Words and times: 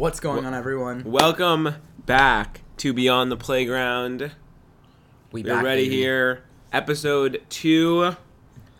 What's 0.00 0.18
going 0.18 0.46
on, 0.46 0.54
everyone? 0.54 1.04
Welcome 1.04 1.74
back 2.06 2.62
to 2.78 2.94
Beyond 2.94 3.30
the 3.30 3.36
Playground. 3.36 4.30
We 5.30 5.42
We're 5.42 5.56
back, 5.56 5.62
ready 5.64 5.82
baby. 5.84 5.96
here, 5.96 6.42
episode 6.72 7.42
two, 7.50 8.04
and 8.04 8.16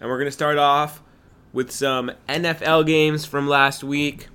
we're 0.08 0.16
gonna 0.16 0.30
start 0.30 0.56
off 0.56 1.02
with 1.52 1.70
some 1.72 2.10
NFL 2.26 2.86
games 2.86 3.26
from 3.26 3.46
last 3.48 3.84
week. 3.84 4.28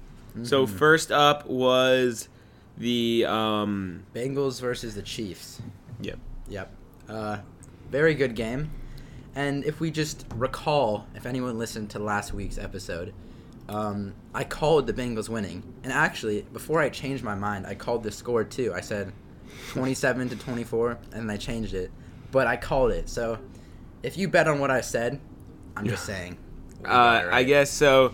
So 0.44 0.68
Mm-hmm. 0.68 0.78
first 0.78 1.12
up 1.12 1.48
was 1.48 2.30
the 2.78 3.26
um, 3.26 4.04
Bengals 4.14 4.62
versus 4.62 4.94
the 4.94 5.02
Chiefs. 5.02 5.64
yep, 6.00 6.20
Yep. 6.50 6.72
Uh, 7.10 7.38
very 7.90 8.14
good 8.14 8.36
game. 8.36 8.70
And 9.34 9.64
if 9.64 9.80
we 9.80 9.90
just 9.90 10.28
recall, 10.36 11.08
if 11.16 11.26
anyone 11.26 11.58
listened 11.58 11.90
to 11.92 12.00
last 12.00 12.32
week's 12.32 12.60
episode, 12.60 13.12
um, 13.68 14.14
I 14.36 14.44
called 14.44 14.86
the 14.86 14.94
Bengals 14.94 15.30
winning. 15.30 15.64
And 15.84 15.94
actually, 15.94 16.42
before 16.52 16.82
I 16.82 16.90
changed 16.90 17.24
my 17.24 17.36
mind, 17.36 17.66
I 17.66 17.74
called 17.74 18.04
the 18.04 18.12
score 18.12 18.44
too. 18.44 18.74
I 18.76 18.82
said 18.82 19.14
27 19.70 20.30
to 20.30 20.36
24, 20.36 20.92
and 21.14 21.22
then 21.22 21.30
I 21.30 21.38
changed 21.38 21.74
it. 21.74 21.90
But 22.32 22.46
I 22.46 22.58
called 22.58 22.92
it. 22.92 23.08
So 23.08 23.40
if 24.04 24.18
you 24.18 24.28
bet 24.28 24.50
on 24.50 24.60
what 24.60 24.70
I 24.70 24.82
said, 24.82 25.22
I'm 25.78 25.88
just 25.88 26.06
saying. 26.12 26.38
uh, 26.84 27.22
it 27.24 27.34
I 27.34 27.44
guess 27.44 27.72
so. 27.72 28.14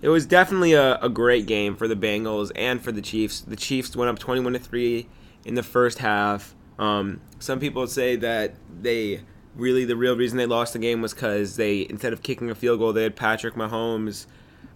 It 0.00 0.08
was 0.08 0.24
definitely 0.26 0.72
a, 0.72 0.98
a 1.00 1.10
great 1.10 1.46
game 1.46 1.76
for 1.76 1.86
the 1.86 1.94
Bengals 1.94 2.50
and 2.56 2.82
for 2.82 2.90
the 2.90 3.02
Chiefs. 3.02 3.42
The 3.42 3.54
Chiefs 3.54 3.94
went 3.94 4.08
up 4.08 4.18
twenty-one 4.18 4.54
to 4.54 4.58
three 4.58 5.06
in 5.44 5.54
the 5.54 5.62
first 5.62 5.98
half. 5.98 6.54
Um, 6.78 7.20
some 7.38 7.60
people 7.60 7.86
say 7.86 8.16
that 8.16 8.54
they 8.80 9.20
really 9.54 9.84
the 9.84 9.96
real 9.96 10.16
reason 10.16 10.38
they 10.38 10.46
lost 10.46 10.72
the 10.72 10.78
game 10.78 11.02
was 11.02 11.12
because 11.12 11.56
they 11.56 11.80
instead 11.90 12.14
of 12.14 12.22
kicking 12.22 12.50
a 12.50 12.54
field 12.54 12.78
goal, 12.78 12.94
they 12.94 13.02
had 13.02 13.16
Patrick 13.16 13.54
Mahomes 13.54 14.26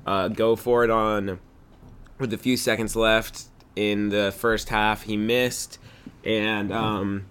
uh, 0.07 0.29
go 0.29 0.57
for 0.57 0.85
it 0.85 0.91
on 0.91 1.41
with 2.19 2.33
a 2.33 2.39
few 2.39 2.57
seconds 2.57 2.97
left 2.97 3.45
in 3.75 4.09
the 4.09 4.33
first 4.37 4.69
half. 4.71 5.03
He 5.03 5.17
missed, 5.17 5.79
and 6.25 6.73
um, 6.73 7.27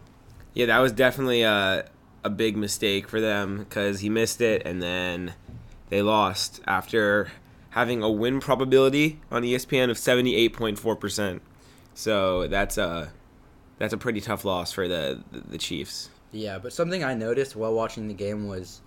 yeah, 0.53 0.67
that 0.67 0.79
was 0.79 0.91
definitely 0.91 1.41
a 1.41 1.89
a 2.23 2.29
big 2.29 2.57
mistake 2.57 3.07
for 3.07 3.21
them 3.21 3.59
because 3.59 4.01
he 4.01 4.09
missed 4.09 4.41
it, 4.41 4.65
and 4.65 4.81
then 4.81 5.33
they 5.89 6.01
lost 6.01 6.61
after 6.67 7.31
having 7.69 8.01
a 8.03 8.09
win 8.09 8.39
probability 8.39 9.19
on 9.31 9.43
ESPN 9.43 9.89
of 9.89 9.97
seventy 9.97 10.35
eight 10.35 10.53
point 10.53 10.77
four 10.77 10.95
percent. 10.95 11.41
So 11.93 12.47
that's 12.47 12.77
a 12.77 13.11
that's 13.77 13.93
a 13.93 13.97
pretty 13.97 14.21
tough 14.21 14.43
loss 14.43 14.71
for 14.71 14.87
the 14.87 15.23
the, 15.31 15.39
the 15.41 15.57
Chiefs. 15.57 16.09
Yeah, 16.31 16.59
but 16.59 16.73
something 16.73 17.03
I 17.03 17.13
noticed 17.13 17.55
while 17.55 17.73
watching 17.73 18.09
the 18.09 18.13
game 18.13 18.47
was 18.47 18.81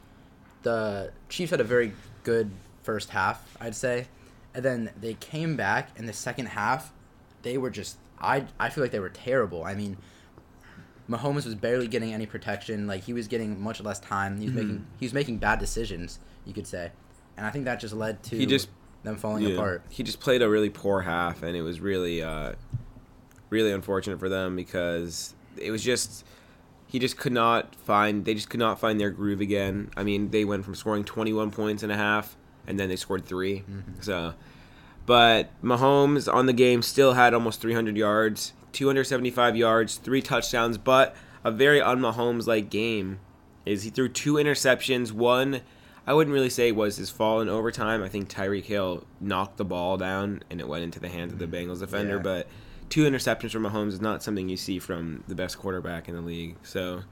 the 0.62 1.12
Chiefs 1.30 1.50
had 1.52 1.60
a 1.60 1.64
very 1.64 1.92
good 2.22 2.50
first 2.82 3.10
half, 3.10 3.56
I'd 3.60 3.74
say, 3.74 4.06
and 4.54 4.64
then 4.64 4.90
they 5.00 5.14
came 5.14 5.56
back 5.56 5.90
in 5.98 6.06
the 6.06 6.12
second 6.12 6.46
half. 6.46 6.92
They 7.42 7.58
were 7.58 7.70
just 7.70 7.98
I 8.20 8.46
I 8.58 8.68
feel 8.70 8.82
like 8.82 8.90
they 8.90 9.00
were 9.00 9.08
terrible. 9.10 9.64
I 9.64 9.74
mean, 9.74 9.96
Mahomes 11.08 11.44
was 11.46 11.54
barely 11.54 11.88
getting 11.88 12.12
any 12.12 12.26
protection. 12.26 12.86
Like 12.86 13.04
he 13.04 13.12
was 13.12 13.28
getting 13.28 13.60
much 13.60 13.80
less 13.80 13.98
time. 14.00 14.38
He 14.38 14.46
was 14.46 14.54
making 14.54 14.86
he 14.98 15.06
was 15.06 15.12
making 15.14 15.38
bad 15.38 15.58
decisions, 15.58 16.18
you 16.44 16.52
could 16.52 16.66
say, 16.66 16.90
and 17.36 17.46
I 17.46 17.50
think 17.50 17.64
that 17.66 17.80
just 17.80 17.94
led 17.94 18.22
to 18.24 18.36
He 18.36 18.46
just- 18.46 18.68
them 19.04 19.16
falling 19.16 19.44
Yeah. 19.44 19.54
apart. 19.54 19.82
He 19.90 20.02
just 20.02 20.18
played 20.18 20.42
a 20.42 20.48
really 20.50 20.70
poor 20.70 21.02
half, 21.02 21.44
and 21.44 21.56
it 21.56 21.62
was 21.62 21.78
really, 21.80 22.20
uh, 22.20 22.54
really 23.48 23.70
unfortunate 23.70 24.18
for 24.18 24.28
them 24.28 24.56
because 24.56 25.34
it 25.56 25.70
was 25.70 25.84
just 25.84 26.24
he 26.88 26.98
just 26.98 27.16
could 27.16 27.32
not 27.32 27.76
find 27.76 28.24
they 28.24 28.34
just 28.34 28.50
could 28.50 28.58
not 28.58 28.80
find 28.80 28.98
their 28.98 29.10
groove 29.10 29.40
again. 29.40 29.90
I 29.96 30.02
mean, 30.02 30.30
they 30.30 30.44
went 30.44 30.64
from 30.64 30.74
scoring 30.74 31.04
21 31.04 31.50
points 31.52 31.82
and 31.84 31.92
a 31.92 31.96
half, 31.96 32.36
and 32.68 32.78
then 32.78 32.88
they 32.88 32.96
scored 32.96 33.26
3 33.26 33.64
So, 34.00 34.34
but 35.06 35.50
Mahomes 35.62 36.32
on 36.32 36.46
the 36.46 36.52
game 36.52 36.82
still 36.82 37.14
had 37.14 37.34
almost 37.34 37.60
300 37.60 37.96
yards, 37.96 38.52
275 38.72 39.56
yards, 39.56 39.96
three 39.96 40.22
touchdowns, 40.22 40.78
but 40.78 41.16
a 41.42 41.50
very 41.50 41.80
un-Mahomes 41.80 42.46
like 42.46 42.70
game. 42.70 43.18
Is 43.66 43.82
he 43.82 43.90
threw 43.90 44.08
two 44.08 44.34
interceptions, 44.34 45.10
one 45.10 45.62
I 46.08 46.14
wouldn't 46.14 46.32
really 46.32 46.48
say 46.48 46.72
was 46.72 46.96
his 46.96 47.10
fault 47.10 47.42
in 47.42 47.50
overtime. 47.50 48.02
I 48.02 48.08
think 48.08 48.30
Tyreek 48.30 48.64
Hill 48.64 49.04
knocked 49.20 49.58
the 49.58 49.64
ball 49.66 49.98
down 49.98 50.42
and 50.48 50.58
it 50.58 50.66
went 50.66 50.82
into 50.82 50.98
the 51.00 51.08
hands 51.10 51.34
of 51.34 51.38
the 51.38 51.46
mm-hmm. 51.46 51.70
Bengals 51.70 51.80
defender. 51.80 52.16
Yeah. 52.16 52.22
But 52.22 52.48
two 52.88 53.04
interceptions 53.04 53.50
from 53.50 53.64
Mahomes 53.64 53.88
is 53.88 54.00
not 54.00 54.22
something 54.22 54.48
you 54.48 54.56
see 54.56 54.78
from 54.78 55.22
the 55.28 55.34
best 55.34 55.58
quarterback 55.58 56.08
in 56.08 56.14
the 56.14 56.22
league. 56.22 56.56
So 56.62 57.02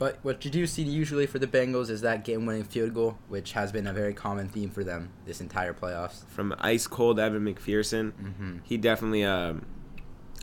But 0.00 0.18
what 0.22 0.42
you 0.46 0.50
do 0.50 0.66
see 0.66 0.82
usually 0.82 1.26
for 1.26 1.38
the 1.38 1.46
Bengals 1.46 1.90
is 1.90 2.00
that 2.00 2.24
game-winning 2.24 2.64
field 2.64 2.94
goal, 2.94 3.18
which 3.28 3.52
has 3.52 3.70
been 3.70 3.86
a 3.86 3.92
very 3.92 4.14
common 4.14 4.48
theme 4.48 4.70
for 4.70 4.82
them 4.82 5.10
this 5.26 5.40
entire 5.42 5.74
playoffs. 5.74 6.24
from 6.26 6.54
ice 6.58 6.86
cold 6.86 7.20
Evan 7.20 7.44
McPherson, 7.44 8.12
Mm-hmm. 8.12 8.56
he 8.64 8.76
definitely 8.78 9.24
um, 9.24 9.66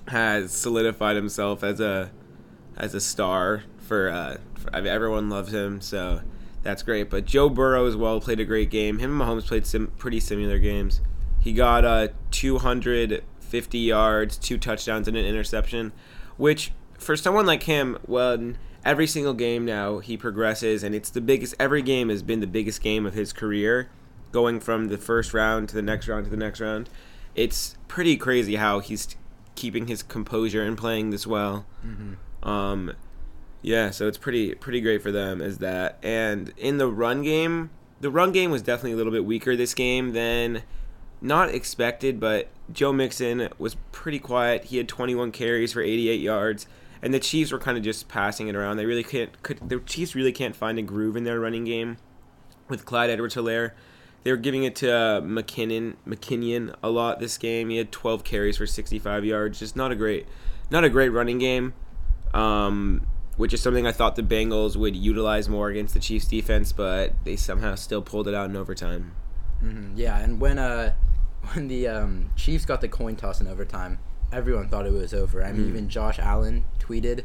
has 0.10 0.52
solidified 0.52 1.16
himself 1.16 1.64
as 1.64 1.80
a 1.80 2.12
as 2.78 2.94
a 2.94 3.02
star 3.02 3.64
for, 3.80 4.10
uh, 4.10 4.38
for 4.54 4.74
I 4.76 4.82
mean, 4.82 4.94
everyone 4.94 5.28
loves 5.30 5.52
him. 5.52 5.82
So 5.82 6.22
that's 6.62 6.84
great. 6.84 7.10
But 7.10 7.26
Joe 7.26 7.50
Burrow 7.50 7.88
as 7.88 7.96
well 7.96 8.22
played 8.22 8.40
a 8.40 8.46
great 8.46 8.70
game. 8.70 9.00
Him 9.00 9.20
and 9.20 9.22
Mahomes 9.28 9.48
played 9.48 9.66
some 9.66 9.88
pretty 9.98 10.20
similar 10.20 10.60
games. 10.60 11.02
He 11.40 11.54
got 11.54 11.84
uh, 11.84 12.10
250 12.30 13.78
yards, 13.80 14.38
two 14.38 14.58
touchdowns, 14.60 15.08
and 15.08 15.18
an 15.18 15.26
interception, 15.26 15.92
which 16.38 16.72
for 17.00 17.16
someone 17.18 17.46
like 17.48 17.64
him, 17.64 17.98
well, 18.06 18.54
every 18.88 19.06
single 19.06 19.34
game 19.34 19.66
now 19.66 20.00
he 20.00 20.18
progresses, 20.18 20.82
and 20.82 20.96
it's 20.96 21.10
the 21.10 21.22
biggest. 21.22 21.54
Every 21.60 21.82
game 21.84 22.10
has 22.10 22.24
been 22.24 22.40
the 22.40 22.48
biggest 22.48 22.82
game 22.82 23.06
of 23.06 23.14
his 23.14 23.34
career, 23.34 23.90
going 24.32 24.60
from 24.62 24.88
the 24.88 24.98
first 24.98 25.34
round 25.34 25.70
to 25.70 25.76
the 25.76 25.82
next 25.82 26.08
round 26.08 26.24
to 26.24 26.32
the 26.32 26.38
next 26.38 26.62
round. 26.62 26.90
It's 27.36 27.76
pretty 27.88 28.16
crazy 28.18 28.56
how 28.56 28.80
he's 28.80 29.16
keeping 29.56 29.88
his 29.88 30.02
composure 30.02 30.64
and 30.64 30.78
playing 30.78 31.10
this 31.10 31.28
well. 31.28 31.66
Mm-hmm. 31.86 32.48
Um, 32.48 32.94
yeah, 33.62 33.92
so 33.92 34.08
it's 34.08 34.18
pretty 34.18 34.56
pretty 34.56 34.80
great 34.80 35.04
for 35.04 35.12
them 35.12 35.42
as 35.42 35.58
that. 35.58 36.00
And 36.02 36.54
in 36.58 36.78
the 36.78 36.88
run 36.88 37.22
game, 37.22 37.70
the 38.00 38.10
run 38.10 38.32
game 38.32 38.52
was 38.52 38.62
definitely 38.62 38.94
a 38.94 38.96
little 38.96 39.12
bit 39.12 39.26
weaker 39.26 39.56
this 39.56 39.74
game 39.74 40.14
than 40.14 40.64
not 41.20 41.50
expected, 41.50 42.20
but 42.20 42.48
Joe 42.72 42.94
Mixon 42.94 43.50
was 43.58 43.76
pretty 43.92 44.20
quiet. 44.20 44.66
He 44.66 44.78
had 44.78 44.88
21 44.88 45.32
carries 45.32 45.74
for 45.74 45.82
88 45.82 46.22
yards, 46.22 46.68
and 47.02 47.14
the 47.14 47.20
Chiefs 47.20 47.52
were 47.52 47.60
kind 47.60 47.78
of 47.78 47.84
just 47.84 48.08
passing 48.08 48.48
it 48.48 48.56
around. 48.56 48.78
They 48.78 48.86
really 48.86 49.04
can't 49.04 49.42
could 49.44 49.68
the 49.70 49.80
Chiefs 49.80 50.16
really 50.16 50.32
can't 50.32 50.56
find 50.56 50.78
a 50.80 50.82
groove 50.82 51.16
in 51.16 51.24
their 51.24 51.40
running 51.40 51.64
game 51.66 51.98
with 52.70 52.86
Clyde 52.86 53.10
Edwards-Helaire. 53.10 53.72
They 54.24 54.32
were 54.32 54.38
giving 54.38 54.64
it 54.64 54.76
to 54.78 54.92
uh, 54.94 55.22
McKinnon 55.22 55.96
McKinnon 56.08 56.76
a 56.84 56.90
lot 56.90 57.20
this 57.20 57.38
game. 57.38 57.70
He 57.70 57.78
had 57.78 57.92
12 57.92 58.24
carries 58.24 58.58
for 58.58 58.66
65 58.66 59.24
yards. 59.24 59.60
Just 59.60 59.76
not 59.76 59.92
a 59.92 59.96
great 59.96 60.26
not 60.70 60.84
a 60.84 60.90
great 60.90 61.10
running 61.10 61.38
game. 61.38 61.74
Um, 62.34 63.08
which 63.38 63.54
is 63.54 63.62
something 63.62 63.86
I 63.86 63.92
thought 63.92 64.16
the 64.16 64.24
Bengals 64.24 64.76
would 64.76 64.96
utilize 64.96 65.48
more 65.48 65.70
against 65.70 65.94
the 65.94 66.00
Chiefs 66.00 66.28
defense, 66.28 66.72
but 66.74 67.14
they 67.24 67.36
somehow 67.36 67.76
still 67.76 68.02
pulled 68.02 68.28
it 68.28 68.34
out 68.34 68.50
in 68.50 68.56
overtime. 68.56 69.14
hmm 69.60 69.92
Yeah, 69.96 70.18
and 70.20 70.42
when 70.42 70.58
uh 70.60 70.94
when 71.54 71.68
the 71.68 71.88
um, 71.88 72.32
Chiefs 72.36 72.66
got 72.66 72.82
the 72.82 72.88
coin 72.90 73.16
toss 73.16 73.40
in 73.40 73.48
overtime, 73.48 74.00
everyone 74.34 74.68
thought 74.68 74.86
it 74.86 74.92
was 74.92 75.14
over. 75.14 75.44
I 75.44 75.52
mean, 75.54 75.68
Mhm. 75.68 75.70
even 75.70 75.90
Josh 75.90 76.20
Allen 76.20 76.66
tweeted 76.88 77.24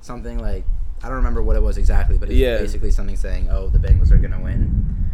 something 0.00 0.38
like 0.38 0.64
I 1.02 1.06
don't 1.08 1.16
remember 1.16 1.42
what 1.42 1.56
it 1.56 1.62
was 1.62 1.78
exactly, 1.78 2.16
but 2.16 2.28
it 2.28 2.32
was 2.32 2.38
Yeah. 2.40 2.58
basically 2.58 2.90
something 2.92 3.16
saying, 3.16 3.48
"Oh, 3.50 3.68
the 3.68 3.78
Bengals 3.78 4.12
are 4.12 4.18
gonna 4.18 4.40
win." 4.40 5.10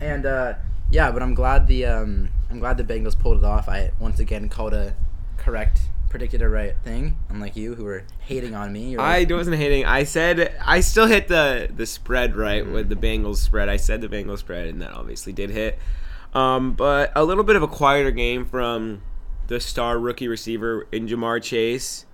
And 0.00 0.26
uh, 0.26 0.54
yeah, 0.90 1.10
but 1.10 1.22
I'm 1.22 1.34
glad 1.34 1.66
the 1.66 1.86
um, 1.86 2.28
I'm 2.50 2.58
glad 2.60 2.76
the 2.76 2.84
Bengals 2.84 3.18
pulled 3.18 3.38
it 3.38 3.44
off. 3.44 3.68
I 3.68 3.92
once 3.98 4.20
again 4.20 4.48
called 4.48 4.74
a 4.74 4.94
correct, 5.38 5.80
predicted 6.10 6.42
a 6.42 6.48
right 6.48 6.74
thing, 6.84 7.16
unlike 7.30 7.56
you 7.56 7.74
who 7.74 7.84
were 7.84 8.04
hating 8.20 8.54
on 8.54 8.72
me. 8.72 8.90
You're 8.90 9.00
I 9.00 9.24
wasn't 9.28 9.56
hating. 9.56 9.86
I 9.86 10.04
said 10.04 10.52
I 10.64 10.80
still 10.80 11.06
hit 11.06 11.28
the 11.28 11.70
the 11.74 11.86
spread 11.86 12.36
right 12.36 12.64
Mhm. 12.64 12.72
with 12.72 12.88
the 12.90 12.96
Bengals 12.96 13.36
spread. 13.38 13.68
I 13.68 13.76
said 13.76 14.00
the 14.02 14.08
Bengals 14.08 14.38
spread, 14.38 14.66
and 14.68 14.80
that 14.82 14.92
obviously 14.92 15.32
did 15.32 15.50
hit. 15.50 15.78
Um, 16.34 16.72
but 16.72 17.10
a 17.16 17.24
little 17.24 17.44
bit 17.44 17.56
of 17.56 17.62
a 17.62 17.68
quieter 17.68 18.10
game 18.10 18.44
from 18.44 19.00
the 19.46 19.58
star 19.58 19.98
rookie 19.98 20.28
receiver 20.28 20.86
in 20.92 21.08
Ja'Marr 21.08 21.42
Chase, 21.42 22.04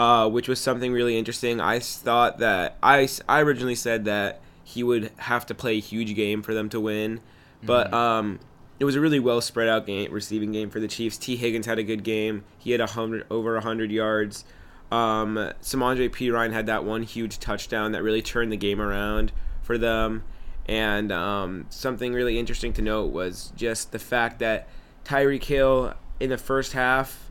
uh, 0.00 0.26
which 0.28 0.48
was 0.48 0.58
something 0.58 0.92
really 0.92 1.18
interesting. 1.18 1.60
I 1.60 1.78
thought 1.78 2.38
that 2.38 2.76
I, 2.82 3.06
I 3.28 3.40
originally 3.42 3.74
said 3.74 4.06
that 4.06 4.40
he 4.64 4.82
would 4.82 5.10
have 5.18 5.44
to 5.46 5.54
play 5.54 5.76
a 5.76 5.80
huge 5.80 6.14
game 6.14 6.40
for 6.42 6.54
them 6.54 6.68
to 6.70 6.80
win, 6.80 7.20
but 7.62 7.90
Mhm. 7.90 7.94
um, 7.94 8.38
it 8.78 8.84
was 8.86 8.94
a 8.96 9.00
really 9.00 9.20
well 9.20 9.42
spread 9.42 9.68
out 9.68 9.84
game 9.86 10.10
receiving 10.10 10.52
game 10.52 10.70
for 10.70 10.80
the 10.80 10.88
Chiefs. 10.88 11.18
Tee 11.18 11.36
Higgins 11.36 11.66
had 11.66 11.78
a 11.78 11.82
good 11.82 12.02
game. 12.02 12.44
He 12.58 12.70
had 12.70 12.80
a 12.80 12.86
hundred 12.86 13.26
over 13.30 13.60
hundred 13.60 13.90
yards. 13.92 14.44
Um, 14.90 15.34
Samaje 15.60 16.08
Perine 16.10 16.52
had 16.52 16.64
that 16.66 16.84
one 16.84 17.02
huge 17.02 17.38
touchdown 17.38 17.92
that 17.92 18.02
really 18.02 18.22
turned 18.22 18.50
the 18.50 18.56
game 18.56 18.80
around 18.80 19.32
for 19.62 19.76
them. 19.76 20.22
And 20.66 21.12
um, 21.12 21.66
something 21.68 22.14
really 22.14 22.38
interesting 22.38 22.72
to 22.74 22.82
note 22.82 23.12
was 23.12 23.52
just 23.56 23.92
the 23.92 23.98
fact 23.98 24.38
that 24.38 24.66
Tyreek 25.04 25.44
Hill 25.44 25.94
in 26.18 26.30
the 26.30 26.38
first 26.38 26.72
half 26.72 27.29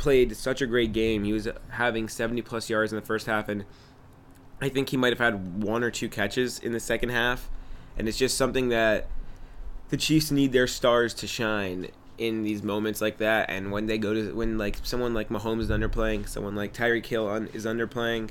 played 0.00 0.34
such 0.36 0.60
a 0.62 0.66
great 0.66 0.92
game. 0.92 1.24
He 1.24 1.32
was 1.32 1.46
having 1.68 2.08
70 2.08 2.42
plus 2.42 2.68
yards 2.70 2.90
in 2.92 2.96
the 2.98 3.04
first 3.04 3.26
half, 3.26 3.48
and 3.48 3.64
I 4.60 4.68
think 4.68 4.88
he 4.88 4.96
might 4.96 5.12
have 5.12 5.18
had 5.20 5.62
one 5.62 5.84
or 5.84 5.90
two 5.90 6.08
catches 6.08 6.58
in 6.58 6.72
the 6.72 6.80
second 6.80 7.10
half. 7.10 7.48
And 7.98 8.08
it's 8.08 8.16
just 8.18 8.36
something 8.36 8.70
that 8.70 9.08
the 9.90 9.96
Chiefs 9.96 10.30
need 10.30 10.52
their 10.52 10.66
stars 10.66 11.12
to 11.14 11.26
shine 11.26 11.88
in 12.16 12.42
these 12.42 12.62
moments 12.62 13.00
like 13.00 13.18
that, 13.18 13.48
and 13.48 13.72
when 13.72 13.86
they 13.86 13.96
go 13.98 14.12
to 14.12 14.34
when 14.34 14.58
like 14.58 14.76
someone 14.82 15.14
like 15.14 15.28
Mahomes 15.30 15.60
is 15.62 15.70
underplaying, 15.70 16.28
someone 16.28 16.54
like 16.54 16.72
Tyreek 16.74 17.06
Hill 17.06 17.26
un, 17.28 17.48
is 17.54 17.64
underplaying, 17.64 18.30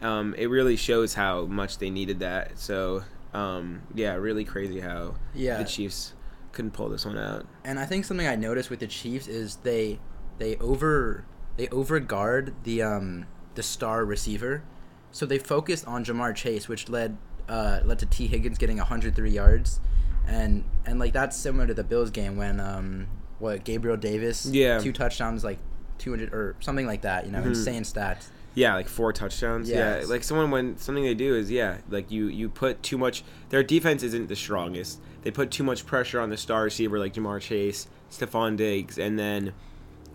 um, 0.00 0.34
it 0.38 0.46
really 0.46 0.76
shows 0.76 1.12
how 1.14 1.44
much 1.44 1.76
they 1.78 1.90
needed 1.90 2.20
that. 2.20 2.58
So 2.58 3.02
um, 3.34 3.82
yeah, 3.94 4.14
really 4.14 4.44
crazy 4.44 4.80
how 4.80 5.14
Yeah. 5.34 5.58
the 5.58 5.64
Chiefs 5.64 6.14
couldn't 6.52 6.70
pull 6.70 6.88
this 6.88 7.04
one 7.04 7.18
out. 7.18 7.46
And 7.64 7.78
I 7.78 7.84
think 7.84 8.06
something 8.06 8.26
I 8.26 8.34
noticed 8.34 8.70
with 8.70 8.80
the 8.80 8.86
Chiefs 8.86 9.28
is 9.28 9.56
they 9.56 10.00
they 10.38 10.56
over 10.56 11.24
they 11.56 11.68
over 11.68 11.98
guard 12.00 12.54
the 12.64 12.82
um 12.82 13.26
the 13.54 13.62
star 13.62 14.04
receiver, 14.04 14.62
so 15.10 15.26
they 15.26 15.38
focused 15.38 15.86
on 15.86 16.04
Ja'Marr 16.04 16.34
Chase, 16.34 16.68
which 16.68 16.88
led 16.88 17.16
uh 17.48 17.80
led 17.84 17.98
to 18.00 18.06
Tee 18.06 18.26
Higgins 18.28 18.58
getting 18.58 18.76
103 18.78 19.30
yards, 19.30 19.80
and 20.26 20.64
and 20.86 20.98
like 20.98 21.12
that's 21.12 21.36
similar 21.36 21.66
to 21.66 21.74
the 21.74 21.84
Bills 21.84 22.10
game 22.10 22.36
when 22.36 22.60
um 22.60 23.06
what 23.38 23.64
Gabriel 23.64 23.96
Davis 23.96 24.46
Yeah. 24.46 24.78
two 24.78 24.92
touchdowns 24.92 25.44
like 25.44 25.58
200 25.98 26.32
or 26.32 26.56
something 26.60 26.86
like 26.86 27.02
that 27.02 27.26
you 27.26 27.32
know 27.32 27.40
Mhm. 27.40 27.46
insane 27.48 27.82
stats. 27.82 28.26
Yeah, 28.54 28.74
like 28.74 28.88
four 28.88 29.12
touchdowns. 29.12 29.68
Yeah, 29.70 30.02
like 30.08 30.24
someone 30.24 30.50
when 30.50 30.76
something 30.78 31.04
they 31.04 31.14
do 31.14 31.36
is 31.36 31.48
yeah, 31.50 31.78
like 31.90 32.10
you 32.10 32.26
you 32.26 32.48
put 32.48 32.82
too 32.82 32.98
much. 32.98 33.22
Their 33.50 33.62
defense 33.62 34.02
isn't 34.02 34.28
the 34.28 34.34
strongest. 34.36 35.00
They 35.22 35.30
put 35.30 35.50
too 35.52 35.62
much 35.62 35.86
pressure 35.86 36.20
on 36.20 36.30
the 36.30 36.36
star 36.36 36.64
receiver 36.64 36.98
like 36.98 37.14
Ja'Marr 37.14 37.40
Chase, 37.40 37.86
Stefon 38.10 38.56
Diggs, 38.56 38.98
and 38.98 39.16
then 39.18 39.52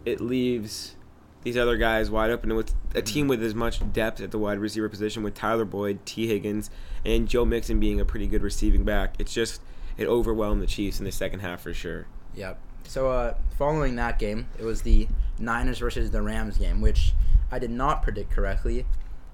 it 0.06 0.20
leaves 0.22 0.96
these 1.44 1.58
other 1.58 1.76
guys 1.78 2.10
wide 2.10 2.32
open 2.32 2.56
with 2.56 2.74
a 2.96 3.02
team 3.02 3.28
with 3.28 3.44
as 3.44 3.54
much 3.54 3.82
depth 3.92 4.22
at 4.22 4.32
the 4.32 4.38
wide 4.40 4.60
receiver 4.60 4.88
position 4.88 5.24
with 5.24 5.34
Tyler 5.34 5.66
Boyd, 5.66 6.06
Tee 6.06 6.28
Higgins, 6.28 6.70
and 7.06 7.28
Joe 7.28 7.44
Mixon 7.46 7.80
being 7.80 8.00
a 8.00 8.06
pretty 8.06 8.28
good 8.28 8.42
receiving 8.42 8.84
back. 8.84 9.16
It's 9.20 9.34
just 9.34 9.62
it 9.98 10.08
overwhelmed 10.08 10.62
the 10.62 10.68
Chiefs 10.68 11.00
in 11.00 11.06
the 11.06 11.12
second 11.12 11.42
half 11.42 11.62
for 11.62 11.74
sure. 11.74 12.06
Yep. 12.36 12.60
So 12.86 13.10
uh, 13.10 13.36
following 13.58 13.96
that 13.98 14.20
game, 14.20 14.48
it 14.58 14.64
was 14.64 14.82
the 14.82 15.08
Niners 15.40 15.80
versus 15.80 16.12
the 16.12 16.22
Rams 16.22 16.58
game, 16.58 16.82
which 16.82 17.14
I 17.52 17.60
did 17.60 17.72
not 17.72 18.04
predict 18.04 18.32
correctly, 18.32 18.86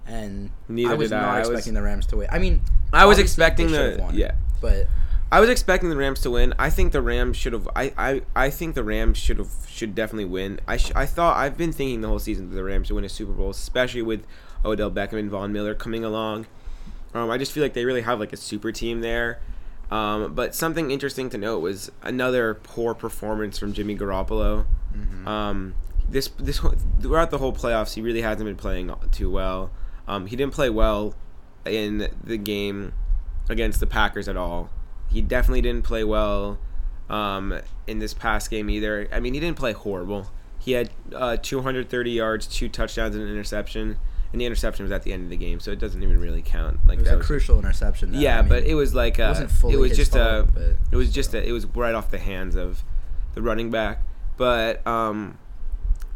and 0.06 0.50
Neither 0.68 0.92
I 0.92 0.96
was 0.96 1.10
did 1.10 1.16
I. 1.18 1.22
not 1.22 1.36
I 1.36 1.40
was- 1.40 1.50
expecting 1.50 1.74
the 1.76 1.82
Rams 1.82 2.06
to 2.08 2.18
win. 2.18 2.28
I 2.32 2.40
mean, 2.40 2.62
I 2.92 3.06
was 3.06 3.20
expecting 3.20 3.72
the 3.72 4.12
yeah. 4.14 4.32
but 4.62 4.88
I 5.32 5.40
was 5.40 5.50
expecting 5.50 5.90
the 5.90 5.96
Rams 5.96 6.22
to 6.22 6.32
win. 6.32 6.54
I 6.58 6.70
think 6.72 6.92
the 6.92 7.02
Rams 7.02 7.38
should 7.38 7.54
have. 7.54 7.68
I, 7.76 7.94
I, 7.98 8.22
I 8.36 8.50
think 8.50 8.74
the 8.74 8.84
Rams 8.84 9.18
should 9.18 9.38
have 9.38 9.52
should 9.68 9.94
definitely 9.94 10.26
win. 10.26 10.60
I 10.68 10.78
sh- 10.78 10.92
I 10.96 11.06
thought 11.06 11.38
I've 11.38 11.56
been 11.58 11.72
thinking 11.72 12.02
the 12.02 12.08
whole 12.08 12.20
season 12.20 12.50
that 12.50 12.56
the 12.56 12.64
Rams 12.64 12.88
should 12.88 12.96
win 12.96 13.04
a 13.04 13.10
Super 13.10 13.34
Bowl, 13.34 13.52
especially 13.52 14.02
with 14.02 14.26
Odell 14.66 14.90
Beckham 14.90 15.20
and 15.20 15.30
Von 15.30 15.54
Miller 15.54 15.76
coming 15.76 16.04
along. 16.04 16.48
Um, 17.14 17.30
I 17.30 17.38
just 17.38 17.52
feel 17.52 17.62
like 17.64 17.74
they 17.74 17.86
really 17.86 18.02
have 18.02 18.20
like 18.20 18.34
a 18.34 18.38
super 18.38 18.72
team 18.72 19.02
there. 19.02 19.40
Um, 19.92 20.34
but 20.34 20.54
something 20.54 20.92
interesting 20.92 21.30
to 21.32 21.38
note 21.38 21.60
was 21.60 21.92
another 22.04 22.54
poor 22.56 22.94
performance 22.94 23.58
from 23.58 23.74
Jimmy 23.74 23.96
Garoppolo. 23.98 24.66
Um, 25.28 25.76
this 26.08 26.28
this 26.40 26.60
throughout 27.02 27.30
the 27.30 27.38
whole 27.38 27.54
playoffs, 27.54 27.94
he 27.94 28.02
really 28.02 28.22
hasn't 28.22 28.46
been 28.46 28.56
playing 28.56 28.92
too 29.12 29.30
well. 29.30 29.72
Um, 30.08 30.26
he 30.26 30.36
didn't 30.36 30.54
play 30.54 30.70
well 30.72 31.14
in 31.66 32.10
the 32.24 32.38
game 32.38 32.94
against 33.48 33.80
the 33.80 33.88
Packers 33.88 34.28
at 34.28 34.36
all. 34.38 34.70
He 35.10 35.22
definitely 35.22 35.62
didn't 35.62 35.84
play 35.84 36.04
well 36.04 36.60
um, 37.10 37.60
in 37.88 38.00
this 38.00 38.14
past 38.14 38.50
game 38.50 38.70
either. 38.70 39.08
I 39.12 39.20
mean, 39.20 39.34
he 39.34 39.40
didn't 39.40 39.58
play 39.58 39.74
horrible. 39.74 40.32
He 40.60 40.74
had 40.74 40.92
uh, 41.16 41.38
230 41.38 42.12
yards, 42.12 42.46
two 42.46 42.70
touchdowns, 42.70 43.16
and 43.16 43.24
an 43.24 43.30
interception. 43.30 43.98
And 44.32 44.40
the 44.40 44.46
interception 44.46 44.84
was 44.84 44.92
at 44.92 45.02
the 45.02 45.12
end 45.12 45.24
of 45.24 45.30
the 45.32 45.38
game, 45.38 45.60
so 45.60 45.72
it 45.72 45.80
doesn't 45.80 46.04
even 46.04 46.20
really 46.20 46.44
count. 46.44 46.80
Like 46.86 46.98
it 46.98 47.02
was 47.02 47.10
that 47.10 47.16
a 47.16 47.18
was- 47.18 47.26
crucial 47.26 47.58
interception. 47.58 48.12
Though. 48.12 48.20
yeah, 48.20 48.38
I 48.38 48.42
mean, 48.44 48.50
but 48.50 48.64
it 48.64 48.76
was 48.76 48.94
like 48.94 49.18
a, 49.18 49.30
wasn't 49.30 49.52
fully 49.52 49.74
it 49.74 49.78
was 49.78 49.98
just 49.98 50.16
a 50.16 50.48
but 50.54 50.76
it 50.92 50.96
was 50.96 51.12
just 51.12 51.34
a, 51.34 51.44
it 51.44 51.52
was 51.52 51.66
right 51.66 51.96
off 51.96 52.12
the 52.12 52.20
hands 52.20 52.56
of 52.56 52.84
the 53.34 53.42
running 53.42 53.72
back. 53.72 54.04
But 54.38 54.86
um, 54.86 55.40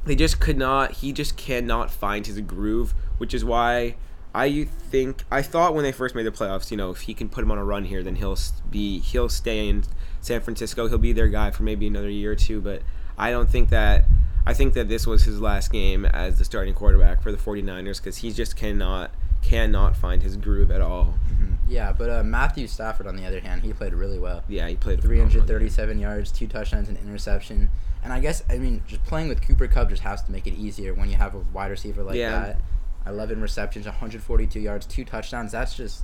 they 0.05 0.15
just 0.15 0.39
could 0.39 0.57
not. 0.57 0.91
He 0.91 1.11
just 1.11 1.37
cannot 1.37 1.89
find 1.89 2.27
his 2.27 2.39
groove, 2.41 2.93
which 3.17 3.33
is 3.33 3.43
why 3.43 3.95
I 4.35 4.63
think 4.89 5.23
I 5.29 5.41
thought 5.41 5.75
when 5.75 5.83
they 5.83 5.91
first 5.91 6.15
made 6.15 6.23
the 6.23 6.31
playoffs, 6.31 6.71
you 6.71 6.77
know, 6.77 6.89
if 6.91 7.01
he 7.01 7.13
can 7.13 7.29
put 7.29 7.43
him 7.43 7.51
on 7.51 7.57
a 7.57 7.63
run 7.63 7.85
here, 7.85 8.01
then 8.03 8.15
he'll 8.15 8.37
be 8.69 8.99
he'll 8.99 9.29
stay 9.29 9.69
in 9.69 9.83
San 10.21 10.41
Francisco. 10.41 10.87
He'll 10.87 10.97
be 10.97 11.13
their 11.13 11.27
guy 11.27 11.51
for 11.51 11.63
maybe 11.63 11.85
another 11.87 12.09
year 12.09 12.31
or 12.31 12.35
two. 12.35 12.59
But 12.61 12.81
I 13.17 13.29
don't 13.31 13.49
think 13.49 13.69
that. 13.69 14.05
I 14.45 14.53
think 14.53 14.73
that 14.73 14.89
this 14.89 15.07
was 15.07 15.23
his 15.23 15.39
last 15.39 15.71
game 15.71 16.03
as 16.05 16.37
the 16.37 16.43
starting 16.43 16.73
quarterback 16.73 17.21
for 17.21 17.31
the 17.31 17.37
49ers 17.37 17.97
because 17.97 18.17
he 18.17 18.31
just 18.31 18.57
cannot 18.57 19.11
cannot 19.41 19.95
find 19.95 20.21
his 20.23 20.35
groove 20.35 20.71
at 20.71 20.81
all. 20.81 21.17
Mhm. 21.33 21.57
yeah, 21.67 21.93
but 21.93 22.09
uh, 22.09 22.23
Matthew 22.23 22.65
Stafford 22.67 23.07
on 23.07 23.15
the 23.15 23.25
other 23.25 23.39
hand, 23.39 23.61
he 23.61 23.71
played 23.73 23.93
really 23.93 24.19
well. 24.19 24.43
Yeah, 24.49 24.67
he 24.67 24.75
played 24.75 24.99
a 24.99 25.01
phenomenal 25.01 25.27
game. 25.29 25.45
337 25.45 25.99
yards, 25.99 26.31
two 26.31 26.47
touchdowns, 26.47 26.89
and 26.89 26.97
interception. 26.97 27.69
And 28.03 28.11
I 28.11 28.19
guess 28.19 28.43
I 28.49 28.57
mean 28.57 28.81
just 28.87 29.03
playing 29.05 29.29
with 29.29 29.41
Cooper 29.41 29.67
Kupp 29.67 29.89
just 29.89 30.01
has 30.03 30.21
to 30.23 30.31
make 30.31 30.47
it 30.47 30.55
easier 30.55 30.93
when 30.93 31.09
you 31.09 31.15
have 31.17 31.35
a 31.35 31.39
wide 31.53 31.71
receiver 31.71 32.03
like 32.03 32.15
Yeah. 32.15 32.31
that. 32.39 32.57
11 33.05 33.41
receptions, 33.41 33.85
142 33.85 34.59
yards, 34.59 34.85
two 34.85 35.05
touchdowns. 35.05 35.51
That's 35.51 35.75
just 35.75 36.03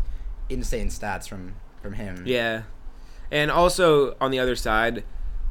insane 0.50 0.88
stats 0.88 1.28
from 1.28 1.56
from 1.82 1.94
him. 1.94 2.24
Yeah, 2.26 2.64
and 3.32 3.50
also 3.52 4.16
on 4.20 4.32
the 4.32 4.40
other 4.40 4.56
side, 4.56 5.04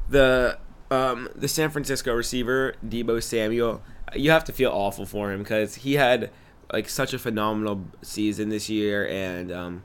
the 0.09 0.59
um, 0.91 1.29
the 1.35 1.49
San 1.49 1.71
Francisco 1.71 2.15
receiver 2.15 2.75
Deebo 2.87 3.23
Samuel, 3.23 3.83
you 4.15 4.31
have 4.31 4.45
to 4.45 4.53
feel 4.53 4.71
awful 4.71 5.07
for 5.07 5.33
him 5.33 5.41
because 5.41 5.77
he 5.77 5.95
had 5.95 6.31
like 6.73 6.89
such 6.89 7.15
a 7.15 7.19
phenomenal 7.19 7.85
season 8.03 8.49
this 8.49 8.69
year, 8.69 9.09
and 9.09 9.51
um, 9.53 9.85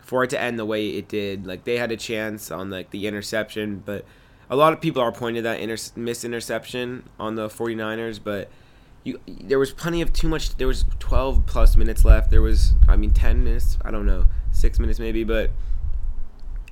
for 0.00 0.24
it 0.24 0.30
to 0.30 0.40
end 0.40 0.58
the 0.58 0.64
way 0.64 0.88
it 0.90 1.08
did, 1.08 1.46
like 1.46 1.64
they 1.64 1.78
had 1.78 1.90
a 1.92 1.96
chance 1.96 2.50
on 2.50 2.70
like 2.70 2.90
the 2.90 3.06
interception, 3.06 3.82
but 3.84 4.04
a 4.48 4.56
lot 4.56 4.72
of 4.72 4.80
people 4.80 5.00
are 5.00 5.12
pointing 5.12 5.44
that 5.44 5.60
inter- 5.60 5.76
missed 5.94 6.24
interception 6.24 7.08
on 7.18 7.36
the 7.36 7.48
49ers, 7.48 8.18
but 8.22 8.50
you 9.04 9.18
there 9.26 9.58
was 9.58 9.72
plenty 9.72 10.02
of 10.02 10.12
too 10.12 10.28
much 10.28 10.56
there 10.56 10.66
was 10.66 10.84
12 10.98 11.46
plus 11.46 11.76
minutes 11.76 12.04
left 12.04 12.30
there 12.30 12.42
was 12.42 12.74
i 12.88 12.96
mean 12.96 13.10
10 13.10 13.42
minutes 13.44 13.78
i 13.82 13.90
don't 13.90 14.04
know 14.06 14.26
6 14.52 14.78
minutes 14.78 14.98
maybe 14.98 15.24
but 15.24 15.50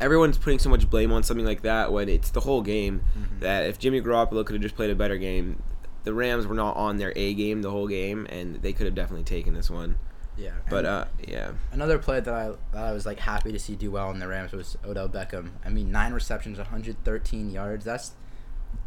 everyone's 0.00 0.38
putting 0.38 0.58
so 0.58 0.68
much 0.68 0.88
blame 0.88 1.12
on 1.12 1.22
something 1.22 1.46
like 1.46 1.62
that 1.62 1.92
when 1.92 2.08
it's 2.08 2.30
the 2.30 2.40
whole 2.40 2.62
game 2.62 3.02
Mhm. 3.18 3.40
that 3.40 3.66
if 3.66 3.78
jimmy 3.78 4.00
garoppolo 4.00 4.44
could 4.44 4.54
have 4.54 4.62
just 4.62 4.76
played 4.76 4.90
a 4.90 4.94
better 4.94 5.16
game 5.16 5.62
the 6.04 6.14
rams 6.14 6.46
were 6.46 6.54
not 6.54 6.76
on 6.76 6.98
their 6.98 7.12
a 7.16 7.34
game 7.34 7.62
the 7.62 7.70
whole 7.70 7.88
game 7.88 8.26
and 8.30 8.56
they 8.62 8.72
could 8.72 8.86
have 8.86 8.94
definitely 8.94 9.24
taken 9.24 9.54
this 9.54 9.68
one 9.70 9.96
Yeah. 10.36 10.50
but 10.70 10.84
uh 10.84 11.04
yeah 11.26 11.52
another 11.72 11.98
player 11.98 12.20
that 12.20 12.32
I 12.34 12.52
that 12.72 12.84
I 12.84 12.92
was 12.92 13.04
like 13.06 13.18
happy 13.20 13.50
to 13.52 13.58
see 13.58 13.74
do 13.74 13.90
well 13.90 14.10
in 14.10 14.18
the 14.20 14.28
Rams 14.28 14.52
was 14.52 14.76
Odell 14.84 15.08
Beckham. 15.08 15.50
I 15.64 15.68
mean, 15.70 15.90
nine 15.90 16.12
receptions, 16.12 16.58
113 16.58 17.50
yards. 17.50 17.84
That's 17.84 18.12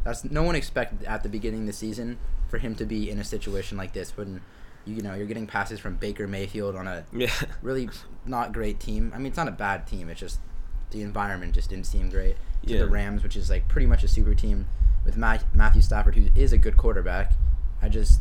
that's 0.05 0.23
no 0.23 0.43
one 0.43 0.55
expected 0.55 1.03
at 1.03 1.23
the 1.23 1.29
beginning 1.29 1.61
of 1.61 1.67
the 1.67 1.73
season 1.73 2.17
for 2.51 2.59
him 2.59 2.75
to 2.75 2.85
be 2.85 3.09
in 3.09 3.17
a 3.17 3.23
situation 3.23 3.77
like 3.77 3.93
this 3.93 4.15
when 4.15 4.41
you, 4.85 4.95
you 4.97 5.01
know 5.01 5.15
you're 5.15 5.25
getting 5.25 5.47
passes 5.47 5.79
from 5.79 5.95
Baker 5.95 6.27
Mayfield 6.27 6.75
on 6.75 6.85
a 6.87 7.03
yeah 7.13 7.31
really 7.63 7.89
not 8.25 8.51
great 8.53 8.79
team. 8.79 9.11
I 9.15 9.17
mean, 9.17 9.27
it's 9.27 9.37
not 9.37 9.47
a 9.47 9.51
bad 9.51 9.87
team. 9.87 10.09
It's 10.09 10.19
just 10.19 10.39
the 10.91 11.01
environment 11.01 11.55
just 11.55 11.69
didn't 11.69 11.87
seem 11.87 12.09
great. 12.11 12.35
To 12.67 12.73
Yeah. 12.73 12.79
the 12.79 12.87
Rams, 12.87 13.23
which 13.23 13.35
is 13.35 13.49
like 13.49 13.67
pretty 13.67 13.87
much 13.87 14.03
a 14.03 14.07
super 14.07 14.35
team 14.35 14.67
with 15.03 15.17
Ma- 15.17 15.39
Matthew 15.55 15.81
Stafford, 15.81 16.13
who 16.15 16.27
is 16.35 16.53
a 16.53 16.57
good 16.59 16.77
quarterback. 16.77 17.33
I 17.81 17.89
just 17.89 18.19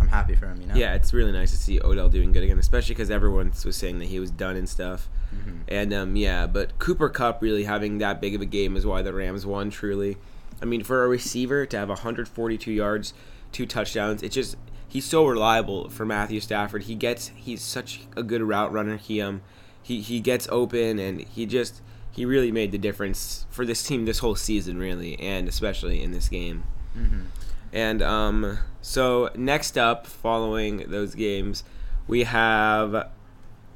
I'm 0.00 0.08
happy 0.08 0.34
for 0.34 0.46
him. 0.46 0.60
You 0.60 0.68
know. 0.68 0.74
yeah 0.74 0.94
it's 0.94 1.12
really 1.12 1.32
nice 1.32 1.50
to 1.50 1.56
see 1.58 1.78
odell 1.80 2.08
doing 2.08 2.32
good 2.32 2.42
again 2.42 2.58
especially 2.58 2.94
because 2.94 3.10
everyone 3.10 3.52
was 3.64 3.76
saying 3.76 3.98
that 4.00 4.06
he 4.06 4.18
was 4.18 4.30
done 4.30 4.56
and 4.56 4.68
stuff 4.68 5.08
Mhm. 5.32 5.60
And 5.68 5.94
um, 5.94 6.14
yeah, 6.16 6.46
but 6.46 6.78
Cooper 6.78 7.08
Kupp 7.08 7.40
really 7.40 7.64
having 7.64 7.96
that 7.98 8.20
big 8.20 8.34
of 8.34 8.42
a 8.42 8.46
game 8.46 8.76
is 8.76 8.84
why 8.84 9.00
the 9.00 9.14
Rams 9.14 9.46
won. 9.46 9.70
Truly, 9.70 10.18
I 10.60 10.66
mean, 10.66 10.82
for 10.84 11.04
a 11.04 11.08
receiver 11.08 11.64
to 11.64 11.76
have 11.78 11.88
142 11.88 12.70
yards, 12.70 13.14
two 13.52 13.66
touchdowns, 13.66 14.22
it's 14.22 14.34
just 14.34 14.56
he's 14.88 15.04
so 15.04 15.26
reliable 15.26 15.88
for 15.88 16.04
Matthew 16.04 16.40
Stafford. 16.40 16.84
He 16.84 16.94
gets 16.94 17.30
he's 17.34 17.62
such 17.62 18.00
a 18.16 18.22
good 18.22 18.42
route 18.42 18.72
runner. 18.72 18.96
He 18.96 19.20
um 19.20 19.42
he 19.82 20.00
he 20.00 20.20
gets 20.20 20.48
open 20.50 20.98
and 20.98 21.20
he 21.20 21.46
just 21.46 21.80
he 22.10 22.24
really 22.24 22.52
made 22.52 22.72
the 22.72 22.78
difference 22.78 23.46
for 23.50 23.64
this 23.64 23.82
team 23.82 24.04
this 24.04 24.18
whole 24.18 24.34
season 24.36 24.78
really, 24.78 25.18
and 25.18 25.48
especially 25.48 26.02
in 26.02 26.12
this 26.12 26.28
game. 26.28 26.64
Mhm. 26.96 27.24
And 27.72 28.02
um, 28.02 28.58
so 28.82 29.30
next 29.34 29.78
up, 29.78 30.06
following 30.06 30.90
those 30.90 31.14
games, 31.14 31.64
we 32.06 32.24
have 32.24 32.94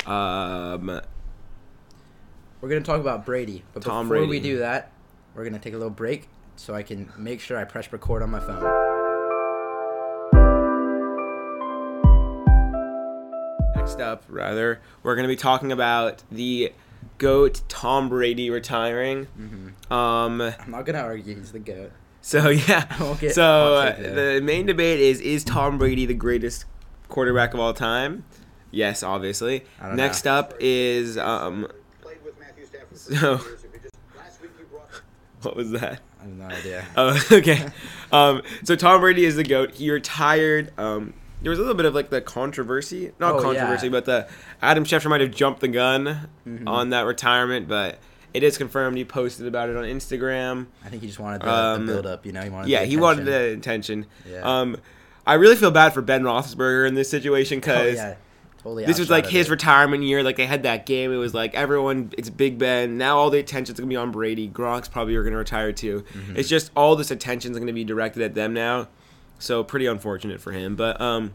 um, 0.06 1.00
We're 2.60 2.68
gonna 2.68 2.82
talk 2.82 3.00
about 3.00 3.24
Brady, 3.24 3.64
but 3.72 3.82
Tom 3.82 4.08
before 4.08 4.26
we 4.26 4.38
do 4.38 4.58
that, 4.58 4.92
we're 5.34 5.44
gonna 5.44 5.58
take 5.58 5.72
a 5.72 5.78
little 5.78 5.88
break 5.90 6.28
so 6.56 6.74
I 6.74 6.82
can 6.82 7.10
make 7.16 7.40
sure 7.40 7.56
I 7.56 7.64
press 7.64 7.90
record 7.90 8.22
on 8.22 8.30
my 8.30 8.40
phone. 8.40 8.85
Next 13.86 14.00
up, 14.00 14.24
rather, 14.28 14.80
we're 15.04 15.14
going 15.14 15.28
to 15.28 15.32
be 15.32 15.36
talking 15.36 15.70
about 15.70 16.24
the 16.28 16.72
GOAT 17.18 17.62
Tom 17.68 18.08
Brady 18.08 18.50
retiring. 18.50 19.26
hmm 19.26 19.92
Um, 19.92 20.40
I'm 20.40 20.70
not 20.72 20.84
gonna 20.86 20.98
argue 20.98 21.36
he's 21.36 21.52
the 21.52 21.60
goat. 21.60 21.92
so 22.20 22.48
yeah, 22.68 22.84
get 23.20 23.32
so 23.36 23.74
uh, 23.76 23.96
the 23.96 24.40
main 24.42 24.66
debate 24.66 24.98
is: 24.98 25.20
Is 25.20 25.44
Tom 25.44 25.78
Brady 25.78 26.04
the 26.04 26.14
greatest 26.14 26.64
quarterback 27.08 27.54
of 27.54 27.60
all 27.60 27.72
time? 27.72 28.24
Yes, 28.72 29.04
obviously. 29.04 29.62
Next 29.80 30.24
know. 30.24 30.32
up 30.34 30.54
is 30.58 31.16
um, 31.16 31.68
Played 32.02 32.24
with 32.24 32.40
Matthew 32.40 32.66
Stafford 32.66 32.88
for 32.88 32.96
So- 32.96 33.10
years. 33.48 33.62
If 33.62 33.72
you 33.72 33.80
just- 33.82 33.94
last 34.18 34.42
week 34.42 34.50
you 34.58 34.64
brought- 34.64 34.90
what 35.42 35.54
was 35.54 35.70
that? 35.70 36.00
I 36.20 36.24
have 36.24 36.32
no 36.32 36.44
idea. 36.46 36.84
Oh, 36.96 37.24
okay. 37.30 37.68
Um, 38.10 38.42
so 38.64 38.74
Tom 38.74 39.00
Brady 39.00 39.24
is 39.24 39.36
the 39.36 39.44
goat. 39.44 39.74
He 39.74 39.92
retired. 39.92 40.72
Um, 40.76 41.14
there 41.42 41.50
was 41.50 41.58
a 41.58 41.62
little 41.62 41.76
bit 41.76 41.86
of 41.86 41.94
like 41.94 42.10
the 42.10 42.20
controversy, 42.20 43.12
not 43.18 43.36
Oh, 43.36 43.42
controversy, 43.42 43.86
yeah. 43.86 43.90
but 43.92 44.04
the 44.06 44.28
Adam 44.62 44.84
Schefter 44.84 45.08
might 45.10 45.20
have 45.20 45.30
jumped 45.32 45.60
the 45.60 45.68
gun 45.68 46.28
Mhm. 46.46 46.66
on 46.68 46.90
that 46.90 47.02
retirement, 47.02 47.68
but 47.68 47.98
it 48.34 48.42
is 48.42 48.58
confirmed. 48.58 48.96
He 48.98 49.04
posted 49.04 49.46
about 49.46 49.68
it 49.68 49.76
on 49.76 49.84
Instagram. 49.84 50.66
I 50.84 50.88
think 50.88 51.02
he 51.02 51.08
just 51.08 51.20
wanted 51.20 51.42
the, 51.42 51.50
Um, 51.52 51.86
the 51.86 51.92
build 51.94 52.06
up. 52.06 52.26
You 52.26 52.32
know, 52.32 52.42
he 52.42 52.50
wanted. 52.50 52.68
Yeah, 52.70 52.84
he 52.84 52.96
wanted 52.96 53.24
the 53.26 53.52
attention. 53.52 54.06
Yeah. 54.30 54.40
Um, 54.42 54.76
I 55.26 55.34
really 55.34 55.56
feel 55.56 55.70
bad 55.70 55.92
for 55.92 56.02
Ben 56.02 56.22
Roethlisberger 56.22 56.86
in 56.86 56.94
this 56.94 57.08
situation 57.10 57.58
Oh, 57.58 57.60
because 57.60 57.96
yeah. 57.96 58.14
Totally 58.62 58.84
this 58.84 58.98
was 58.98 59.10
like 59.10 59.26
his 59.26 59.46
it. 59.46 59.50
retirement 59.50 60.02
year. 60.02 60.24
Like 60.24 60.36
they 60.36 60.46
had 60.46 60.64
that 60.64 60.86
game. 60.86 61.12
It 61.12 61.16
was 61.18 61.32
like 61.34 61.54
everyone. 61.54 62.12
It's 62.18 62.30
Big 62.30 62.58
Ben. 62.58 62.98
Now 62.98 63.16
all 63.16 63.30
the 63.30 63.38
attention's 63.38 63.78
gonna 63.78 63.88
be 63.88 63.94
on 63.96 64.10
Brady. 64.10 64.48
Gronk's 64.48 64.88
probably 64.88 65.14
are 65.14 65.22
gonna 65.22 65.36
retire 65.36 65.70
too. 65.72 66.02
Mhm. 66.14 66.36
It's 66.36 66.48
just 66.48 66.72
all 66.76 66.96
this 66.96 67.12
attention's 67.12 67.56
gonna 67.58 67.72
be 67.72 67.84
directed 67.84 68.22
at 68.22 68.34
them 68.34 68.52
now. 68.54 68.88
So 69.38 69.62
pretty 69.64 69.86
unfortunate 69.86 70.40
for 70.40 70.52
him. 70.52 70.76
But 70.76 71.00
um, 71.00 71.32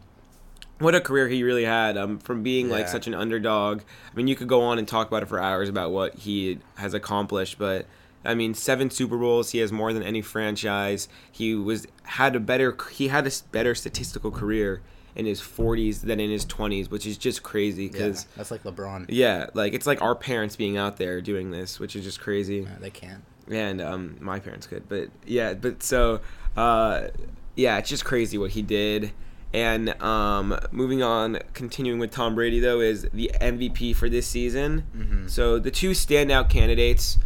what 0.78 0.94
a 0.94 1.00
career 1.00 1.28
he 1.28 1.42
really 1.42 1.64
had. 1.64 1.96
Um, 1.96 2.18
from 2.18 2.42
being 2.42 2.68
like 2.68 2.88
such 2.88 3.06
an 3.06 3.14
underdog. 3.14 3.82
I 4.10 4.16
mean, 4.16 4.26
you 4.28 4.36
could 4.36 4.48
go 4.48 4.62
on 4.62 4.78
and 4.78 4.86
talk 4.88 5.08
about 5.08 5.22
it 5.22 5.26
for 5.26 5.40
hours 5.40 5.68
about 5.68 5.92
what 5.92 6.14
he 6.16 6.58
has 6.76 6.94
accomplished, 6.94 7.58
but. 7.58 7.86
I 8.24 8.34
mean, 8.36 8.54
seven 8.54 8.88
Super 8.88 9.18
Bowls. 9.18 9.50
He 9.50 9.58
has 9.58 9.72
more 9.72 9.92
than 9.92 10.04
any 10.04 10.22
franchise. 10.22 11.08
He 11.32 11.56
was 11.56 11.88
had 12.04 12.36
a 12.36 12.38
better. 12.38 12.76
He 12.92 13.08
had 13.08 13.26
a 13.26 13.32
better 13.50 13.74
statistical 13.74 14.30
career 14.30 14.80
in 15.16 15.26
his 15.26 15.40
40s 15.40 16.02
than 16.02 16.20
in 16.20 16.30
his 16.30 16.46
20s, 16.46 16.88
which 16.88 17.04
is 17.04 17.18
just 17.18 17.42
crazy 17.42 17.86
Yeah, 17.86 17.90
because 17.90 18.26
that's 18.36 18.52
like 18.52 18.62
LeBron. 18.62 19.06
yeah, 19.08 19.46
like 19.54 19.72
it's 19.74 19.88
like 19.88 20.00
our 20.00 20.14
parents 20.14 20.54
being 20.54 20.76
out 20.76 20.98
there 20.98 21.20
doing 21.20 21.50
this, 21.50 21.80
which 21.80 21.96
is 21.96 22.04
just 22.04 22.20
crazy. 22.20 22.58
Yeah, 22.58 22.76
they 22.80 22.90
can't. 22.90 23.24
And 23.50 23.80
um, 23.80 24.16
my 24.20 24.38
parents 24.38 24.68
could, 24.68 24.88
but 24.88 25.08
yeah, 25.26 25.54
but 25.54 25.82
so 25.82 26.20
uh, 26.56 27.08
yeah, 27.56 27.78
it's 27.78 27.88
just 27.88 28.04
crazy 28.04 28.38
what 28.38 28.50
he 28.52 28.62
did. 28.62 29.12
And 29.54 29.90
um, 30.02 30.58
moving 30.70 31.02
on, 31.02 31.38
continuing 31.52 31.98
with 31.98 32.10
Tom 32.10 32.34
Brady 32.34 32.58
though, 32.60 32.80
is 32.80 33.06
the 33.12 33.30
MVP 33.40 33.94
for 33.94 34.08
this 34.08 34.26
season. 34.26 34.84
Mhm. 34.96 35.28
So 35.30 35.58
the 35.58 35.70
two 35.70 35.90
standout 35.90 36.48
candidates, 36.48 37.18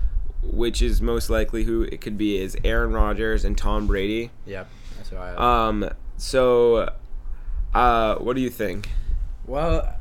which 0.43 0.83
is 0.83 1.01
most 1.01 1.31
likely 1.31 1.65
who 1.65 1.83
it 1.83 2.01
could 2.01 2.19
be, 2.19 2.39
is 2.39 2.57
Aaron 2.65 2.93
Rodgers 2.93 3.45
and 3.45 3.57
Tom 3.57 3.87
Brady. 3.87 4.31
Yep, 4.47 4.69
that's 4.97 5.11
who 5.11 5.17
I. 5.17 5.69
Um, 5.69 5.89
so 6.17 6.91
uh, 7.75 8.17
what 8.17 8.35
do 8.35 8.43
you 8.43 8.51
think? 8.51 8.89
Well, 9.47 9.95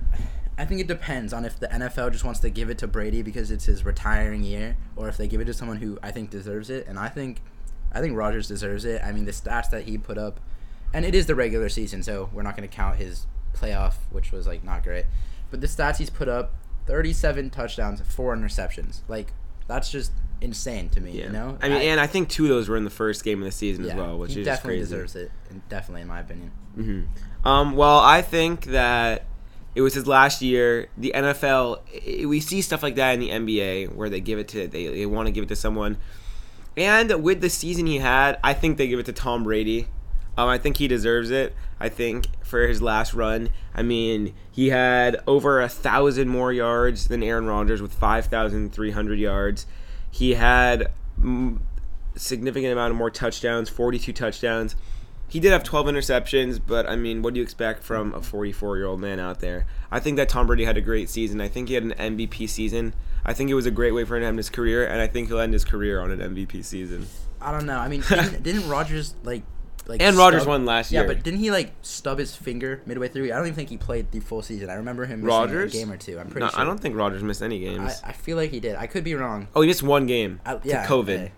I 0.58 0.66
think 0.66 0.82
it 0.82 0.88
depends 0.88 1.34
on 1.34 1.46
if 1.46 1.60
the 1.60 1.68
NFL 1.68 2.12
just 2.12 2.24
wants 2.24 2.40
to 2.40 2.50
give 2.50 2.70
it 2.72 2.78
to 2.80 2.88
Brady 2.88 3.22
because 3.22 3.52
it's 3.52 3.66
his 3.66 3.86
retiring 3.86 4.44
year, 4.44 4.78
or 4.96 5.08
if 5.10 5.18
they 5.18 5.28
give 5.28 5.42
it 5.42 5.46
to 5.46 5.54
someone 5.54 5.78
who 5.78 6.00
I 6.02 6.10
think 6.12 6.30
deserves 6.32 6.70
it. 6.72 6.88
And 6.88 6.98
I 6.98 7.10
think, 7.10 7.42
I 7.96 8.02
think 8.02 8.16
Rodgers 8.18 8.48
deserves 8.48 8.86
it. 8.86 9.02
I 9.04 9.12
mean, 9.12 9.26
the 9.26 9.32
stats 9.32 9.70
that 9.72 9.84
he 9.84 9.98
put 9.98 10.18
up, 10.18 10.40
and 10.94 11.06
it 11.06 11.16
is 11.16 11.26
the 11.26 11.34
regular 11.36 11.70
season, 11.70 12.04
so 12.04 12.30
we're 12.34 12.44
not 12.44 12.56
going 12.58 12.68
to 12.70 12.76
count 12.76 12.98
his 12.98 13.26
playoff, 13.54 13.94
which 14.12 14.32
was 14.32 14.46
like 14.46 14.64
not 14.64 14.84
great. 14.84 15.06
But 15.50 15.62
the 15.62 15.68
stats 15.68 15.98
he's 15.98 16.10
put 16.10 16.28
up: 16.28 16.54
thirty-seven 16.86 17.50
touchdowns, 17.52 18.02
four 18.02 18.36
interceptions. 18.36 19.00
Like 19.08 19.34
that's 19.68 19.90
just 19.90 20.12
insane 20.42 20.90
to 20.90 21.00
me. 21.02 21.12
Yeah. 21.14 21.26
You 21.28 21.32
know? 21.32 21.58
I 21.62 21.70
mean, 21.70 21.82
and 21.82 22.00
I 22.00 22.08
think 22.08 22.30
two 22.30 22.44
of 22.44 22.50
those 22.50 22.68
were 22.70 22.78
in 22.78 22.84
the 22.84 22.90
first 22.90 23.24
game 23.24 23.40
of 23.40 23.46
the 23.46 23.52
season 23.52 23.86
as 23.86 23.96
well, 23.96 24.18
which 24.20 24.34
he 24.34 24.42
is 24.42 24.46
definitely 24.46 24.80
crazy. 24.80 24.82
deserves 24.92 25.16
it. 25.16 25.32
Definitely, 25.70 26.02
in 26.02 26.08
my 26.08 26.20
opinion. 26.20 26.52
hmm 26.76 27.02
Um, 27.48 27.76
well, 27.76 28.00
I 28.00 28.22
think 28.22 28.66
that 28.66 29.26
it 29.74 29.82
was 29.82 29.94
his 29.94 30.06
last 30.08 30.42
year. 30.42 30.88
The 30.98 31.14
NFL, 31.16 31.80
i- 32.22 32.26
we 32.26 32.40
see 32.42 32.62
stuff 32.62 32.84
like 32.84 32.96
that 32.96 33.14
in 33.14 33.20
the 33.22 33.30
NBA 33.30 33.94
where 33.96 34.10
they 34.10 34.20
give 34.20 34.38
it 34.40 34.48
to 34.50 34.68
they, 34.68 34.88
they 34.88 35.06
want 35.06 35.28
to 35.28 35.32
give 35.32 35.44
it 35.44 35.48
to 35.48 35.56
someone. 35.56 35.98
And 36.78 37.24
with 37.24 37.42
the 37.42 37.50
season 37.50 37.86
he 37.86 38.00
had, 38.00 38.38
I 38.44 38.54
think 38.54 38.78
they 38.78 38.88
give 38.88 39.00
it 39.00 39.06
to 39.06 39.14
Tom 39.14 39.44
Brady. 39.44 39.88
Um, 40.38 40.50
I 40.50 40.58
think 40.58 40.78
he 40.78 40.88
deserves 40.88 41.32
it. 41.32 41.56
I 41.80 41.90
think 41.90 42.28
for 42.44 42.68
his 42.68 42.82
last 42.82 43.14
run, 43.14 43.50
I 43.74 43.84
mean, 43.84 44.34
he 44.52 44.70
had 44.70 45.22
over 45.28 45.62
a 45.62 45.70
thousand 45.70 46.30
more 46.30 46.52
yards 46.52 47.08
than 47.08 47.24
Aaron 47.24 47.46
Rodgers 47.46 47.82
with 47.82 47.94
five 47.94 48.26
thousand 48.26 48.74
three 48.74 48.92
hundred 48.92 49.20
yards. 49.20 49.66
He 50.12 50.34
had 50.34 50.92
mm, 51.20 51.60
significant 52.16 52.74
amount 52.74 52.92
of 52.92 52.98
more 52.98 53.10
touchdowns, 53.10 53.70
forty-two 53.70 54.14
touchdowns. 54.14 54.76
He 55.28 55.40
did 55.40 55.52
have 55.52 55.64
12 55.64 55.88
interceptions, 55.88 56.62
but 56.66 56.88
I 56.88 56.96
mean, 56.96 57.24
what 57.24 57.34
do 57.34 57.40
you 57.40 57.44
expect 57.44 57.84
from 57.84 58.14
a 58.14 58.22
44 58.22 58.78
year 58.78 58.86
old 58.86 59.00
man 59.00 59.20
out 59.20 59.40
there? 59.40 59.66
I 59.92 60.00
think 60.00 60.18
that 60.18 60.30
Tom 60.30 60.46
Brady 60.46 60.66
had 60.66 60.78
a 60.78 60.82
great 60.82 61.10
season. 61.10 61.42
I 61.42 61.48
think 61.48 61.68
he 61.68 61.74
had 61.74 61.84
an 61.84 61.94
MVP 61.94 62.48
season. 62.48 62.94
I 63.26 63.34
think 63.34 63.50
it 63.50 63.56
was 63.56 63.66
a 63.66 63.72
great 63.72 63.92
way 63.94 64.06
for 64.06 64.16
him 64.16 64.22
to 64.22 64.28
end 64.28 64.38
his 64.38 64.50
career, 64.50 64.86
and 64.86 65.02
I 65.02 65.08
think 65.08 65.28
he'll 65.30 65.40
end 65.40 65.54
his 65.54 65.66
career 65.66 66.00
on 66.00 66.12
an 66.12 66.20
MVP 66.20 66.64
season. 66.64 67.08
I 67.42 67.52
don't 67.52 67.66
know. 67.66 67.78
I 67.78 67.88
mean, 67.88 68.02
didn't, 68.10 68.44
didn't 68.44 68.70
Rodgers 68.70 69.16
like 69.24 69.44
like 69.88 70.02
And 70.02 70.16
Rodgers 70.18 70.42
stub- 70.44 70.50
won 70.50 70.66
last 70.66 70.92
year? 70.92 71.02
yeah, 71.02 71.08
but 71.08 71.24
didn't 71.24 71.40
he 71.40 71.52
like 71.52 71.74
stub 71.82 72.18
his 72.20 72.36
finger 72.36 72.82
midway 72.86 73.08
through? 73.08 73.26
I 73.26 73.36
don't 73.36 73.46
even 73.46 73.54
think 73.56 73.70
he 73.70 73.78
played 73.78 74.12
the 74.12 74.20
full 74.20 74.42
season. 74.42 74.70
I 74.70 74.76
remember 74.76 75.06
him 75.06 75.20
missing 75.20 75.28
Rodgers? 75.28 75.74
a 75.74 75.78
game 75.78 75.92
or 75.92 75.98
two. 75.98 76.20
I'm 76.20 76.28
pretty 76.28 76.46
No, 76.46 76.52
sure. 76.52 76.60
I 76.60 76.64
don't 76.64 76.80
think 76.80 76.96
Rodgers 76.96 77.24
missed 77.24 77.42
any 77.42 77.60
games. 77.60 78.02
I, 78.04 78.10
I 78.10 78.12
feel 78.14 78.38
like 78.38 78.52
he 78.52 78.60
did. 78.60 78.76
I 78.76 78.88
could 78.88 79.04
be 79.04 79.16
wrong. 79.16 79.48
oh, 79.56 79.62
he 79.62 79.68
missed 79.68 79.84
one 79.84 80.06
game 80.08 80.40
I, 80.46 80.56
to 80.56 80.68
yeah. 80.68 80.86
COVID. 80.88 81.10
okay. 81.16 81.32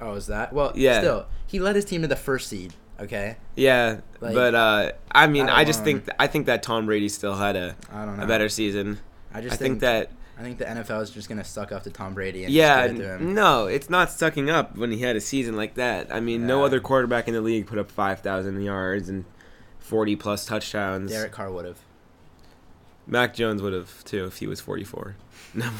Oh, 0.00 0.14
is 0.14 0.26
that? 0.26 0.52
Well, 0.52 0.72
Yeah. 0.74 0.98
Still, 1.00 1.26
he 1.46 1.60
led 1.60 1.76
his 1.76 1.84
team 1.84 2.02
to 2.02 2.08
the 2.08 2.16
first 2.16 2.48
seed. 2.48 2.74
Okay. 3.00 3.36
Yeah, 3.56 4.00
Like, 4.20 4.34
but 4.34 4.54
uh, 4.54 4.92
I 5.10 5.26
mean, 5.26 5.48
I 5.48 5.60
I, 5.60 5.64
just 5.64 5.82
think 5.82 6.08
I 6.18 6.26
think 6.26 6.46
that 6.46 6.62
Tom 6.62 6.86
Brady 6.86 7.08
still 7.08 7.34
had 7.34 7.56
a, 7.56 7.74
I 7.90 8.04
don't 8.04 8.18
know. 8.18 8.24
a 8.24 8.26
better 8.26 8.48
season. 8.48 8.98
I 9.32 9.40
just 9.40 9.54
I 9.54 9.56
think 9.56 9.80
that 9.80 10.10
I 10.38 10.42
think 10.42 10.58
the 10.58 10.64
NFL 10.64 11.02
is 11.02 11.10
just 11.10 11.28
gonna 11.28 11.44
suck 11.44 11.70
up 11.72 11.84
to 11.84 11.90
Tom 11.90 12.14
Brady 12.14 12.44
and 12.44 12.52
Yeah, 12.52 12.88
to 12.88 12.92
him. 13.14 13.34
no, 13.34 13.66
it's 13.66 13.88
not 13.88 14.10
sucking 14.10 14.50
up 14.50 14.76
when 14.76 14.90
he 14.90 14.98
had 14.98 15.14
a 15.16 15.20
season 15.20 15.56
like 15.56 15.74
that. 15.74 16.12
I 16.12 16.18
mean, 16.20 16.46
no 16.46 16.64
other 16.64 16.80
quarterback 16.80 17.28
in 17.28 17.34
the 17.34 17.40
league 17.40 17.66
put 17.66 17.78
up 17.78 17.90
5,000 17.90 18.60
yards 18.62 19.08
and 19.08 19.24
40 19.78 20.16
plus 20.16 20.44
touchdowns. 20.44 21.10
Derek 21.12 21.30
Carr 21.32 21.52
would 21.52 21.64
have. 21.66 21.78
Mac 23.06 23.34
Jones 23.34 23.60
would 23.60 23.74
have 23.74 24.02
too 24.04 24.24
if 24.24 24.38
he 24.38 24.46
was 24.46 24.60
44. 24.60 25.16
No, 25.56 25.70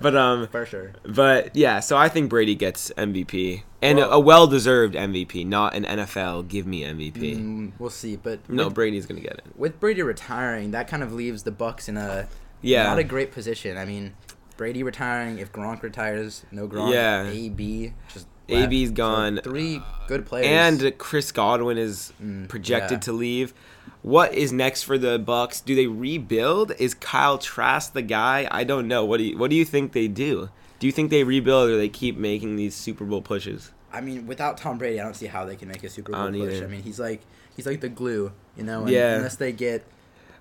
but 0.00 0.16
um, 0.16 0.48
For 0.48 0.64
sure. 0.64 0.92
but 1.04 1.54
yeah. 1.54 1.80
So 1.80 1.98
I 1.98 2.08
think 2.08 2.30
Brady 2.30 2.54
gets 2.54 2.90
MVP 2.96 3.62
and 3.82 3.98
Well- 3.98 4.10
a 4.10 4.18
well-deserved 4.18 4.94
MVP, 4.94 5.44
not 5.46 5.74
an 5.74 5.84
NFL 5.84 6.48
give 6.48 6.66
me 6.66 6.82
MVP. 6.82 7.36
Mm, 7.36 7.72
we'll 7.78 7.90
see, 7.90 8.16
but 8.16 8.48
No, 8.48 8.66
with, 8.66 8.74
Brady's 8.74 9.04
gonna 9.04 9.20
get 9.20 9.32
it. 9.34 9.44
with 9.54 9.78
Brady 9.78 10.00
retiring, 10.00 10.70
that 10.70 10.88
kind 10.88 11.02
of 11.02 11.12
leaves 11.12 11.42
the 11.42 11.50
Bucks 11.50 11.90
in 11.90 11.98
a 11.98 12.26
Yeah, 12.62 12.84
not 12.84 12.98
a 12.98 13.04
great 13.04 13.32
position. 13.32 13.76
I 13.76 13.84
mean, 13.84 14.14
Brady 14.56 14.82
retiring. 14.82 15.38
If 15.38 15.52
Gronk 15.52 15.82
retires, 15.82 16.44
no 16.50 16.66
Gronk. 16.68 16.92
Yeah. 16.92 17.28
AB 17.28 17.92
just 18.12 18.26
AB's 18.48 18.72
left. 18.72 18.88
So 18.88 18.94
gone. 18.94 19.40
three 19.42 19.82
good 20.08 20.26
players. 20.26 20.46
and 20.46 20.98
Chris 20.98 21.32
Godwin 21.32 21.78
is 21.78 22.12
Mm, 22.22 22.48
projected 22.48 22.96
yeah. 22.96 23.00
to 23.00 23.12
leave. 23.12 23.54
What 24.02 24.34
is 24.34 24.52
next 24.52 24.82
for 24.82 24.98
the 24.98 25.18
Bucks? 25.18 25.60
Do 25.60 25.74
they 25.76 25.86
rebuild? 25.86 26.72
Is 26.78 26.92
Kyle 26.94 27.38
Trask 27.38 27.92
the 27.92 28.02
guy? 28.02 28.48
I 28.50 28.64
don't 28.64 28.88
know. 28.88 29.04
What 29.04 29.18
do 29.18 29.24
you 29.24 29.38
What 29.38 29.50
do 29.50 29.56
you 29.56 29.64
think 29.64 29.92
they 29.92 30.08
do? 30.08 30.48
Do 30.80 30.86
you 30.86 30.92
think 30.92 31.10
they 31.10 31.22
rebuild 31.22 31.70
or 31.70 31.76
they 31.76 31.88
keep 31.88 32.16
making 32.16 32.56
these 32.56 32.74
Super 32.74 33.04
Bowl 33.04 33.22
pushes? 33.22 33.70
I 33.92 34.00
mean, 34.00 34.26
without 34.26 34.56
Tom 34.58 34.78
Brady, 34.78 34.98
I 35.00 35.04
don't 35.04 35.14
see 35.14 35.26
how 35.26 35.44
they 35.44 35.54
can 35.54 35.68
make 35.68 35.84
a 35.84 35.88
Super 35.88 36.12
Bowl 36.12 36.22
don't 36.24 36.32
push. 36.32 36.54
either. 36.56 36.64
I 36.64 36.68
mean, 36.68 36.82
he's 36.82 36.98
like 36.98 37.20
he's 37.54 37.66
like 37.66 37.80
the 37.80 37.88
glue, 37.88 38.32
you 38.56 38.64
know. 38.64 38.82
And 38.82 38.90
Yeah. 38.90 39.16
Unless 39.16 39.36
they 39.36 39.52
get 39.52 39.84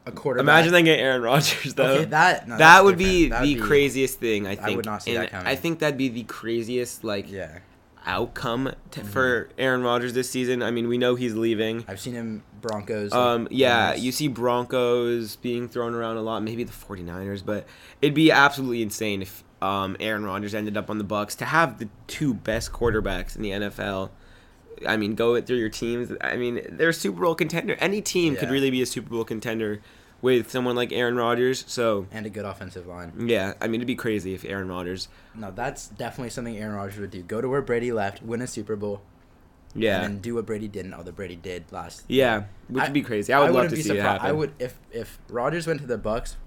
a 0.06 0.12
quarterback. 0.12 0.44
Imagine 0.44 0.74
they 0.74 0.84
get 0.84 1.00
Aaron 1.00 1.22
Rodgers 1.22 1.74
though. 1.76 1.84
Okay, 1.96 2.06
that 2.06 2.48
no, 2.48 2.58
that 2.58 2.84
would 2.84 2.98
be. 2.98 3.30
That'd 3.30 3.48
the 3.48 3.62
craziest 3.62 4.20
thing. 4.20 4.48
I 4.48 4.56
think. 4.56 4.68
I 4.68 4.76
would 4.76 4.86
not 4.86 5.04
see 5.04 5.16
And 5.16 5.24
that 5.24 5.32
coming. 5.32 5.48
I 5.48 5.56
think 5.56 5.80
that'd 5.80 5.98
be 5.98 6.10
the 6.10 6.24
craziest 6.24 7.04
like 7.04 7.32
Yeah, 7.32 7.60
outcome 8.06 8.72
to, 8.92 9.00
Mm-hmm. 9.00 9.10
for 9.10 9.50
Aaron 9.58 9.84
Rodgers 9.84 10.14
this 10.14 10.30
season. 10.30 10.64
I 10.64 10.72
mean, 10.72 10.88
we 10.88 10.98
know 10.98 11.16
he's 11.16 11.36
leaving. 11.36 11.86
I've 11.88 12.00
seen 12.00 12.14
him 12.14 12.44
Broncos. 12.62 13.14
Um, 13.14 13.44
like, 13.44 13.52
yeah, 13.52 13.94
you 13.94 14.12
see 14.12 14.28
Broncos 14.28 15.36
being 15.38 15.68
thrown 15.70 15.94
around 15.96 16.18
a 16.18 16.22
lot, 16.22 16.44
maybe 16.44 16.64
the 16.64 16.72
49ers, 16.72 17.46
but 17.46 17.66
it'd 18.02 18.14
be 18.16 18.32
absolutely 18.32 18.82
insane 18.82 19.22
if 19.22 19.44
um, 19.62 19.96
Aaron 20.00 20.24
Rodgers 20.26 20.54
ended 20.56 20.78
up 20.78 20.90
on 20.90 20.98
the 20.98 21.04
Bucks 21.04 21.36
to 21.36 21.46
have 21.46 21.78
the 21.80 21.90
two 22.08 22.34
best 22.34 22.72
quarterbacks 22.72 23.36
in 23.36 23.42
the 23.44 23.52
NFL. 23.52 24.10
I 24.88 24.98
mean, 24.98 25.16
go 25.16 25.36
it 25.36 25.46
through 25.48 25.58
your 25.58 25.70
teams. 25.70 26.12
I 26.22 26.36
mean, 26.38 26.62
they're 26.70 26.90
a 26.90 26.94
Super 26.94 27.22
Bowl 27.22 27.36
contender. 27.36 27.76
Any 27.80 28.02
team 28.02 28.36
could 28.36 28.50
really 28.50 28.72
be 28.72 28.82
a 28.82 28.86
Super 28.86 29.10
Bowl 29.10 29.24
contender 29.24 29.82
with 30.22 30.52
someone 30.52 30.76
like 30.76 30.92
Aaron 30.92 31.16
Rodgers. 31.16 31.64
So, 31.68 32.08
and 32.12 32.26
a 32.26 32.30
good 32.30 32.46
offensive 32.46 32.86
line. 32.88 33.12
yeah, 33.28 33.54
I 33.62 33.68
mean, 33.68 33.82
it'd 33.82 33.88
be 33.88 33.96
crazy 33.96 34.34
if 34.34 34.44
Aaron 34.46 34.68
Rodgers. 34.70 35.08
No, 35.36 35.52
that's 35.52 35.88
definitely 35.88 36.30
something 36.30 36.58
Aaron 36.58 36.76
Rodgers 36.76 37.00
would 37.00 37.12
do. 37.12 37.22
Go 37.24 37.42
to 37.42 37.50
where 37.50 37.62
Brady 37.62 37.92
left, 37.92 38.22
win 38.24 38.42
a 38.42 38.48
Super 38.48 38.76
Bowl, 38.76 39.02
Yeah. 39.76 39.96
and 40.02 40.04
then 40.16 40.22
do 40.22 40.36
what 40.36 40.46
Brady 40.46 40.68
didn't. 40.68 40.92
that 40.92 41.16
Brady 41.16 41.36
did 41.36 41.66
last. 41.72 42.04
yeah, 42.08 42.44
which 42.68 42.82
I- 42.82 42.86
would 42.86 42.94
be 42.94 43.02
crazy. 43.02 43.34
I 43.34 43.40
would 43.40 43.52
love 43.52 43.70
to 43.70 43.76
be 43.76 43.82
see 43.82 43.98
it 43.98 44.02
happen. 44.02 44.26
I 44.28 44.32
would 44.32 44.52
if 44.60 44.78
if 44.92 45.18
Rodgers 45.30 45.66
went 45.68 45.82
to 45.82 45.88
the 45.88 45.98
Bucks, 45.98 46.38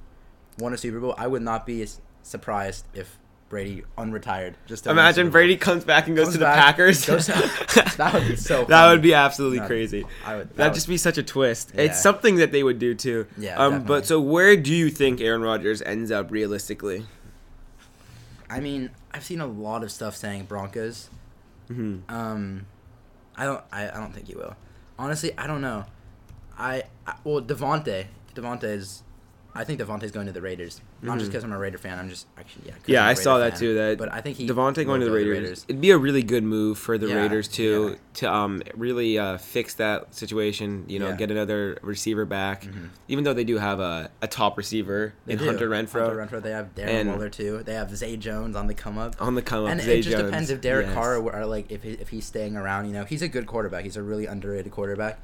won 0.58 0.72
a 0.72 0.76
Super 0.78 1.00
Bowl. 1.00 1.14
I 1.18 1.26
would 1.26 1.42
not 1.42 1.66
be 1.66 1.84
surprised 2.22 2.86
if 2.94 3.18
Brady 3.48 3.84
unretired. 3.96 4.54
Just 4.66 4.84
to 4.84 4.90
win 4.90 4.98
a 4.98 5.00
Imagine 5.00 5.30
Brady 5.30 5.56
comes 5.56 5.84
back 5.84 6.06
and 6.08 6.16
goes 6.16 6.26
Comes 6.26 6.34
to 6.34 6.38
the 6.40 6.44
back, 6.46 6.56
Packers. 6.76 7.04
to- 7.06 7.12
that 7.96 8.10
would 8.14 8.26
be 8.28 8.36
so 8.36 8.64
That 8.64 8.90
would 8.90 9.02
be 9.02 9.14
absolutely 9.14 9.60
No, 9.60 9.66
crazy. 9.66 10.04
I 10.24 10.36
would. 10.36 10.48
that 10.50 10.56
That'd 10.56 10.70
would- 10.72 10.74
just 10.74 10.88
be 10.88 10.96
such 10.96 11.18
a 11.18 11.22
twist. 11.22 11.70
Yeah. 11.74 11.82
It's 11.82 12.02
something 12.02 12.36
that 12.36 12.50
they 12.52 12.62
would 12.64 12.78
do 12.80 12.94
too. 12.94 13.26
Yeah, 13.38 13.56
Um. 13.56 13.72
definitely. 13.72 13.86
But 13.96 14.06
so, 14.06 14.20
where 14.20 14.56
do 14.56 14.74
you 14.74 14.90
think 14.90 15.20
Aaron 15.20 15.42
Rodgers 15.42 15.82
ends 15.82 16.10
up 16.10 16.30
realistically? 16.32 17.06
I 18.50 18.58
mean, 18.60 18.90
I've 19.12 19.24
seen 19.24 19.40
a 19.40 19.46
lot 19.46 19.82
of 19.84 19.92
stuff 19.92 20.16
saying 20.16 20.44
Broncos, 20.46 21.08
hmm 21.68 21.98
Um, 22.08 22.66
I 23.36 23.44
don't. 23.44 23.62
I, 23.72 23.88
I 23.88 23.94
don't 23.94 24.12
think 24.12 24.26
he 24.26 24.34
will. 24.34 24.56
Honestly, 24.98 25.32
I 25.38 25.46
don't 25.46 25.60
know. 25.60 25.84
I, 26.58 26.82
I 27.06 27.14
well 27.24 27.40
Davante. 27.40 28.06
Davante 28.34 28.64
is. 28.64 29.02
I 29.56 29.62
think 29.62 29.80
Davante's 29.80 30.10
going 30.10 30.26
to 30.26 30.32
the 30.32 30.40
Raiders. 30.42 30.80
Not 31.00 31.18
just 31.18 31.28
Mhm. 31.30 31.32
because 31.32 31.44
I'm 31.44 31.52
a 31.52 31.58
Raider 31.58 31.78
fan. 31.78 31.96
I'm 31.98 32.08
just 32.08 32.26
actually 32.36 32.66
yeah. 32.66 32.74
Yeah, 32.86 33.06
I 33.06 33.14
saw 33.14 33.38
that 33.38 33.52
fan. 33.52 33.60
too. 33.60 33.74
That 33.74 33.98
but 33.98 34.12
I 34.12 34.20
think 34.20 34.36
he 34.36 34.48
Davante 34.48 34.84
going 34.84 34.98
to 35.00 35.06
the 35.06 35.10
go 35.12 35.16
Raiders. 35.16 35.64
It'd 35.68 35.80
be 35.80 35.90
a 35.92 35.96
really 35.98 36.24
good 36.24 36.42
move 36.42 36.76
for 36.76 36.98
the 36.98 37.06
Yeah, 37.08 37.22
Raiders 37.22 37.46
to 37.48 37.90
yeah. 37.90 37.94
to 38.14 38.32
um 38.34 38.62
really 38.76 39.16
uh, 39.18 39.38
fix 39.38 39.74
that 39.74 40.12
situation. 40.14 40.84
You 40.88 40.98
know, 40.98 41.08
Yeah. 41.10 41.16
get 41.16 41.30
another 41.30 41.78
receiver 41.82 42.24
back. 42.24 42.64
Mhm. 42.64 42.88
Even 43.06 43.22
though 43.24 43.32
they 43.34 43.44
do 43.44 43.58
have 43.58 43.78
a, 43.78 44.10
a 44.22 44.26
top 44.26 44.58
receiver 44.58 45.14
They 45.26 45.34
in 45.34 45.38
do. 45.38 45.44
Hunter 45.46 45.68
Renfrow 45.68 46.06
Hunter 46.08 46.16
Renfrow. 46.38 46.42
They 46.42 46.50
have 46.50 46.74
Darren 46.74 47.06
Waller 47.06 47.28
too. 47.30 47.62
They 47.64 47.74
have 47.74 47.96
Zay 47.96 48.16
Jones 48.16 48.56
on 48.56 48.66
the 48.66 48.74
come 48.74 48.98
up. 48.98 49.14
on 49.20 49.36
the 49.36 49.42
come 49.42 49.64
up. 49.66 49.70
and 49.70 49.80
Zay 49.80 49.98
it 50.00 50.02
just 50.02 50.16
Jones. 50.16 50.30
depends 50.30 50.50
if 50.50 50.60
Derek 50.60 50.86
Yes. 50.86 50.94
Carr 50.94 51.16
or 51.18 51.46
like 51.46 51.70
if 51.70 51.84
he, 51.84 51.90
if 51.92 52.08
he's 52.08 52.24
staying 52.26 52.56
around. 52.56 52.86
You 52.86 52.92
know, 52.92 53.04
he's 53.04 53.22
a 53.22 53.28
good 53.28 53.46
quarterback. 53.46 53.84
He's 53.84 53.96
a 53.96 54.02
really 54.02 54.26
underrated 54.26 54.72
quarterback. 54.72 55.20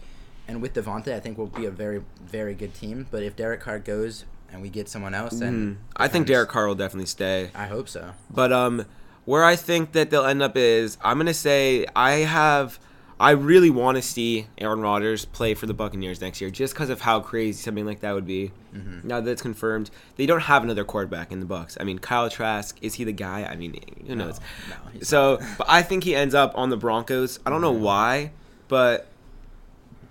And 0.50 0.60
with 0.60 0.74
Davante, 0.74 1.14
I 1.14 1.20
think 1.20 1.38
we'll 1.38 1.46
be 1.46 1.64
a 1.66 1.70
very 1.70 2.02
very 2.26 2.54
good 2.54 2.74
team. 2.74 3.06
But 3.10 3.22
if 3.22 3.36
Derek 3.36 3.60
Carr 3.60 3.78
goes 3.78 4.24
and 4.52 4.60
we 4.60 4.68
get 4.68 4.88
someone 4.88 5.14
else, 5.14 5.38
then 5.38 5.78
Mhm. 5.78 5.92
I 5.96 6.08
think. 6.08 6.26
Derek 6.26 6.48
Carr 6.48 6.66
will 6.66 6.74
definitely 6.74 7.06
stay. 7.06 7.50
I 7.54 7.66
hope 7.66 7.88
so. 7.88 8.10
But 8.28 8.52
um, 8.52 8.84
where 9.24 9.44
I 9.44 9.54
think 9.54 9.92
that 9.92 10.10
they'll 10.10 10.24
end 10.26 10.42
up 10.42 10.56
is 10.56 10.98
I'm 11.02 11.18
gonna 11.18 11.32
say 11.34 11.86
I 11.94 12.10
have. 12.26 12.80
I 13.20 13.32
really 13.32 13.68
want 13.68 13.96
to 13.98 14.02
see 14.02 14.46
Aaron 14.56 14.80
Rodgers 14.80 15.26
play 15.26 15.52
for 15.52 15.66
the 15.66 15.74
Buccaneers 15.74 16.22
next 16.22 16.40
year, 16.40 16.48
just 16.48 16.72
because 16.72 16.88
of 16.88 17.02
how 17.02 17.20
crazy 17.20 17.62
something 17.62 17.84
like 17.84 18.00
that 18.00 18.14
would 18.14 18.26
be. 18.26 18.50
Mhm. 18.74 19.04
Now 19.04 19.20
that 19.20 19.30
it's 19.30 19.42
confirmed, 19.42 19.90
they 20.16 20.24
don't 20.24 20.40
have 20.40 20.64
another 20.64 20.84
quarterback 20.84 21.30
in 21.30 21.38
the 21.38 21.44
Bucks. 21.44 21.76
I 21.78 21.84
mean, 21.84 21.98
Kyle 21.98 22.30
Trask 22.30 22.78
is 22.80 22.94
he 22.94 23.04
the 23.04 23.12
guy? 23.12 23.44
I 23.44 23.56
mean, 23.56 23.78
who 24.06 24.16
knows? 24.16 24.40
no, 24.70 24.76
he's 24.94 25.06
So, 25.06 25.38
but 25.58 25.66
I 25.68 25.82
think 25.82 26.04
he 26.04 26.16
ends 26.16 26.34
up 26.34 26.52
on 26.56 26.70
the 26.70 26.78
Broncos. 26.78 27.38
I 27.44 27.50
don't 27.50 27.60
know 27.60 27.70
why, 27.72 28.30
but 28.68 29.06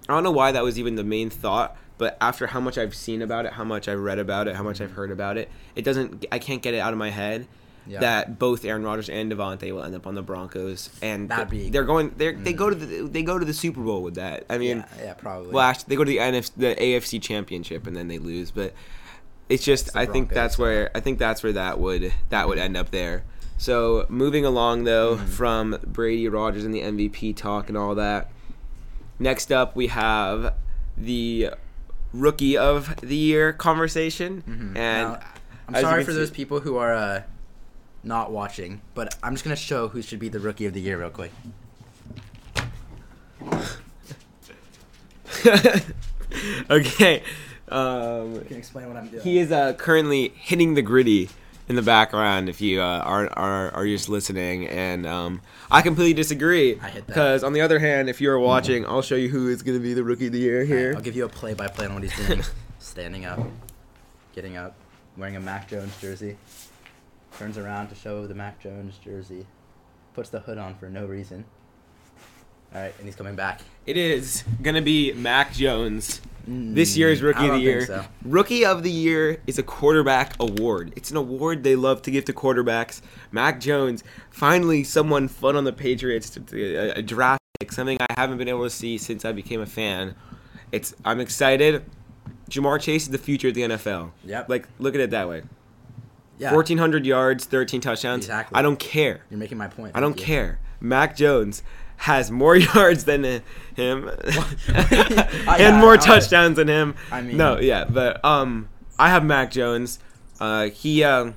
I 0.10 0.14
don't 0.14 0.24
know 0.24 0.32
why 0.32 0.52
that 0.52 0.64
was 0.64 0.78
even 0.80 0.96
the 0.96 1.04
main 1.04 1.30
thought. 1.30 1.78
But 1.98 2.18
after 2.22 2.48
how 2.48 2.62
much 2.62 2.78
I've 2.78 2.96
seen 2.96 3.22
about 3.22 3.46
it, 3.46 3.52
how 3.54 3.66
much 3.66 3.90
I've 3.90 4.00
read 4.00 4.20
about 4.20 4.48
it, 4.48 4.56
how 4.56 4.64
much 4.64 4.80
I've 4.80 4.92
heard 4.94 5.12
about 5.12 5.38
it, 5.38 5.50
it 5.76 5.84
doesn't. 5.84 6.26
I 6.32 6.40
can't 6.40 6.62
get 6.62 6.74
it 6.74 6.80
out 6.80 6.94
of 6.94 6.98
my 7.00 7.10
head 7.10 7.46
Yeah. 7.86 8.00
that 8.00 8.40
both 8.40 8.64
Aaron 8.64 8.84
Rodgers 8.84 9.10
and 9.10 9.30
Davante 9.30 9.70
will 9.74 9.84
end 9.84 9.94
up 9.96 10.08
on 10.08 10.16
the 10.16 10.22
Broncos, 10.22 10.90
and 11.02 11.28
That'd 11.28 11.50
be- 11.50 11.70
they're 11.70 11.84
going. 11.84 12.14
They 12.16 12.32
they 12.32 12.54
Mm. 12.54 12.58
go 12.58 12.70
to 12.70 12.76
the 12.76 13.02
they 13.10 13.22
go 13.22 13.38
to 13.38 13.44
the 13.44 13.54
Super 13.54 13.82
Bowl 13.82 14.02
with 14.02 14.16
that. 14.16 14.46
I 14.50 14.58
mean, 14.58 14.78
yeah, 14.98 15.04
yeah, 15.08 15.14
probably. 15.14 15.52
well, 15.52 15.64
actually, 15.66 15.86
they 15.90 15.96
go 15.98 16.06
to 16.06 16.10
the 16.12 16.20
NFC, 16.20 16.52
the 16.56 16.76
AFC 16.82 17.20
Championship 17.20 17.86
and 17.86 17.96
then 17.98 18.08
they 18.08 18.18
lose. 18.18 18.50
But 18.52 18.74
it's 19.50 19.66
just, 19.66 19.88
It's 19.88 19.96
I 19.98 20.06
think 20.06 20.30
that's 20.34 20.58
where 20.58 20.92
I 20.96 21.02
think 21.02 21.20
that's 21.20 21.44
where 21.44 21.52
that 21.54 21.80
would 21.80 22.14
that 22.30 22.48
would 22.48 22.60
end 22.60 22.78
up 22.78 22.92
there. 22.92 23.24
So 23.58 24.06
moving 24.08 24.46
along 24.46 24.86
though 24.86 25.18
Mhm. 25.18 25.28
from 25.28 25.78
Brady 25.86 26.30
Rodgers 26.30 26.64
and 26.64 26.74
the 26.74 26.82
MVP 26.82 27.34
talk 27.34 27.68
and 27.68 27.78
all 27.78 27.94
that. 27.96 28.32
Next 29.20 29.52
up, 29.52 29.76
we 29.76 29.88
have 29.88 30.54
the 30.98 31.52
rookie 32.14 32.58
of 32.58 32.96
the 33.02 33.16
year 33.16 33.52
conversation, 33.54 34.44
Mhm. 34.48 34.78
and 34.78 35.12
Now, 35.12 35.20
I'm 35.68 35.76
sorry 35.82 36.04
for 36.04 36.12
see- 36.12 36.18
those 36.18 36.32
people 36.32 36.62
who 36.62 36.78
are 36.78 36.94
uh, 36.96 37.22
not 38.04 38.32
watching, 38.32 38.82
but 38.96 39.16
I'm 39.22 39.34
just 39.34 39.44
gonna 39.44 39.56
show 39.56 39.90
who 39.90 40.02
should 40.02 40.20
be 40.20 40.30
the 40.30 40.40
rookie 40.40 40.66
of 40.66 40.74
the 40.74 40.82
year 40.82 40.98
real 41.00 41.10
quick. 41.10 41.32
okay. 46.70 47.24
Um, 47.70 48.42
can 48.46 48.58
explain 48.58 48.88
what 48.88 48.98
I'm 48.98 49.08
doing. 49.10 49.22
He 49.24 49.38
is 49.40 49.52
uh, 49.52 49.74
currently 49.74 50.30
hitting 50.36 50.74
the 50.74 50.82
gritty 50.82 51.30
in 51.68 51.76
the 51.76 51.82
background. 51.82 52.50
If 52.50 52.62
you 52.62 52.82
uh, 52.82 53.00
are, 53.00 53.28
are 53.38 53.72
are 53.72 53.86
just 53.86 54.10
listening, 54.10 54.68
and 54.68 55.06
um, 55.06 55.42
I 55.72 55.82
completely 55.82 56.14
disagree. 56.14 56.80
I 56.80 56.90
hit 56.90 57.06
that. 57.06 57.08
Because 57.08 57.44
on 57.44 57.54
the 57.54 57.62
other 57.62 57.80
hand, 57.80 58.10
if 58.10 58.20
you're 58.20 58.40
watching, 58.40 58.86
I'll 58.86 59.02
show 59.02 59.16
you 59.16 59.30
who 59.30 59.50
is 59.50 59.62
going 59.62 59.78
to 59.78 59.84
be 59.84 59.94
the 59.94 60.04
rookie 60.04 60.28
of 60.28 60.34
the 60.34 60.40
year 60.40 60.66
here. 60.66 60.94
I'll 60.96 61.02
give 61.02 61.16
you 61.16 61.26
a 61.26 61.30
play-by-play 61.30 61.86
on 61.86 61.94
what 61.94 62.04
he's 62.04 62.28
doing. 62.28 62.44
Standing 62.80 63.26
up, 63.26 63.40
getting 64.34 64.58
up, 64.58 64.76
wearing 65.18 65.36
a 65.36 65.40
Mac 65.40 65.70
Jones 65.70 65.94
jersey. 66.02 66.38
Turns 67.38 67.58
around 67.58 67.90
to 67.90 67.96
show 67.96 68.26
the 68.26 68.34
Mac 68.34 68.60
Jones 68.60 68.98
jersey. 69.04 69.46
Puts 70.14 70.30
the 70.30 70.40
hood 70.40 70.58
on 70.58 70.76
for 70.76 70.90
no 70.90 71.06
reason. 71.06 71.46
All 72.74 72.82
right, 72.82 72.94
and 72.98 73.06
he's 73.06 73.16
coming 73.16 73.36
back. 73.36 73.62
It 73.86 73.98
is 73.98 74.44
going 74.62 74.76
to 74.76 74.82
be 74.82 75.14
Mac 75.14 75.54
Jones. 75.54 76.22
This 76.48 76.94
Mm, 76.96 76.98
year's 76.98 77.22
rookie 77.22 77.42
of 77.42 77.48
don't 77.48 77.60
the 77.60 77.66
think 77.66 77.66
year. 77.66 77.86
so. 77.86 78.06
Rookie 78.24 78.66
of 78.66 78.82
the 78.82 78.90
year 78.92 79.40
is 79.46 79.60
a 79.60 79.64
quarterback 79.64 80.34
award. 80.40 80.94
It's 80.96 81.12
an 81.12 81.18
award 81.18 81.64
they 81.64 81.76
love 81.76 82.02
to 82.04 82.12
give 82.12 82.26
to 82.26 82.34
quarterbacks. 82.34 83.02
Mac 83.32 83.60
Jones, 83.60 84.04
finally 84.32 84.84
someone 84.84 85.28
fun 85.28 85.56
on 85.56 85.64
the 85.64 85.74
Patriots 85.74 86.30
to, 86.32 86.40
to- 86.40 86.76
a, 86.76 87.00
a 87.00 87.02
draft 87.04 87.40
pick, 87.60 87.72
something 87.72 87.98
I 88.02 88.08
haven't 88.18 88.38
been 88.40 88.48
able 88.48 88.64
to 88.64 88.70
see 88.72 88.98
since 88.98 89.26
I 89.26 89.32
became 89.32 89.62
a 89.62 89.68
fan. 89.68 90.16
It's 90.72 90.96
I'm 91.06 91.20
excited. 91.20 91.84
Ja'Marr 92.50 92.80
Chase 92.82 93.04
is 93.04 93.10
the 93.10 93.18
future 93.20 93.50
of 93.50 93.54
the 93.54 93.62
NFL. 93.62 94.12
Yep. 94.26 94.50
Like 94.50 94.68
look 94.80 94.96
at 94.96 95.02
it 95.02 95.12
that 95.12 95.30
way. 95.30 95.44
Yeah. 96.40 96.54
1400 96.54 97.06
yards, 97.06 97.46
13 97.46 97.82
touchdowns. 97.82 98.26
Exactly. 98.26 98.56
I 98.58 98.62
don't 98.64 98.80
care. 98.80 99.22
You're 99.30 99.38
making 99.40 99.58
my 99.60 99.68
point. 99.68 99.92
I 99.96 100.00
don't 100.00 100.18
you. 100.20 100.26
care. 100.26 100.60
Mac 100.80 101.16
Jones 101.16 101.62
has 102.00 102.32
more 102.32 102.56
yards 102.76 103.04
than 103.06 103.24
him 103.24 103.42
and 104.68 105.78
more 105.78 105.98
touchdowns 105.98 106.56
than 106.56 106.68
him. 106.68 106.96
I 107.12 107.22
mean- 107.22 107.38
no, 107.38 107.60
yeah, 107.60 107.86
but 107.86 108.24
um, 108.26 108.70
I 108.98 109.10
have 109.10 109.24
Mac 109.24 109.52
Jones. 109.52 110.00
Uh, 110.40 110.70
he 110.70 111.04
um, 111.04 111.36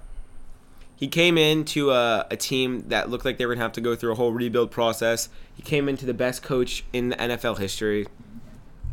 he 0.97 1.09
came 1.09 1.37
into 1.37 1.91
a, 1.91 2.27
a 2.31 2.37
team 2.37 2.85
that 2.89 3.11
looked 3.11 3.25
like 3.25 3.39
they 3.39 3.47
were 3.47 3.55
gonna 3.55 3.65
have 3.65 3.73
to 3.73 3.81
go 3.81 3.97
through 3.97 4.13
a 4.13 4.15
whole 4.15 4.33
rebuild 4.33 4.71
process. 4.71 5.29
He 5.55 5.63
came 5.63 5.89
into 5.89 6.07
the 6.07 6.15
best 6.15 6.43
coach 6.43 6.85
in 6.93 7.11
the 7.11 7.17
NFL 7.17 7.59
history. 7.59 8.07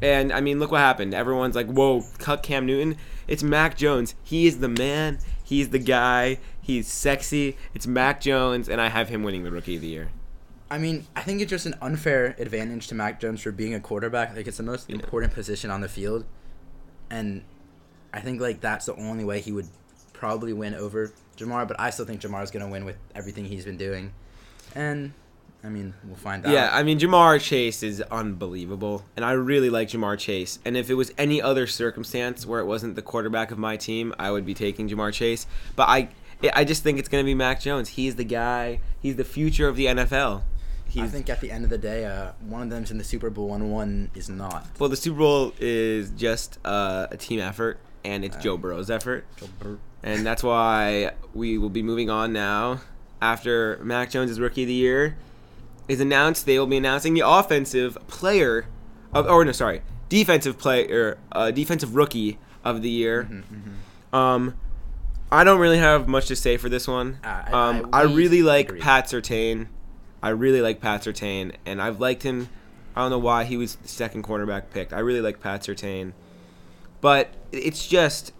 And 0.02 0.32
I 0.32 0.42
mean, 0.42 0.60
look 0.60 0.72
what 0.72 0.80
happened. 0.80 1.14
Everyone's 1.14 1.56
like, 1.56 1.68
"Whoa, 1.68 2.04
cut 2.18 2.42
Cam 2.42 2.66
Newton." 2.66 2.98
It's 3.28 3.44
Mac 3.44 3.78
Jones. 3.78 4.16
He 4.24 4.48
is 4.48 4.60
the 4.60 4.70
man. 4.70 5.20
He's 5.44 5.70
the 5.70 5.80
guy. 5.80 6.40
He's 6.62 6.88
sexy. 6.88 7.58
It's 7.76 7.86
Mac 7.86 8.22
Jones, 8.22 8.70
and 8.70 8.80
I 8.82 8.90
have 8.90 9.10
him 9.10 9.24
winning 9.24 9.44
the 9.44 9.52
Rookie 9.52 9.76
of 9.76 9.82
the 9.82 9.88
Year. 9.88 10.10
I 10.72 10.78
mean, 10.78 11.08
I 11.16 11.22
think 11.22 11.42
it's 11.42 11.50
just 11.50 11.66
an 11.66 11.76
unfair 11.82 12.36
advantage 12.38 12.88
to 12.90 12.96
Mac 12.96 13.20
Jones 13.20 13.42
for 13.42 13.52
being 13.52 13.74
a 13.74 13.80
quarterback. 13.80 14.36
Like 14.36 14.48
it's 14.48 14.58
the 14.58 14.64
most 14.64 14.90
important 14.90 15.34
position 15.34 15.72
on 15.72 15.82
the 15.82 15.90
field, 15.90 16.26
and 17.10 17.44
I 18.14 18.20
think 18.20 18.40
like 18.40 18.62
that's 18.62 18.86
the 18.86 18.96
only 18.96 19.24
way 19.24 19.42
he 19.42 19.52
would 19.52 19.68
probably 20.14 20.54
win 20.54 20.76
over 20.76 21.12
Ja'Marr. 21.38 21.68
But 21.68 21.80
I 21.80 21.90
still 21.90 22.06
think 22.06 22.22
Ja'Marr's 22.22 22.52
gonna 22.52 22.68
win 22.68 22.86
with 22.86 22.98
everything 23.16 23.46
he's 23.46 23.66
been 23.66 23.78
doing, 23.78 24.14
and 24.76 25.14
I 25.64 25.70
mean 25.70 25.96
we'll 26.04 26.16
find 26.16 26.46
out. 26.46 26.52
Yeah, 26.52 26.70
I 26.72 26.84
mean 26.84 27.00
Ja'Marr 27.00 27.42
Chase 27.42 27.82
is 27.82 28.02
unbelievable, 28.02 29.04
and 29.16 29.26
I 29.26 29.32
really 29.32 29.72
like 29.72 29.90
Ja'Marr 29.90 30.20
Chase. 30.20 30.60
And 30.64 30.78
if 30.78 30.92
it 30.92 30.94
was 30.94 31.12
any 31.18 31.42
other 31.42 31.66
circumstance 31.66 32.46
where 32.46 32.60
it 32.60 32.66
wasn't 32.66 32.96
the 32.96 33.02
quarterback 33.02 33.50
of 33.50 33.58
my 33.58 33.76
team, 33.76 34.14
I 34.20 34.30
would 34.30 34.46
be 34.46 34.54
taking 34.54 34.88
Ja'Marr 34.88 35.14
Chase. 35.14 35.48
But 35.76 35.90
I, 35.90 36.10
I 36.54 36.64
just 36.64 36.84
think 36.84 37.00
it's 37.00 37.10
gonna 37.10 37.24
be 37.24 37.34
Mac 37.34 37.60
Jones. 37.60 37.90
He's 37.90 38.18
the 38.18 38.24
guy. 38.24 38.82
He's 39.02 39.16
the 39.16 39.24
future 39.24 39.68
of 39.68 39.76
the 39.76 39.88
NFL. 39.88 40.44
He's, 40.90 41.04
I 41.04 41.08
think 41.08 41.30
at 41.30 41.40
the 41.42 41.52
end 41.52 41.64
of 41.64 41.70
the 41.70 41.78
day, 41.78 42.06
uh, 42.06 42.32
one 42.42 42.62
of 42.62 42.70
them's 42.70 42.92
in 42.92 42.98
the 42.98 43.04
Super 43.04 43.30
Bowl 43.30 43.54
and 43.54 43.72
one 43.72 44.10
is 44.16 44.30
not. 44.30 44.66
well, 44.80 44.90
the 44.90 44.96
Super 44.96 45.20
Bowl 45.20 45.54
is 45.60 46.10
just 46.12 46.58
uh, 46.66 47.08
a 47.12 47.18
team 47.18 47.40
effort, 47.40 47.80
and 48.04 48.26
it's 48.26 48.36
Yeah. 48.38 48.42
Joe 48.42 48.58
Burrow's 48.58 48.90
effort, 48.90 49.26
and 50.04 50.26
that's 50.26 50.44
why 50.44 51.12
we 51.34 51.58
will 51.58 51.70
be 51.70 51.84
moving 51.84 52.10
on 52.10 52.34
now. 52.34 52.82
After 53.22 53.80
Mac 53.84 54.10
Jones' 54.12 54.40
Rookie 54.40 54.64
of 54.64 54.68
the 54.70 54.74
Year 54.74 55.18
is 55.90 56.00
announced, 56.00 56.46
they 56.46 56.58
will 56.58 56.68
be 56.68 56.78
announcing 56.78 57.14
the 57.14 57.24
offensive 57.28 57.98
player 58.08 58.66
of, 59.14 59.26
or 59.28 59.44
no, 59.44 59.52
sorry, 59.52 59.82
defensive 60.08 60.58
player, 60.58 61.18
uh, 61.34 61.52
defensive 61.52 61.96
rookie 61.96 62.40
of 62.64 62.82
the 62.82 62.90
year. 62.90 63.24
Mm-hmm, 63.24 64.16
Um, 64.16 64.54
I 65.32 65.44
don't 65.44 65.60
really 65.60 65.78
have 65.78 66.08
much 66.08 66.28
to 66.28 66.36
say 66.36 66.58
for 66.58 66.70
this 66.70 66.88
one. 66.88 67.20
Uh, 67.24 67.28
I- 67.48 67.52
um, 67.52 67.90
I- 67.94 68.00
I, 68.00 68.04
really 68.04 68.42
like 68.42 68.70
agree. 68.70 68.80
Pat 68.80 69.06
Surtain. 69.06 69.68
I 70.22 70.30
really 70.30 70.62
like 70.62 70.82
Pat 70.82 71.04
Surtain, 71.04 71.56
and 71.66 71.82
I've 71.82 72.00
liked 72.00 72.24
him. 72.24 72.50
I 72.96 73.02
don't 73.02 73.12
know 73.12 73.20
why 73.20 73.46
he 73.46 73.58
was 73.58 73.76
the 73.76 73.88
second 73.88 74.24
cornerback 74.24 74.72
picked. 74.72 74.94
I 74.94 75.00
really 75.00 75.22
like 75.22 75.40
Pat 75.40 75.62
Surtain, 75.62 76.14
but 77.02 77.30
it's 77.52 77.88
just 77.88 78.34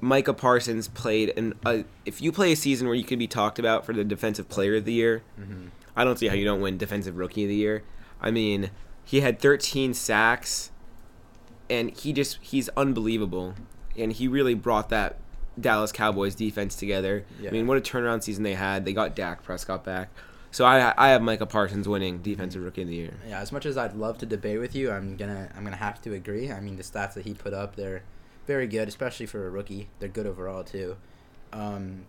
Micah 0.00 0.34
Parsons 0.34 0.88
played 0.88 1.32
and 1.36 1.54
uh, 1.64 1.78
if 2.04 2.22
you 2.22 2.32
play 2.32 2.52
a 2.52 2.56
season 2.56 2.86
where 2.86 2.96
you 2.96 3.04
could 3.04 3.18
be 3.18 3.26
talked 3.26 3.58
about 3.58 3.84
for 3.84 3.92
the 3.92 4.04
defensive 4.04 4.48
player 4.48 4.76
of 4.76 4.84
the 4.84 4.92
year, 4.92 5.22
mm-hmm. 5.38 5.68
I 5.94 6.04
don't 6.04 6.18
see 6.18 6.28
how 6.28 6.34
you 6.34 6.44
don't 6.44 6.60
win 6.60 6.78
defensive 6.78 7.16
rookie 7.16 7.44
of 7.44 7.48
the 7.48 7.56
year. 7.56 7.82
I 8.20 8.30
mean, 8.30 8.70
he 9.04 9.20
had 9.20 9.40
13 9.40 9.94
sacks 9.94 10.70
and 11.68 11.90
he 11.96 12.12
just 12.12 12.38
he's 12.40 12.68
unbelievable 12.70 13.54
and 13.96 14.12
he 14.12 14.28
really 14.28 14.54
brought 14.54 14.88
that 14.90 15.18
Dallas 15.60 15.92
Cowboys 15.92 16.34
defense 16.34 16.76
together. 16.76 17.24
Yeah. 17.40 17.50
I 17.50 17.52
mean, 17.52 17.66
what 17.66 17.76
a 17.76 17.80
turnaround 17.80 18.22
season 18.22 18.44
they 18.44 18.54
had. 18.54 18.84
They 18.84 18.92
got 18.92 19.14
Dak 19.14 19.42
Prescott 19.42 19.84
back. 19.84 20.10
So 20.52 20.64
I 20.64 20.92
I 20.96 21.10
have 21.10 21.22
Micah 21.22 21.46
Parsons 21.46 21.86
winning 21.88 22.18
defensive 22.22 22.62
rookie 22.64 22.82
of 22.82 22.88
the 22.88 22.94
year. 22.96 23.14
Yeah, 23.28 23.40
as 23.40 23.52
much 23.52 23.66
as 23.66 23.76
I'd 23.76 23.94
love 23.94 24.18
to 24.18 24.26
debate 24.26 24.58
with 24.60 24.74
you, 24.74 24.90
I'm 24.90 25.16
gonna 25.16 25.48
I'm 25.56 25.62
gonna 25.64 25.76
have 25.76 26.00
to 26.02 26.12
agree. 26.14 26.50
I 26.50 26.60
mean, 26.60 26.76
the 26.76 26.82
stats 26.82 27.14
that 27.14 27.24
he 27.24 27.34
put 27.34 27.54
up, 27.54 27.76
they're 27.76 28.02
very 28.46 28.66
good, 28.66 28.88
especially 28.88 29.26
for 29.26 29.46
a 29.46 29.50
rookie. 29.50 29.88
They're 30.00 30.08
good 30.08 30.26
overall 30.26 30.64
too. 30.64 30.96
Um, 31.52 32.04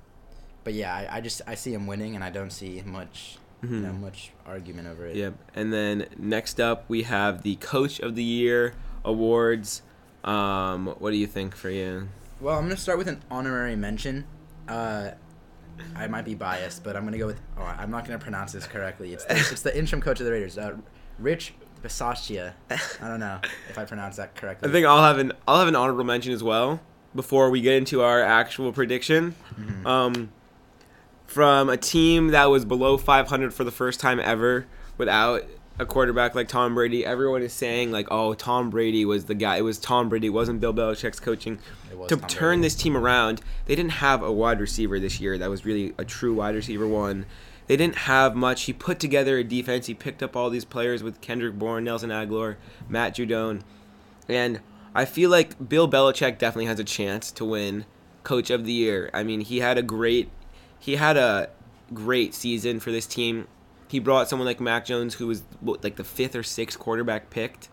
but 0.63 0.73
yeah, 0.73 0.93
I, 0.93 1.17
I 1.17 1.21
just 1.21 1.41
I 1.45 1.55
see 1.55 1.73
him 1.73 1.85
winning, 1.87 2.15
and 2.15 2.23
I 2.23 2.29
don't 2.29 2.51
see 2.51 2.81
much 2.85 3.37
you 3.63 3.69
know, 3.69 3.89
Mhm. 3.89 3.99
much 4.01 4.31
argument 4.47 4.87
over 4.87 5.05
it. 5.05 5.15
Yep. 5.15 5.33
And 5.55 5.71
then 5.71 6.07
next 6.17 6.59
up, 6.59 6.85
we 6.87 7.03
have 7.03 7.43
the 7.43 7.57
Coach 7.57 7.99
of 7.99 8.15
the 8.15 8.23
Year 8.23 8.73
awards. 9.05 9.83
Um, 10.23 10.87
what 10.99 11.11
do 11.11 11.17
you 11.17 11.27
think 11.27 11.55
for 11.55 11.69
you? 11.69 12.07
Well, 12.39 12.57
I'm 12.57 12.63
gonna 12.65 12.75
start 12.77 12.97
with 12.97 13.07
an 13.07 13.21
honorary 13.29 13.75
mention. 13.75 14.25
Uh, 14.67 15.11
I 15.95 16.07
might 16.07 16.25
be 16.25 16.35
biased, 16.35 16.83
but 16.83 16.95
I'm 16.95 17.03
gonna 17.05 17.17
go 17.17 17.27
with. 17.27 17.39
Oh, 17.57 17.63
I'm 17.63 17.91
not 17.91 18.05
gonna 18.05 18.19
pronounce 18.19 18.51
this 18.53 18.67
correctly. 18.67 19.13
It's 19.13 19.25
the, 19.25 19.35
it's 19.37 19.61
the 19.61 19.77
interim 19.77 20.01
coach 20.01 20.19
of 20.19 20.25
the 20.25 20.31
Raiders, 20.31 20.57
uh, 20.57 20.75
Rich 21.19 21.53
Bisaccia. 21.83 22.53
I 22.69 23.07
don't 23.07 23.19
know 23.19 23.39
if 23.69 23.77
I 23.77 23.85
pronounced 23.85 24.17
that 24.17 24.35
correctly. 24.35 24.69
I 24.69 24.71
think 24.71 24.85
I'll 24.85 25.03
have 25.03 25.17
an 25.17 25.31
I'll 25.47 25.59
have 25.59 25.67
an 25.67 25.75
honorable 25.75 26.03
mention 26.03 26.31
as 26.33 26.43
well 26.43 26.79
before 27.15 27.49
we 27.49 27.61
get 27.61 27.75
into 27.75 28.01
our 28.01 28.21
actual 28.21 28.71
prediction. 28.71 29.35
Mhm. 29.59 29.85
Um, 29.85 30.31
from 31.27 31.69
a 31.69 31.77
team 31.77 32.27
that 32.29 32.45
was 32.45 32.65
below 32.65 32.97
500 32.97 33.53
for 33.53 33.63
the 33.63 33.71
first 33.71 33.99
time 34.01 34.19
ever 34.19 34.65
without 34.97 35.43
a 35.81 35.85
quarterback 35.85 36.35
like 36.35 36.47
Tom 36.47 36.75
Brady, 36.75 37.03
everyone 37.03 37.41
is 37.41 37.51
saying 37.51 37.91
like, 37.91 38.07
"Oh, 38.11 38.33
Tom 38.35 38.69
Brady 38.69 39.03
was 39.03 39.25
the 39.25 39.33
guy. 39.33 39.57
It 39.57 39.63
was 39.63 39.79
Tom 39.79 40.09
Brady. 40.09 40.27
It 40.27 40.31
wasn't 40.31 40.61
Bill 40.61 40.73
Belichick's 40.73 41.19
coaching." 41.19 41.59
To 42.07 42.15
Tom 42.15 42.29
turn 42.29 42.49
Brady. 42.49 42.61
this 42.61 42.75
team 42.75 42.95
around, 42.95 43.41
they 43.65 43.75
didn't 43.75 43.93
have 43.93 44.21
a 44.21 44.31
wide 44.31 44.61
receiver 44.61 44.99
this 44.99 45.19
year 45.19 45.37
that 45.39 45.49
was 45.49 45.65
really 45.65 45.93
a 45.97 46.05
true 46.05 46.35
wide 46.35 46.55
receiver 46.55 46.87
one. 46.87 47.25
They 47.65 47.77
didn't 47.77 47.95
have 47.95 48.35
much. 48.35 48.63
He 48.63 48.73
put 48.73 48.99
together 48.99 49.37
a 49.37 49.43
defense. 49.43 49.87
He 49.87 49.93
picked 49.93 50.21
up 50.21 50.35
all 50.35 50.49
these 50.49 50.65
players 50.65 51.01
with 51.01 51.19
Kendrick 51.19 51.55
Bourne, 51.55 51.83
Nelson 51.83 52.09
Agholor, 52.11 52.57
Matt 52.87 53.15
Judon, 53.15 53.61
and 54.29 54.59
I 54.93 55.05
feel 55.05 55.29
like 55.29 55.67
Bill 55.67 55.89
Belichick 55.89 56.37
definitely 56.37 56.65
has 56.65 56.79
a 56.79 56.83
chance 56.83 57.31
to 57.31 57.45
win 57.45 57.85
Coach 58.23 58.49
of 58.49 58.65
the 58.65 58.73
Year. 58.73 59.09
I 59.13 59.23
mean, 59.23 59.41
he 59.41 59.59
had 59.59 59.77
a 59.77 59.81
great, 59.81 60.29
he 60.79 60.97
had 60.97 61.17
a 61.17 61.49
great 61.93 62.33
season 62.35 62.79
for 62.79 62.91
this 62.91 63.07
team. 63.07 63.47
He 63.91 63.99
brought 63.99 64.29
someone 64.29 64.45
like 64.45 64.61
Mac 64.61 64.85
Jones, 64.85 65.15
who 65.15 65.27
was 65.27 65.43
like 65.61 65.97
the 65.97 66.05
fifth 66.05 66.33
or 66.33 66.43
sixth 66.43 66.79
quarterback 66.79 67.29
picked, 67.29 67.67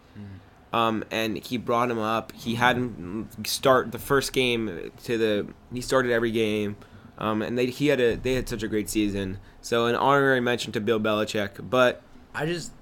um, 0.73 1.05
and 1.13 1.39
he 1.39 1.57
brought 1.57 1.93
him 1.93 1.99
up. 2.01 2.33
He 2.33 2.57
had 2.57 2.77
him 2.77 3.29
start 3.47 3.93
the 3.93 4.01
first 4.01 4.33
game 4.33 4.91
to 5.05 5.17
the. 5.17 5.47
He 5.73 5.81
started 5.81 6.11
every 6.11 6.33
game, 6.33 6.77
um, 7.19 7.41
and 7.41 7.57
they 7.57 7.67
he 7.67 7.87
had 7.87 8.01
a 8.01 8.17
they 8.17 8.35
had 8.35 8.49
such 8.49 8.65
a 8.65 8.69
great 8.69 8.91
season. 8.91 9.39
So 9.61 9.87
an 9.87 9.95
honorary 9.95 10.41
mention 10.41 10.73
to 10.73 10.81
Bill 10.81 10.99
Belichick, 10.99 11.71
but 11.71 12.03
I 12.35 12.47
just, 12.47 12.73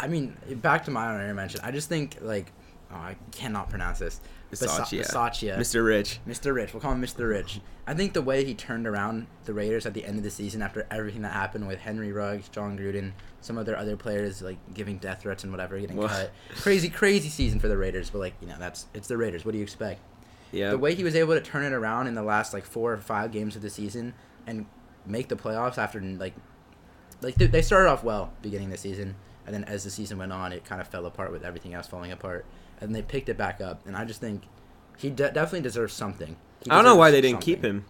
I 0.00 0.08
mean, 0.08 0.34
back 0.62 0.84
to 0.86 0.90
my 0.90 1.08
honorary 1.08 1.34
mention. 1.34 1.60
I 1.62 1.72
just 1.72 1.90
think 1.90 2.16
like, 2.22 2.52
oh, 2.90 2.96
I 2.96 3.16
cannot 3.32 3.68
pronounce 3.68 3.98
this. 3.98 4.18
Bisaccia. 4.52 5.00
Bisaccia. 5.00 5.56
Mr. 5.58 5.84
Rich. 5.84 6.20
Mr. 6.28 6.54
Rich. 6.54 6.72
We'll 6.74 6.80
call 6.80 6.92
him 6.92 7.02
Mr. 7.02 7.28
Rich. 7.28 7.60
I 7.86 7.94
think 7.94 8.12
the 8.12 8.22
way 8.22 8.44
he 8.44 8.54
turned 8.54 8.86
around 8.86 9.26
the 9.44 9.54
Raiders 9.54 9.86
at 9.86 9.94
the 9.94 10.04
end 10.04 10.18
of 10.18 10.24
the 10.24 10.30
season 10.30 10.62
after 10.62 10.86
everything 10.90 11.22
that 11.22 11.32
happened 11.32 11.66
with 11.66 11.80
Henry 11.80 12.12
Ruggs, 12.12 12.48
Jon 12.48 12.78
Gruden, 12.78 13.12
some 13.40 13.58
of 13.58 13.66
their 13.66 13.76
other 13.78 13.96
players 13.96 14.42
like 14.42 14.58
giving 14.74 14.98
death 14.98 15.22
threats 15.22 15.42
and 15.42 15.52
whatever, 15.52 15.78
getting 15.80 15.96
Well- 15.96 16.08
cut. 16.08 16.32
Crazy, 16.56 16.88
crazy 16.90 17.28
season 17.28 17.58
for 17.60 17.68
the 17.68 17.76
Raiders. 17.76 18.10
But 18.10 18.18
like, 18.18 18.34
you 18.40 18.46
know, 18.46 18.56
that's 18.58 18.86
it's 18.94 19.08
the 19.08 19.16
Raiders. 19.16 19.44
What 19.44 19.52
do 19.52 19.58
you 19.58 19.64
expect? 19.64 20.00
Yeah. 20.52 20.70
The 20.70 20.78
way 20.78 20.94
he 20.94 21.02
was 21.02 21.16
able 21.16 21.34
to 21.34 21.40
turn 21.40 21.64
it 21.64 21.72
around 21.72 22.06
in 22.06 22.14
the 22.14 22.22
last 22.22 22.52
like 22.52 22.64
four 22.64 22.92
or 22.92 22.98
five 22.98 23.32
games 23.32 23.56
of 23.56 23.62
the 23.62 23.70
season 23.70 24.12
and 24.46 24.66
make 25.06 25.28
the 25.28 25.36
playoffs 25.36 25.78
after 25.78 25.98
like, 26.00 26.34
like 27.22 27.36
they 27.36 27.62
started 27.62 27.88
off 27.88 28.04
well 28.04 28.32
beginning 28.42 28.68
the 28.70 28.76
season, 28.76 29.14
and 29.46 29.54
then 29.54 29.64
as 29.64 29.84
the 29.84 29.90
season 29.90 30.18
went 30.18 30.32
on, 30.32 30.52
it 30.52 30.64
kind 30.64 30.80
of 30.80 30.88
fell 30.88 31.06
apart 31.06 31.32
with 31.32 31.42
everything 31.42 31.72
else 31.74 31.86
falling 31.86 32.12
apart, 32.12 32.44
and 32.82 32.94
they 32.94 33.02
picked 33.02 33.28
it 33.28 33.36
back 33.38 33.60
up. 33.60 33.86
And 33.86 33.96
I 33.96 34.04
just 34.04 34.20
think 34.20 34.42
he 34.98 35.08
de- 35.10 35.30
definitely 35.32 35.60
deserves 35.62 35.94
something. 35.94 36.36
I 36.68 36.74
don't 36.76 36.84
know 36.84 36.96
why 36.96 37.10
they 37.10 37.20
didn't 37.20 37.40
keep 37.40 37.64
him. 37.64 37.84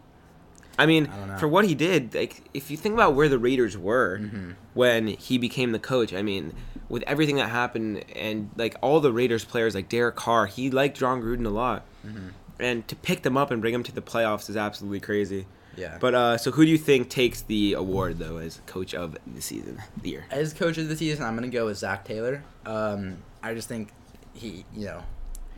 I 0.79 0.87
mean, 0.87 1.07
I 1.09 1.39
for 1.39 1.47
what 1.49 1.67
he 1.67 1.75
did, 1.75 2.15
like 2.15 2.43
if 2.55 2.71
you 2.71 2.77
think 2.77 2.95
about 2.95 3.15
where 3.15 3.29
the 3.29 3.39
Raiders 3.39 3.77
were 3.77 4.19
Mhm. 4.19 4.55
when 4.73 5.07
he 5.09 5.37
became 5.37 5.73
the 5.73 5.79
coach, 5.79 6.15
I 6.15 6.23
mean, 6.23 6.55
with 6.89 7.03
everything 7.07 7.37
that 7.37 7.51
happened 7.51 8.05
and 8.17 8.49
like 8.57 8.77
all 8.81 9.01
the 9.01 9.13
Raiders 9.13 9.45
players 9.45 9.75
like 9.75 9.89
Derek 9.91 10.17
Carr, 10.17 10.47
he 10.47 10.71
liked 10.71 10.97
Jon 10.99 11.21
Gruden 11.23 11.45
a 11.47 11.51
lot. 11.51 11.85
Mhm. 12.07 12.31
And 12.59 12.89
to 12.89 12.97
pick 12.97 13.23
them 13.23 13.37
up 13.37 13.51
and 13.51 13.61
bring 13.61 13.73
them 13.75 13.83
to 13.83 13.93
the 13.93 14.01
playoffs 14.01 14.49
is 14.49 14.57
absolutely 14.57 15.01
crazy. 15.01 15.47
Yeah. 15.77 15.99
But 16.01 16.15
uh 16.15 16.39
so 16.39 16.51
who 16.53 16.65
do 16.65 16.71
you 16.71 16.79
think 16.79 17.11
takes 17.11 17.43
the 17.43 17.75
award 17.75 18.19
though 18.19 18.39
as 18.39 18.61
coach 18.67 18.95
of 18.95 19.17
the 19.27 19.43
season, 19.43 19.79
the 20.03 20.09
year? 20.11 20.25
as 20.31 20.55
coach 20.55 20.79
of 20.79 20.89
the 20.89 20.97
season, 20.97 21.23
I'm 21.25 21.35
gonna 21.35 21.49
go 21.49 21.67
with 21.67 21.77
Zac 21.79 22.05
Taylor. 22.07 22.43
Um, 22.65 23.19
I 23.43 23.53
just 23.53 23.69
think 23.69 23.91
he, 24.35 24.64
you 24.75 24.87
know, 24.87 25.03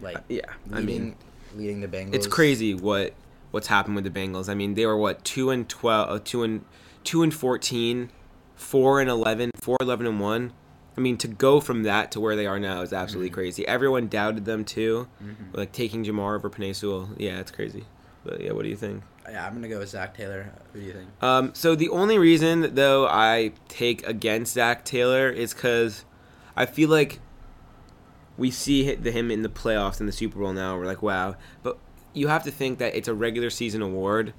like 0.00 0.18
Yeah, 0.28 0.40
I 0.72 0.80
mean, 0.80 1.16
leading 1.54 1.80
the 1.80 1.88
Bengals. 1.88 2.14
it's 2.14 2.26
crazy 2.26 2.74
what 2.74 3.14
what's 3.50 3.68
happened 3.68 3.94
with 3.94 4.04
the 4.04 4.10
Bengals. 4.10 4.48
I 4.48 4.54
mean, 4.54 4.74
they 4.74 4.86
were 4.86 4.96
what 4.96 5.24
two 5.24 5.50
and 5.50 5.68
12, 5.68 6.10
uh, 6.10 6.18
two 6.24 6.42
and 6.42 6.64
two 7.04 7.22
and 7.22 7.32
14, 7.32 8.10
4 8.56 9.00
and 9.00 9.10
11, 9.10 9.50
4 9.60 9.76
11 9.80 10.06
and 10.06 10.20
one. 10.20 10.52
I 10.96 11.00
mean, 11.00 11.16
to 11.18 11.28
go 11.28 11.60
from 11.60 11.82
that 11.82 12.12
to 12.12 12.20
where 12.20 12.36
they 12.36 12.46
are 12.46 12.58
now 12.60 12.82
is 12.82 12.92
absolutely 12.92 13.30
Mhm. 13.30 13.34
crazy. 13.34 13.66
Everyone 13.66 14.06
doubted 14.08 14.44
them 14.44 14.64
too, 14.64 15.08
Mhm. 15.22 15.56
like 15.56 15.72
taking 15.72 16.04
Ja'Marr 16.04 16.36
over 16.36 16.48
Penei 16.48 16.74
Sewell. 16.74 17.10
Yeah, 17.18 17.40
it's 17.40 17.50
crazy. 17.50 17.84
But 18.24 18.40
yeah, 18.40 18.52
what 18.52 18.62
do 18.62 18.68
you 18.68 18.76
think? 18.76 19.02
Yeah, 19.28 19.44
I'm 19.46 19.54
gonna 19.54 19.68
go 19.68 19.80
with 19.80 19.88
Zac 19.88 20.16
Taylor. 20.16 20.52
What 20.72 20.80
do 20.80 20.86
you 20.86 20.92
think? 20.92 21.08
Um, 21.22 21.50
so 21.54 21.74
the 21.74 21.88
only 21.88 22.16
reason 22.18 22.74
though 22.74 23.06
I 23.08 23.52
take 23.68 24.06
against 24.06 24.54
Zac 24.54 24.84
Taylor 24.84 25.28
is 25.28 25.52
because 25.52 26.04
I 26.56 26.64
feel 26.66 26.88
like 26.88 27.20
we 28.36 28.50
see 28.50 28.84
him 28.84 29.30
in 29.30 29.42
the 29.42 29.48
playoffs 29.48 30.00
in 30.00 30.06
the 30.06 30.12
Super 30.12 30.38
Bowl 30.38 30.52
now. 30.52 30.76
We're 30.76 30.86
like, 30.86 31.02
wow, 31.02 31.36
but 31.62 31.78
you 32.12 32.28
have 32.28 32.44
to 32.44 32.50
think 32.50 32.78
that 32.78 32.94
it's 32.94 33.08
a 33.08 33.14
regular 33.14 33.50
season 33.50 33.82
award. 33.82 34.32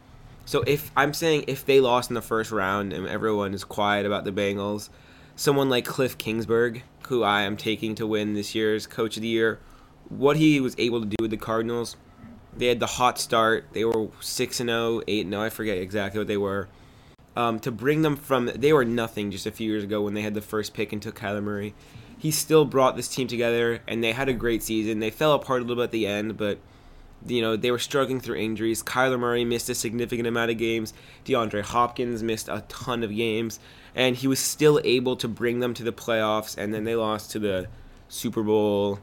So 0.46 0.62
if 0.68 0.92
I'm 0.96 1.14
saying 1.14 1.46
if 1.48 1.66
they 1.66 1.80
lost 1.80 2.10
in 2.10 2.14
the 2.14 2.22
first 2.22 2.52
round 2.52 2.94
and 2.94 3.08
everyone 3.08 3.54
is 3.54 3.64
quiet 3.64 4.06
about 4.06 4.26
the 4.26 4.32
Bengals, 4.32 4.90
someone 5.36 5.70
like 5.70 5.86
Kliff 5.86 6.18
Kingsbury, 6.18 6.84
who 7.08 7.24
I 7.24 7.42
am 7.42 7.58
taking 7.58 7.96
to 7.96 8.06
win 8.08 8.34
this 8.34 8.54
year's 8.54 8.86
Coach 8.86 9.18
of 9.18 9.22
the 9.22 9.28
Year, 9.28 9.60
what 10.10 10.38
he 10.38 10.60
was 10.60 10.76
able 10.78 11.02
to 11.02 11.08
do 11.08 11.16
with 11.20 11.32
the 11.32 11.38
Cardinals, 11.38 11.96
they 12.56 12.68
had 12.68 12.80
the 12.80 12.86
hot 12.86 13.20
start. 13.20 13.66
They 13.74 13.84
were 13.84 14.10
six 14.20 14.60
and 14.60 14.70
0, 14.70 15.02
8 15.08 15.26
and 15.26 15.34
0. 15.34 15.44
I 15.44 15.50
forget 15.50 15.78
exactly 15.78 16.20
what 16.20 16.28
they 16.28 16.38
were. 16.38 16.70
Um, 17.36 17.60
to 17.62 17.72
bring 17.72 18.02
them 18.02 18.16
from 18.16 18.46
they 18.56 18.72
were 18.72 18.86
nothing 18.86 19.30
just 19.30 19.46
a 19.46 19.52
few 19.52 19.70
years 19.70 19.84
ago 19.84 20.02
when 20.02 20.14
they 20.14 20.22
had 20.22 20.34
the 20.36 20.42
first 20.42 20.74
pick 20.74 20.94
and 20.94 21.02
took 21.02 21.20
Kyler 21.20 21.44
Murray. 21.44 21.74
He 22.26 22.32
still 22.32 22.66
brought 22.66 22.96
this 22.96 23.08
team 23.08 23.28
together 23.28 23.82
and 23.88 24.04
they 24.04 24.12
had 24.14 24.30
a 24.30 24.34
great 24.34 24.64
season. 24.64 24.98
They 25.00 25.12
fell 25.12 25.34
apart 25.34 25.60
a 25.62 25.64
little 25.64 25.76
bit 25.76 25.84
at 25.84 25.92
the 25.92 26.08
end, 26.08 26.38
but 26.38 26.58
you 27.28 27.40
know 27.40 27.56
they 27.56 27.70
were 27.70 27.78
struggling 27.78 28.20
through 28.20 28.38
injuries. 28.38 28.82
Kyler 28.82 29.20
Murray 29.20 29.46
missed 29.46 29.70
a 29.70 29.76
significant 29.76 30.28
amount 30.28 30.50
of 30.50 30.58
games. 30.58 30.92
DeAndre 31.26 31.62
Hopkins 31.62 32.24
missed 32.24 32.48
a 32.50 32.64
ton 32.68 33.04
of 33.04 33.16
games, 33.16 33.60
and 33.94 34.16
he 34.16 34.28
was 34.28 34.40
still 34.40 34.82
able 34.84 35.16
to 35.18 35.28
bring 35.28 35.60
them 35.60 35.76
to 35.76 35.84
the 35.84 35.92
playoffs. 35.92 36.58
And 36.58 36.74
then 36.74 36.84
they 36.84 36.96
lost 36.96 37.30
to 37.34 37.40
the 37.40 37.68
Super 38.10 38.42
Bowl. 38.42 39.00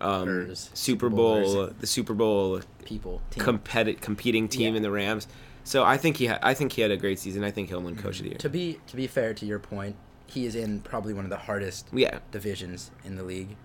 Um. 0.00 0.54
Super 0.54 1.08
Bowl, 1.08 1.68
the 1.78 1.86
Super 1.86 2.14
Bowl 2.14 2.60
People. 2.84 3.22
Team. 3.30 3.44
competi- 3.44 4.00
competing 4.00 4.48
team 4.48 4.72
Yeah. 4.72 4.78
in 4.78 4.82
the 4.82 4.90
Rams. 4.90 5.28
So 5.62 5.84
I 5.84 5.96
think 5.98 6.16
he 6.16 6.26
ha- 6.26 6.40
I 6.42 6.52
think 6.54 6.72
he 6.72 6.82
had 6.82 6.90
a 6.90 6.96
great 6.96 7.18
season. 7.20 7.44
I 7.44 7.50
think 7.52 7.68
he'll 7.68 7.80
win 7.80 7.94
Coach 7.96 8.16
of 8.18 8.24
the 8.24 8.30
Year. 8.30 8.38
to 8.38 8.48
be 8.50 8.80
to 8.88 8.96
be 8.96 9.06
fair 9.06 9.32
to 9.34 9.46
your 9.46 9.60
point, 9.60 9.94
he 10.26 10.46
is 10.46 10.54
in 10.54 10.80
probably 10.80 11.12
one 11.14 11.24
of 11.24 11.30
the 11.30 11.36
hardest 11.36 11.88
Yeah, 11.92 12.18
divisions 12.30 12.90
in 13.04 13.16
the 13.16 13.22
league, 13.22 13.56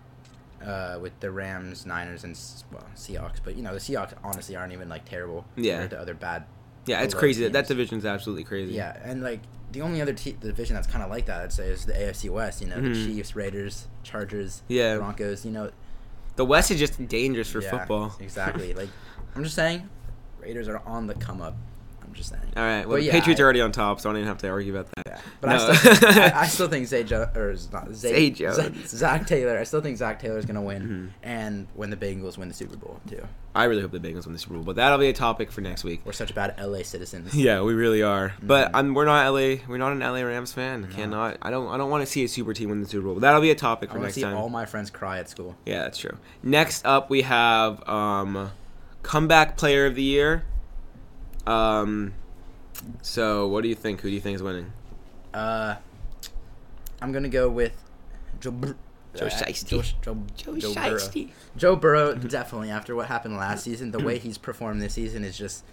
uh, 0.63 0.97
with 1.01 1.17
the 1.19 1.31
Rams, 1.31 1.85
Niners, 1.85 2.23
and 2.23 2.37
well 2.71 2.83
Seahawks. 2.95 3.39
But 3.43 3.55
you 3.55 3.63
know 3.63 3.73
the 3.73 3.79
Seahawks 3.79 4.13
honestly 4.23 4.55
aren't 4.55 4.73
even 4.73 4.89
like 4.89 5.05
terrible 5.05 5.45
Yeah. 5.55 5.73
compared 5.79 5.91
to 5.91 5.99
other 6.01 6.13
bad. 6.13 6.45
yeah, 6.85 7.01
it's 7.01 7.13
crazy. 7.13 7.43
That, 7.43 7.53
that 7.53 7.67
division's 7.67 8.05
absolutely 8.05 8.43
crazy. 8.43 8.73
Yeah, 8.73 8.97
and 9.03 9.21
like 9.23 9.41
the 9.71 9.81
only 9.81 10.01
other 10.01 10.13
te- 10.13 10.37
division 10.39 10.73
that's 10.75 10.87
kind 10.87 11.03
of 11.03 11.09
like 11.11 11.27
that, 11.27 11.41
I'd 11.41 11.53
say, 11.53 11.67
is 11.69 11.85
the 11.85 11.93
AFC 11.93 12.29
West. 12.31 12.61
You 12.61 12.67
know, 12.67 12.77
Mhm. 12.77 12.93
the 12.93 13.05
Chiefs, 13.05 13.35
Raiders, 13.35 13.87
Chargers, 14.03 14.63
Yeah. 14.67 14.97
Broncos. 14.97 15.45
You 15.45 15.51
know, 15.51 15.71
the 16.35 16.45
West 16.45 16.71
is 16.71 16.79
just 16.79 17.07
dangerous 17.07 17.51
for 17.51 17.61
yeah, 17.61 17.69
football. 17.69 18.15
Exactly. 18.19 18.73
like 18.73 18.89
I'm 19.35 19.43
just 19.43 19.55
saying, 19.55 19.87
Raiders 20.41 20.67
are 20.67 20.81
on 20.85 21.05
the 21.07 21.13
come 21.13 21.41
up. 21.41 21.55
I'm 22.09 22.15
just 22.15 22.29
saying. 22.29 22.41
All 22.57 22.63
right, 22.63 22.79
well, 22.87 22.97
But 22.97 23.01
the 23.01 23.05
yeah, 23.05 23.11
Patriots 23.13 23.39
I- 23.39 23.43
are 23.43 23.45
already 23.45 23.61
on 23.61 23.71
top, 23.71 24.01
so 24.01 24.09
I 24.09 24.13
don't 24.13 24.17
even 24.21 24.27
have 24.27 24.39
to 24.39 24.49
argue 24.49 24.75
about 24.75 24.89
that. 24.95 25.03
Yeah, 25.07 25.19
but 25.41 25.49
No. 25.51 25.55
I, 25.69 25.73
still, 25.75 26.09
I, 26.09 26.31
I 26.35 26.47
still 26.47 26.67
think 26.67 26.87
Zay 26.87 27.03
jo- 27.03 27.29
or 27.35 27.55
not 27.71 27.93
Zay, 27.93 28.09
Zay 28.13 28.29
Jones. 28.31 28.89
Zac 28.89 29.27
Taylor. 29.27 29.57
I 29.59 29.63
still 29.63 29.81
think 29.81 29.97
Zac 29.97 30.19
Taylor 30.19 30.37
is 30.39 30.45
gonna 30.45 30.61
win, 30.61 31.11
Mhm. 31.13 31.27
and 31.27 31.67
when 31.75 31.89
the 31.91 31.97
Bengals 31.97 32.37
win 32.37 32.47
the 32.47 32.53
Super 32.55 32.75
Bowl 32.77 32.99
too. 33.07 33.21
I 33.55 33.63
really 33.65 33.81
hope 33.81 33.91
the 33.91 33.99
Bengals 33.99 34.25
win 34.25 34.33
the 34.33 34.39
Super 34.39 34.55
Bowl, 34.55 34.63
but 34.63 34.75
that'll 34.75 34.97
be 34.99 35.09
a 35.09 35.13
topic 35.13 35.51
for 35.51 35.61
next 35.61 35.83
week. 35.83 36.01
We're 36.05 36.11
such 36.13 36.33
bad 36.35 36.55
LA 36.59 36.83
citizens. 36.83 37.33
Yeah, 37.35 37.61
we 37.61 37.73
really 37.73 38.01
are. 38.03 38.33
But 38.41 38.67
Mhm. 38.71 38.75
I'm, 38.75 38.93
we're 38.93 39.05
not 39.05 39.25
LA. 39.31 39.57
We're 39.67 39.77
not 39.77 39.91
an 39.91 39.99
LA 40.01 40.21
Rams 40.23 40.51
fan. 40.53 40.81
No. 40.81 40.87
Cannot. 40.87 41.37
I 41.41 41.49
don't. 41.51 41.67
I 41.69 41.77
don't 41.77 41.89
want 41.89 42.01
to 42.01 42.11
see 42.11 42.23
a 42.23 42.27
super 42.27 42.53
team 42.53 42.69
win 42.69 42.81
the 42.81 42.87
Super 42.87 43.05
Bowl. 43.05 43.13
But 43.15 43.21
that'll 43.21 43.41
be 43.41 43.51
a 43.51 43.55
topic 43.55 43.89
I 43.89 43.93
for 43.93 43.99
want 43.99 44.03
to 44.03 44.07
next 44.07 44.15
see 44.15 44.21
time. 44.23 44.35
all 44.37 44.49
my 44.49 44.65
friends 44.65 44.89
cry 44.89 45.19
at 45.19 45.29
school. 45.29 45.55
Yeah, 45.65 45.83
that's 45.83 45.97
true. 45.99 46.17
Next 46.43 46.85
up, 46.85 47.09
we 47.09 47.21
have 47.23 47.87
um, 47.87 48.51
comeback 49.03 49.57
player 49.57 49.85
of 49.85 49.95
the 49.95 50.03
year. 50.03 50.43
Um, 51.49 52.13
so 53.01 53.47
what 53.47 53.61
do 53.63 53.69
you 53.69 53.75
think? 53.75 54.01
Who 54.01 54.09
do 54.09 54.13
you 54.15 54.21
think 54.21 54.35
is 54.35 54.43
winning? 54.43 54.71
Uh, 55.33 55.75
I'm 57.01 57.11
gonna 57.11 57.29
go 57.29 57.49
with 57.49 57.73
Joe. 58.39 58.51
Bur- 58.51 58.75
Joe 59.15 59.25
uh, 59.25 59.29
Shiesty. 59.29 59.67
Joe, 59.67 59.81
Joe, 60.59 60.73
Burrow. 60.73 60.99
Joe 61.57 61.75
Burrow 61.75 62.13
definitely 62.15 62.69
after 62.69 62.95
what 62.95 63.07
happened 63.07 63.35
last 63.37 63.63
season, 63.63 63.89
the 63.91 63.99
way 63.99 64.19
he's 64.19 64.37
performed 64.37 64.81
this 64.81 64.93
season 64.93 65.23
is 65.23 65.35
just 65.37 65.63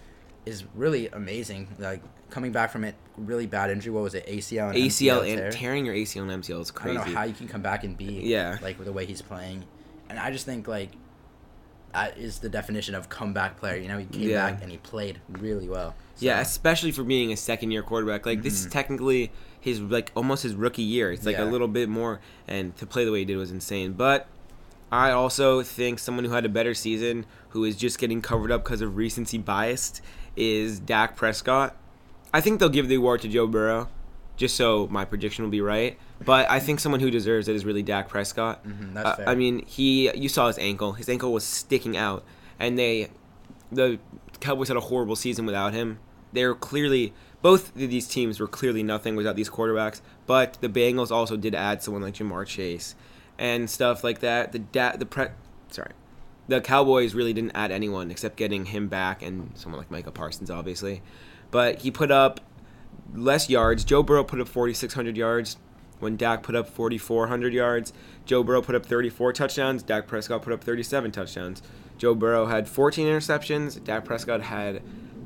is 0.45 0.63
really 0.73 1.07
amazing. 1.09 1.67
Like 1.77 2.01
coming 2.31 2.51
back 2.51 2.71
from 2.71 2.83
it, 2.83 2.95
really 3.15 3.45
bad 3.45 3.69
injury. 3.69 3.91
What 3.91 4.01
was 4.03 4.15
it? 4.15 4.25
ACL 4.25 4.69
and 4.69 4.77
ACL 4.77 5.21
MCL 5.21 5.29
and 5.29 5.37
tear? 5.37 5.51
tearing 5.51 5.85
your 5.85 5.93
ACL 5.93 6.29
and 6.31 6.43
MCL 6.43 6.61
is 6.61 6.71
I 6.71 6.73
crazy. 6.73 6.97
don't 6.97 7.07
know 7.09 7.13
how 7.15 7.23
you 7.25 7.33
can 7.33 7.47
come 7.47 7.61
back 7.61 7.83
and 7.83 7.95
be 7.95 8.21
Yeah. 8.23 8.57
like 8.61 8.79
with 8.79 8.87
the 8.87 8.93
way 8.93 9.05
he's 9.05 9.21
playing, 9.21 9.65
and 10.09 10.17
I 10.17 10.31
just 10.31 10.45
think 10.47 10.67
like 10.67 10.89
that 11.97 12.17
is 12.17 12.39
the 12.39 12.49
definition 12.49 12.93
of 12.95 13.09
comeback 13.09 13.57
player. 13.59 13.75
You 13.75 13.87
know, 13.87 13.97
he 13.97 14.05
came 14.05 14.29
Yeah. 14.29 14.51
back 14.51 14.61
and 14.61 14.71
he 14.71 14.77
played 14.77 15.19
really 15.29 15.67
well. 15.67 15.95
So, 16.15 16.25
Yeah, 16.25 16.39
especially 16.39 16.91
for 16.91 17.03
being 17.03 17.31
a 17.31 17.37
second 17.37 17.71
year 17.71 17.81
quarterback. 17.83 18.25
Like 18.25 18.43
this 18.43 18.53
is 18.65 18.71
technically 18.71 19.31
his 19.59 19.79
like 19.81 20.11
almost 20.15 20.43
his 20.43 20.53
rookie 20.53 20.83
year. 20.83 21.11
It's 21.11 21.25
like 21.25 21.37
a 21.37 21.41
Mm-hmm. 21.41 21.51
Little 21.51 21.67
bit 21.67 21.89
more 21.89 22.19
and 22.47 22.75
to 22.77 22.85
play 22.85 23.03
the 23.05 23.11
way 23.11 23.19
he 23.19 23.25
did 23.25 23.37
was 23.37 23.51
insane. 23.51 23.93
But 23.93 24.27
I 24.91 25.11
also 25.11 25.63
think 25.63 25.99
someone 25.99 26.23
who 26.25 26.31
had 26.31 26.45
a 26.45 26.49
better 26.49 26.73
season 26.73 27.25
who 27.49 27.63
is 27.65 27.75
just 27.75 27.97
getting 27.99 28.21
covered 28.21 28.51
up 28.51 28.63
because 28.63 28.81
of 28.81 28.95
recency 28.95 29.37
bias 29.39 30.01
is 30.35 30.79
Dak 30.79 31.15
Prescott. 31.15 31.75
I 32.33 32.41
think 32.41 32.59
they'll 32.59 32.69
give 32.69 32.87
the 32.89 32.95
award 32.95 33.21
to 33.21 33.27
Joe 33.27 33.47
Burrow 33.47 33.89
just 34.37 34.55
so 34.55 34.87
my 34.89 35.03
prediction 35.03 35.43
will 35.43 35.51
be 35.51 35.61
right. 35.61 35.97
But 36.23 36.49
I 36.49 36.59
think 36.61 36.79
someone 36.79 37.01
who 37.01 37.11
deserves 37.11 37.47
it 37.49 37.55
is 37.55 37.65
really 37.65 37.83
Dak 37.83 38.07
Prescott. 38.07 38.65
Mhm, 38.65 38.93
that's 38.93 39.09
Uh, 39.09 39.15
fair. 39.17 39.29
I 39.29 39.35
mean, 39.35 39.65
he 39.65 40.09
you 40.15 40.29
saw 40.29 40.47
his 40.47 40.57
ankle. 40.57 40.93
His 40.93 41.09
ankle 41.09 41.33
was 41.33 41.43
sticking 41.43 41.97
out, 41.97 42.23
and 42.59 42.77
they 42.79 43.09
the 43.71 43.99
Cowboys 44.39 44.69
had 44.69 44.77
a 44.77 44.81
horrible 44.81 45.15
season 45.17 45.45
without 45.45 45.73
him. 45.73 45.99
They're 46.31 46.55
clearly 46.55 47.13
both 47.41 47.69
of 47.69 47.89
these 47.89 48.07
teams 48.07 48.39
were 48.39 48.47
clearly 48.47 48.81
nothing 48.83 49.15
without 49.15 49.35
these 49.35 49.49
quarterbacks. 49.49 50.01
But 50.25 50.57
the 50.61 50.69
Bengals 50.69 51.11
also 51.11 51.35
did 51.37 51.53
add 51.53 51.83
someone 51.83 52.01
like 52.03 52.13
Ja'Marr 52.15 52.45
Chase 52.45 52.95
and 53.37 53.69
stuff 53.69 54.03
like 54.03 54.19
that. 54.19 54.51
The 54.53 54.59
da- 54.59 54.95
the 54.97 55.05
pre- 55.05 55.27
sorry, 55.69 55.91
the 56.47 56.61
Cowboys 56.61 57.13
really 57.13 57.33
didn't 57.33 57.51
add 57.55 57.71
anyone 57.71 58.09
except 58.11 58.37
getting 58.37 58.65
him 58.65 58.87
back 58.87 59.21
and 59.21 59.51
someone 59.55 59.79
like 59.79 59.91
Micah 59.91 60.11
Parsons, 60.11 60.49
obviously. 60.49 61.01
But 61.51 61.79
he 61.81 61.91
put 61.91 62.11
up 62.11 62.39
less 63.13 63.49
yards. 63.49 63.83
Joe 63.83 64.03
Burrow 64.03 64.23
put 64.23 64.39
up 64.39 64.47
4,600 64.47 65.17
yards 65.17 65.57
when 65.99 66.15
Dak 66.15 66.43
put 66.43 66.55
up 66.55 66.67
4,400 66.69 67.53
yards. 67.53 67.93
Joe 68.25 68.43
Burrow 68.43 68.61
put 68.61 68.75
up 68.75 68.85
34 68.85 69.33
touchdowns. 69.33 69.83
Dak 69.83 70.07
Prescott 70.07 70.41
put 70.41 70.53
up 70.53 70.63
37 70.63 71.11
touchdowns. 71.11 71.61
Joe 71.97 72.13
Burrow 72.13 72.45
had 72.45 72.67
14 72.67 73.07
interceptions. 73.07 73.83
Dak 73.83 74.05
Prescott 74.05 74.41
had 74.41 74.81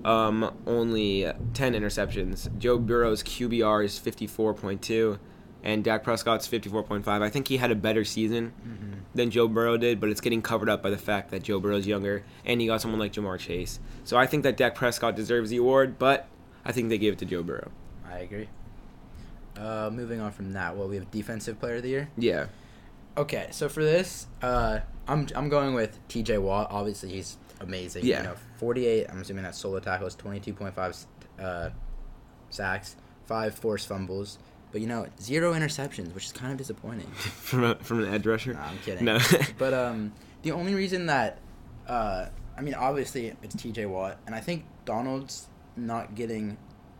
um, 0.05 0.55
only 0.65 1.31
10 1.53 1.73
interceptions. 1.73 2.57
Joe 2.57 2.77
Burrow's 2.77 3.23
QBR 3.23 3.85
is 3.85 3.99
54.2, 3.99 5.19
and 5.63 5.83
Dak 5.83 6.03
Prescott's 6.03 6.47
54.5. 6.47 7.07
I 7.07 7.29
think 7.29 7.47
he 7.47 7.57
had 7.57 7.71
a 7.71 7.75
better 7.75 8.05
season 8.05 8.53
than 9.13 9.29
Joe 9.29 9.47
Burrow 9.47 9.77
did, 9.77 9.99
but 9.99 10.09
it's 10.09 10.21
getting 10.21 10.41
covered 10.41 10.69
up 10.69 10.81
by 10.81 10.89
the 10.89 10.97
fact 10.97 11.31
that 11.31 11.43
Joe 11.43 11.59
Burrow's 11.59 11.85
younger, 11.85 12.23
and 12.45 12.61
he 12.61 12.67
got 12.67 12.81
someone 12.81 12.99
like 12.99 13.13
Ja'Marr 13.13 13.39
Chase. 13.39 13.79
So 14.05 14.17
I 14.17 14.25
think 14.25 14.43
that 14.43 14.57
Dak 14.57 14.75
Prescott 14.75 15.15
deserves 15.15 15.49
the 15.49 15.57
award, 15.57 15.99
but 15.99 16.27
I 16.65 16.71
think 16.71 16.89
they 16.89 16.97
gave 16.97 17.13
it 17.13 17.19
to 17.19 17.25
Joe 17.25 17.43
Burrow. 17.43 17.71
I 18.09 18.19
agree. 18.19 18.47
Uh, 19.57 19.89
moving 19.91 20.21
on 20.21 20.31
from 20.31 20.53
that, 20.53 20.77
well, 20.77 20.87
we 20.87 20.95
have 20.95 21.11
defensive 21.11 21.59
player 21.59 21.75
of 21.75 21.83
the 21.83 21.89
year. 21.89 22.09
Yeah. 22.17 22.47
Okay, 23.17 23.47
so 23.51 23.67
for 23.67 23.83
this, 23.83 24.27
uh, 24.41 24.79
I'm 25.07 25.27
I'm 25.35 25.49
going 25.49 25.73
with 25.73 25.99
T.J. 26.07 26.37
Watt. 26.37 26.67
Obviously, 26.71 27.09
he's 27.09 27.37
amazing. 27.59 28.05
Yeah. 28.05 28.17
You 28.17 28.23
know, 28.29 28.35
48. 28.57 29.07
I'm 29.09 29.21
assuming 29.21 29.43
that's 29.43 29.57
solo 29.57 29.79
tackles, 29.79 30.15
22.5 30.15 31.05
uh, 31.39 31.69
sacks, 32.49 32.95
five 33.25 33.53
forced 33.53 33.87
fumbles, 33.87 34.39
but 34.71 34.79
you 34.79 34.87
know, 34.87 35.07
zero 35.19 35.53
interceptions, 35.53 36.13
which 36.13 36.25
is 36.25 36.31
kind 36.31 36.51
of 36.51 36.57
disappointing. 36.57 37.07
from 37.11 37.63
a, 37.63 37.75
from 37.75 38.03
an 38.03 38.13
edge 38.13 38.25
rusher. 38.25 38.53
Nah, 38.53 38.63
I'm 38.63 38.77
kidding. 38.79 39.05
No. 39.05 39.19
but 39.57 39.73
um, 39.73 40.13
the 40.43 40.51
only 40.51 40.73
reason 40.73 41.07
that, 41.07 41.39
uh, 41.87 42.27
I 42.57 42.61
mean, 42.61 42.73
obviously 42.73 43.33
it's 43.43 43.55
T.J. 43.55 43.87
Watt, 43.87 44.17
and 44.25 44.33
I 44.33 44.39
think 44.39 44.65
Donald's 44.85 45.47
not 45.75 46.15
getting 46.15 46.57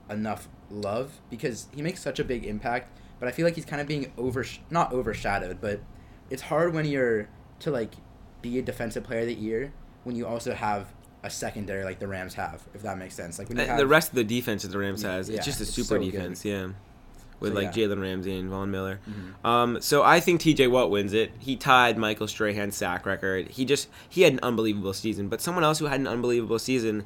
enough 0.09 0.47
love 0.69 1.19
because 1.29 1.67
he 1.73 1.81
makes 1.81 2.01
such 2.01 2.19
a 2.19 2.23
big 2.23 2.45
impact. 2.45 2.97
But 3.19 3.27
I 3.27 3.31
feel 3.31 3.45
like 3.45 3.55
he's 3.55 3.65
kind 3.65 3.81
of 3.81 3.87
being 3.87 4.11
over 4.17 4.45
not 4.69 4.91
overshadowed, 4.93 5.61
but 5.61 5.81
it's 6.29 6.43
hard 6.43 6.73
when 6.73 6.85
you're 6.85 7.27
to 7.59 7.71
like 7.71 7.93
be 8.41 8.57
a 8.57 8.61
defensive 8.61 9.03
player 9.03 9.19
of 9.21 9.27
the 9.27 9.35
year 9.35 9.71
when 10.03 10.15
you 10.15 10.25
also 10.25 10.53
have 10.55 10.87
a 11.23 11.29
secondary 11.29 11.83
like 11.83 11.99
the 11.99 12.07
Rams 12.07 12.33
have, 12.33 12.63
if 12.73 12.81
that 12.81 12.97
makes 12.97 13.13
sense. 13.13 13.37
Like 13.37 13.49
when 13.49 13.57
you 13.59 13.63
Uh, 13.63 13.67
have 13.67 13.77
the 13.77 13.85
rest 13.85 14.09
of 14.09 14.15
the 14.15 14.23
defense 14.23 14.63
that 14.63 14.69
the 14.69 14.79
Rams 14.79 15.03
has, 15.03 15.29
Yeah, 15.29 15.35
it's 15.37 15.45
just 15.45 15.59
a 15.59 15.63
it's 15.63 15.71
super 15.73 15.85
so 15.87 15.99
good. 15.99 16.11
defense, 16.11 16.43
yeah. 16.43 16.69
With 17.39 17.53
So, 17.53 17.59
like 17.59 17.75
yeah. 17.75 17.87
Jalen 17.87 18.01
Ramsey 18.01 18.37
and 18.39 18.49
Von 18.49 18.71
Miller. 18.71 18.99
Mhm. 19.07 19.47
Um, 19.47 19.81
so 19.81 20.01
I 20.03 20.19
think 20.19 20.41
T.J. 20.41 20.67
Watt 20.67 20.89
wins 20.89 21.13
it. 21.13 21.31
He 21.37 21.55
tied 21.55 21.97
Michael 21.99 22.27
Strahan's 22.27 22.75
sack 22.75 23.05
record. 23.05 23.49
He 23.49 23.65
just 23.65 23.87
he 24.09 24.23
had 24.23 24.33
an 24.33 24.39
unbelievable 24.41 24.93
season. 24.93 25.27
But 25.27 25.41
someone 25.41 25.63
else 25.63 25.77
who 25.77 25.85
had 25.85 25.99
an 25.99 26.07
unbelievable 26.07 26.57
season, 26.59 27.05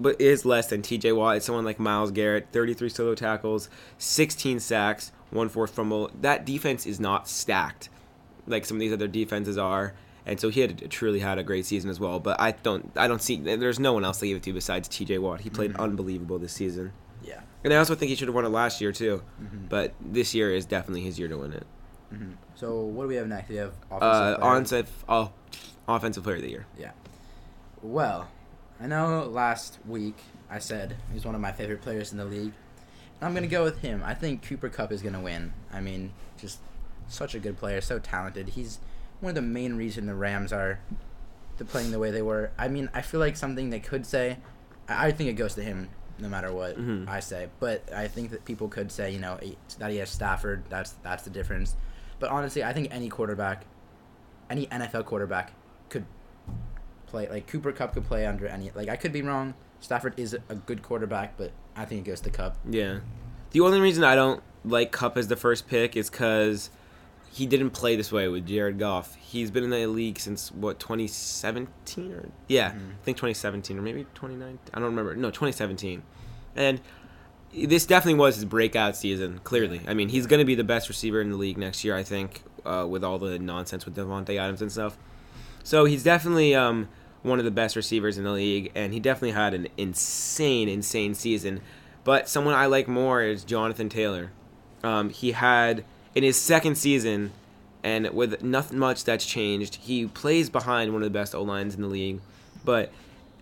but 0.00 0.20
is 0.20 0.44
less 0.44 0.66
than 0.68 0.82
T.J. 0.82 1.12
Watt, 1.12 1.36
is 1.36 1.44
someone 1.44 1.64
like 1.64 1.78
Myles 1.78 2.10
Garrett. 2.10 2.48
Thirty-three 2.52 2.88
solo 2.88 3.14
tackles, 3.14 3.68
sixteen 3.98 4.58
sacks, 4.58 5.12
one 5.30 5.48
forced 5.48 5.74
fumble. 5.74 6.10
That 6.20 6.44
defense 6.44 6.86
is 6.86 6.98
not 6.98 7.28
stacked 7.28 7.88
like 8.46 8.64
some 8.64 8.78
of 8.78 8.80
these 8.80 8.92
other 8.92 9.06
defenses 9.08 9.56
are. 9.58 9.94
And 10.26 10.38
so 10.38 10.48
he 10.50 10.60
had 10.60 10.90
truly 10.90 11.20
had 11.20 11.38
a 11.38 11.42
great 11.42 11.64
season 11.66 11.88
as 11.90 11.98
well. 12.00 12.18
But 12.20 12.40
I 12.40 12.52
don't 12.52 12.90
I 12.96 13.06
don't 13.08 13.22
see 13.22 13.36
there's 13.36 13.78
no 13.78 13.92
one 13.92 14.04
else 14.04 14.18
to 14.20 14.26
give 14.26 14.36
it 14.38 14.42
to 14.44 14.52
besides 14.52 14.88
T.J. 14.88 15.18
Watt. 15.18 15.40
He 15.42 15.50
played 15.50 15.72
Mhm. 15.74 15.80
unbelievable 15.80 16.38
this 16.38 16.52
season. 16.52 16.92
yeah. 17.22 17.40
And 17.62 17.72
I 17.72 17.76
also 17.76 17.94
think 17.94 18.08
he 18.08 18.16
should 18.16 18.28
have 18.28 18.34
won 18.34 18.44
it 18.46 18.48
last 18.50 18.80
year 18.80 18.90
too. 18.92 19.22
Mhm. 19.42 19.68
But 19.68 19.92
this 20.00 20.34
year 20.34 20.52
is 20.54 20.64
definitely 20.66 21.02
his 21.02 21.18
year 21.18 21.28
to 21.28 21.36
win 21.36 21.52
it. 21.52 21.66
Mhm. 22.12 22.32
So 22.54 22.80
what 22.80 23.04
do 23.04 23.08
we 23.08 23.16
have 23.16 23.28
next? 23.28 23.48
We 23.50 23.56
have 23.56 23.72
Uh, 23.90 23.96
offensive 23.96 24.38
player. 24.40 24.50
offensive, 24.52 25.04
oh, 25.08 25.30
offensive 25.88 26.24
player 26.24 26.36
of 26.36 26.42
the 26.42 26.50
year. 26.50 26.66
Yeah. 26.78 26.90
Well, 27.82 28.28
I 28.80 28.86
know 28.86 29.24
last 29.24 29.78
week 29.86 30.16
I 30.48 30.58
said 30.58 30.96
he's 31.12 31.24
one 31.24 31.34
of 31.34 31.40
my 31.40 31.52
favorite 31.52 31.82
players 31.82 32.12
in 32.12 32.18
the 32.18 32.24
league. 32.24 32.52
And 33.20 33.22
I'm 33.28 33.32
going 33.32 33.42
to 33.42 33.48
go 33.48 33.62
with 33.62 33.80
him. 33.80 34.02
I 34.04 34.14
think 34.14 34.42
Cooper 34.46 34.68
Kupp 34.68 34.90
is 34.92 35.02
going 35.02 35.12
to 35.14 35.20
win. 35.20 35.52
I 35.72 35.80
mean, 35.80 36.12
just 36.38 36.58
such 37.08 37.34
a 37.34 37.38
good 37.38 37.58
player, 37.58 37.80
so 37.80 37.98
talented. 37.98 38.50
He's 38.50 38.78
one 39.20 39.30
of 39.30 39.34
the 39.34 39.42
main 39.42 39.74
reason 39.76 40.06
the 40.06 40.14
Rams 40.14 40.52
are 40.52 40.80
the 41.58 41.64
playing 41.66 41.90
the 41.90 41.98
way 41.98 42.10
they 42.10 42.22
were. 42.22 42.50
I 42.58 42.68
mean, 42.68 42.88
I 42.94 43.02
feel 43.02 43.20
like 43.20 43.36
something 43.36 43.68
they 43.68 43.80
could 43.80 44.06
say, 44.06 44.38
I, 44.88 45.08
I 45.08 45.10
think 45.12 45.28
it 45.28 45.34
goes 45.34 45.54
to 45.56 45.62
him 45.62 45.90
no 46.18 46.28
matter 46.28 46.52
what 46.52 46.78
Mhm. 46.78 47.06
I 47.08 47.20
say. 47.20 47.48
But 47.60 47.92
I 47.92 48.08
think 48.08 48.30
that 48.30 48.44
people 48.46 48.68
could 48.68 48.90
say, 48.90 49.10
you 49.12 49.18
know, 49.18 49.38
that 49.78 49.90
he 49.90 49.98
has 49.98 50.08
Stafford. 50.10 50.64
That's 50.70 50.92
that's 51.02 51.22
the 51.22 51.30
difference. 51.30 51.76
But 52.18 52.30
honestly, 52.30 52.62
I 52.64 52.72
think 52.72 52.88
any 52.90 53.08
quarterback, 53.10 53.64
any 54.48 54.66
NFL 54.66 55.04
quarterback, 55.06 55.52
could 55.90 56.04
play 57.10 57.28
like 57.28 57.46
Cooper 57.46 57.72
Kupp 57.72 57.94
could 57.94 58.04
play 58.04 58.24
under 58.26 58.46
any. 58.46 58.70
Like 58.74 58.88
I 58.88 58.96
could 58.96 59.12
be 59.12 59.22
wrong. 59.22 59.54
Stafford 59.80 60.14
is 60.18 60.36
a 60.48 60.54
good 60.54 60.82
quarterback, 60.82 61.36
but 61.36 61.52
I 61.76 61.84
think 61.84 62.06
it 62.06 62.10
goes 62.10 62.20
to 62.22 62.30
Kupp. 62.30 62.56
Yeah. 62.68 63.00
The 63.52 63.60
only 63.60 63.80
reason 63.80 64.04
I 64.04 64.14
don't 64.14 64.42
like 64.64 64.92
Kupp 64.92 65.16
as 65.16 65.28
the 65.28 65.36
first 65.36 65.66
pick 65.68 65.96
is 65.96 66.10
because 66.10 66.70
he 67.32 67.46
didn't 67.46 67.70
play 67.70 67.96
this 67.96 68.10
way 68.12 68.28
with 68.28 68.46
Jared 68.46 68.78
Goff. 68.78 69.14
He's 69.16 69.50
been 69.50 69.64
in 69.64 69.70
the 69.70 69.86
league 69.86 70.18
since 70.18 70.50
what 70.52 70.78
2017 70.80 72.12
or 72.12 72.28
yeah, 72.48 72.70
Mhm. 72.72 72.74
I 73.00 73.04
think 73.04 73.16
2017 73.16 73.78
or 73.78 73.82
maybe 73.82 74.04
2019. 74.14 74.58
I 74.74 74.78
don't 74.78 74.86
remember. 74.88 75.14
No, 75.16 75.30
2017. 75.30 76.02
And 76.56 76.80
this 77.54 77.86
definitely 77.86 78.18
was 78.20 78.36
his 78.36 78.44
breakout 78.44 78.96
season. 78.96 79.40
Clearly, 79.44 79.80
I 79.86 79.94
mean, 79.94 80.08
he's 80.08 80.26
going 80.26 80.38
to 80.40 80.44
be 80.44 80.54
the 80.54 80.64
best 80.64 80.88
receiver 80.88 81.20
in 81.20 81.30
the 81.30 81.36
league 81.36 81.58
next 81.58 81.84
year. 81.84 81.96
I 81.96 82.02
think 82.02 82.42
uh, 82.64 82.86
with 82.88 83.02
all 83.02 83.18
the 83.18 83.38
nonsense 83.38 83.84
with 83.86 83.96
Davante 83.96 84.36
Adams 84.38 84.60
and 84.62 84.70
stuff. 84.70 84.96
So 85.64 85.84
he's 85.84 86.02
definitely 86.02 86.54
um, 86.54 86.88
one 87.22 87.38
of 87.38 87.44
the 87.44 87.50
best 87.50 87.76
receivers 87.76 88.18
in 88.18 88.24
the 88.24 88.32
league, 88.32 88.72
and 88.74 88.92
he 88.92 89.00
definitely 89.00 89.32
had 89.32 89.54
an 89.54 89.68
insane, 89.76 90.68
insane 90.68 91.14
season. 91.14 91.60
But 92.04 92.28
someone 92.28 92.54
I 92.54 92.66
like 92.66 92.88
more 92.88 93.22
is 93.22 93.44
Jonathan 93.44 93.88
Taylor. 93.88 94.30
Um, 94.82 95.10
he 95.10 95.32
had 95.32 95.84
in 96.14 96.22
his 96.22 96.36
second 96.36 96.76
season, 96.76 97.32
and 97.82 98.10
with 98.10 98.42
nothing 98.42 98.78
much 98.78 99.04
that's 99.04 99.26
changed, 99.26 99.76
he 99.76 100.06
plays 100.06 100.48
behind 100.48 100.92
one 100.92 101.02
of 101.02 101.06
the 101.06 101.18
best 101.18 101.34
O 101.34 101.42
lines 101.42 101.74
in 101.74 101.82
the 101.82 101.88
league. 101.88 102.20
But 102.64 102.90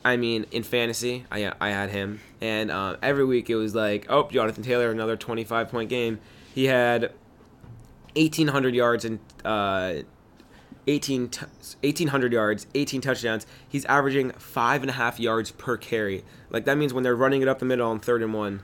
I 0.04 0.16
mean, 0.16 0.46
in 0.50 0.62
fantasy, 0.62 1.24
I 1.30 1.52
I 1.60 1.70
had 1.70 1.90
him, 1.90 2.20
and 2.40 2.70
uh, 2.70 2.96
every 3.02 3.24
week 3.24 3.48
it 3.50 3.56
was 3.56 3.74
like, 3.74 4.06
oh, 4.08 4.28
Jonathan 4.30 4.64
Taylor, 4.64 4.90
another 4.90 5.16
twenty 5.16 5.44
five 5.44 5.70
point 5.70 5.88
game. 5.88 6.18
He 6.54 6.64
had 6.64 7.12
eighteen 8.16 8.48
hundred 8.48 8.74
yards 8.74 9.04
and 9.04 9.20
uh, 9.44 9.94
18 10.88 11.28
t- 11.28 11.46
1800 11.82 12.32
yards, 12.32 12.66
18 12.74 13.00
touchdowns. 13.00 13.46
He's 13.68 13.84
averaging 13.84 14.32
five 14.32 14.82
and 14.82 14.90
a 14.90 14.94
half 14.94 15.20
yards 15.20 15.52
per 15.52 15.76
carry. 15.76 16.24
Like 16.50 16.64
that 16.64 16.78
means 16.78 16.92
when 16.92 17.04
they're 17.04 17.14
running 17.14 17.42
it 17.42 17.48
up 17.48 17.58
the 17.58 17.66
middle 17.66 17.88
on 17.88 18.00
third 18.00 18.22
and 18.22 18.34
one, 18.34 18.62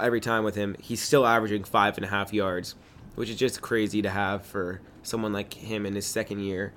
every 0.00 0.20
time 0.20 0.42
with 0.42 0.54
him, 0.54 0.74
he's 0.80 1.02
still 1.02 1.26
averaging 1.26 1.64
five 1.64 1.96
and 1.96 2.04
a 2.04 2.08
half 2.08 2.32
yards, 2.32 2.74
which 3.14 3.28
is 3.28 3.36
just 3.36 3.60
crazy 3.60 4.02
to 4.02 4.10
have 4.10 4.44
for 4.44 4.80
someone 5.02 5.32
like 5.32 5.54
him 5.54 5.86
in 5.86 5.94
his 5.94 6.06
second 6.06 6.40
year. 6.40 6.72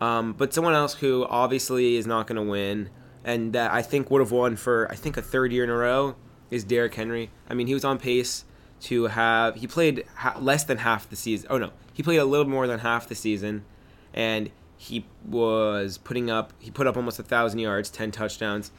Um, 0.00 0.32
but 0.32 0.54
someone 0.54 0.74
else 0.74 0.94
who 0.94 1.26
obviously 1.28 1.96
is 1.96 2.06
not 2.06 2.26
going 2.26 2.36
to 2.36 2.50
win, 2.50 2.90
and 3.24 3.52
that 3.52 3.72
I 3.72 3.82
think 3.82 4.10
would 4.10 4.20
have 4.20 4.32
won 4.32 4.56
for 4.56 4.90
I 4.90 4.94
think 4.94 5.16
a 5.16 5.22
third 5.22 5.52
year 5.52 5.64
in 5.64 5.70
a 5.70 5.76
row, 5.76 6.16
is 6.50 6.64
Derrick 6.64 6.94
Henry. 6.94 7.30
I 7.48 7.54
mean, 7.54 7.66
he 7.66 7.74
was 7.74 7.84
on 7.84 7.98
pace 7.98 8.44
to 8.80 9.08
have 9.08 9.56
he 9.56 9.66
played 9.66 10.04
ha- 10.16 10.38
less 10.40 10.64
than 10.64 10.78
half 10.78 11.10
the 11.10 11.16
season. 11.16 11.48
Oh 11.50 11.58
no, 11.58 11.72
he 11.92 12.02
played 12.02 12.18
a 12.18 12.24
little 12.24 12.48
more 12.48 12.66
than 12.66 12.78
half 12.78 13.08
the 13.08 13.14
season, 13.14 13.64
and 14.14 14.50
he 14.76 15.04
was 15.26 15.98
putting 15.98 16.30
up 16.30 16.52
he 16.58 16.70
put 16.70 16.86
up 16.86 16.96
almost 16.96 17.18
a 17.18 17.22
thousand 17.22 17.58
yards, 17.60 17.90
ten 17.90 18.10
touchdowns, 18.10 18.70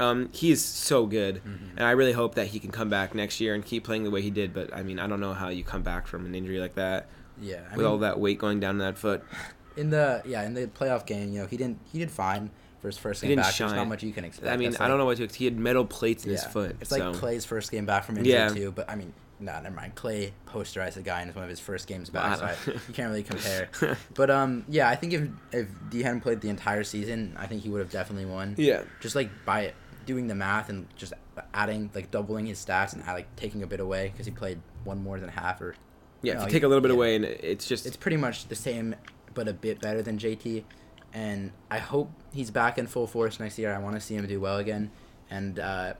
Um, 0.00 0.28
he 0.32 0.52
is 0.52 0.64
so 0.64 1.06
good, 1.06 1.42
Mhm. 1.44 1.70
and 1.76 1.80
I 1.84 1.90
really 1.90 2.12
hope 2.12 2.36
that 2.36 2.46
he 2.48 2.60
can 2.60 2.70
come 2.70 2.88
back 2.88 3.16
next 3.16 3.40
year 3.40 3.54
and 3.54 3.64
keep 3.64 3.82
playing 3.82 4.04
the 4.04 4.10
way 4.12 4.22
he 4.22 4.30
did. 4.30 4.54
But 4.54 4.72
I 4.72 4.84
mean, 4.84 5.00
I 5.00 5.08
don't 5.08 5.18
know 5.18 5.32
how 5.34 5.48
you 5.48 5.64
come 5.64 5.82
back 5.82 6.06
from 6.06 6.24
an 6.24 6.34
injury 6.36 6.60
like 6.60 6.76
that 6.76 7.08
Yeah, 7.40 7.62
I 7.72 7.76
with 7.76 7.84
all 7.84 7.98
that 7.98 8.20
weight 8.20 8.38
going 8.38 8.60
down 8.60 8.78
that 8.78 8.96
foot. 8.96 9.24
in 9.76 9.90
the 9.90 10.22
yeah 10.24 10.44
in 10.44 10.54
the 10.54 10.66
playoff 10.68 11.04
game, 11.06 11.32
you 11.32 11.40
know, 11.40 11.46
he 11.48 11.56
didn't 11.56 11.78
he 11.90 11.98
did 11.98 12.10
fine 12.12 12.50
for 12.80 12.86
his 12.86 12.96
first 12.96 13.22
game 13.22 13.34
back. 13.34 13.46
There's 13.46 13.54
shine. 13.56 13.74
not 13.74 13.88
much 13.88 14.04
you 14.04 14.12
can 14.12 14.24
expect. 14.24 14.46
I 14.52 14.56
mean, 14.56 14.70
That's 14.70 14.80
I 14.80 14.86
don't 14.86 14.98
know 14.98 15.04
what 15.04 15.16
to. 15.16 15.24
Expect. 15.24 15.38
He 15.38 15.44
had 15.46 15.58
metal 15.58 15.84
plates 15.84 16.24
in 16.24 16.30
his 16.30 16.44
foot. 16.44 16.76
It's 16.80 16.90
so. 16.90 16.98
like 17.10 17.18
Clay's 17.18 17.44
first 17.44 17.72
game 17.72 17.84
back 17.86 18.04
from 18.04 18.18
injury 18.18 18.34
Yeah. 18.34 18.50
too, 18.50 18.70
but 18.70 18.88
I 18.88 18.94
mean, 18.94 19.12
nah, 19.40 19.60
never 19.60 19.74
mind. 19.74 19.94
Clay 19.94 20.32
posterized 20.46 20.94
the 20.94 21.02
guy 21.02 21.22
in 21.22 21.28
one 21.30 21.44
of 21.44 21.50
his 21.50 21.60
first 21.60 21.86
games 21.86 22.10
back, 22.10 22.38
so 22.38 22.44
I, 22.44 22.56
you 22.66 22.94
can't 22.94 23.10
really 23.10 23.22
compare. 23.22 23.68
But 24.14 24.30
um, 24.30 24.64
yeah, 24.68 24.88
I 24.88 24.96
think 24.96 25.12
if 25.12 25.28
if 25.52 25.68
D 25.90 26.02
hadn't 26.02 26.20
played 26.20 26.40
the 26.40 26.48
entire 26.48 26.84
season, 26.84 27.36
I 27.38 27.46
think 27.46 27.62
he 27.62 27.68
would 27.68 27.80
have 27.80 27.90
definitely 27.90 28.26
won. 28.26 28.54
yeah. 28.58 28.82
Just 29.00 29.14
like 29.14 29.30
by 29.44 29.72
doing 30.06 30.26
the 30.26 30.34
math 30.34 30.70
and 30.70 30.86
just 30.96 31.12
adding 31.52 31.90
like 31.94 32.10
doubling 32.10 32.46
his 32.46 32.64
stats 32.64 32.94
and 32.94 33.06
like 33.06 33.34
taking 33.36 33.62
a 33.62 33.66
bit 33.66 33.78
away 33.80 34.08
because 34.10 34.24
he 34.26 34.32
played 34.32 34.58
one 34.84 35.02
more 35.02 35.20
than 35.20 35.28
half 35.28 35.60
or 35.60 35.74
Yeah, 36.22 36.34
No, 36.34 36.40
if 36.40 36.46
you 36.46 36.52
take 36.52 36.62
a 36.62 36.68
little 36.68 36.80
bit 36.80 36.90
yeah. 36.90 36.96
away, 36.96 37.16
and 37.16 37.24
it's 37.24 37.66
just 37.66 37.86
it's 37.86 37.96
pretty 37.96 38.16
much 38.16 38.48
the 38.48 38.56
same 38.56 38.94
but 39.34 39.46
a 39.48 39.52
bit 39.52 39.80
better 39.80 40.02
than 40.02 40.18
JT. 40.18 40.64
And 41.12 41.52
I 41.70 41.78
hope 41.78 42.10
he's 42.32 42.50
back 42.50 42.76
in 42.76 42.86
full 42.86 43.06
force 43.06 43.38
next 43.40 43.58
year. 43.58 43.74
I 43.74 43.78
want 43.78 43.94
to 43.94 44.00
see 44.00 44.14
him 44.14 44.26
do 44.26 44.40
well 44.40 44.58
again. 44.58 44.90
And 45.30 45.58
uh, 45.58 45.94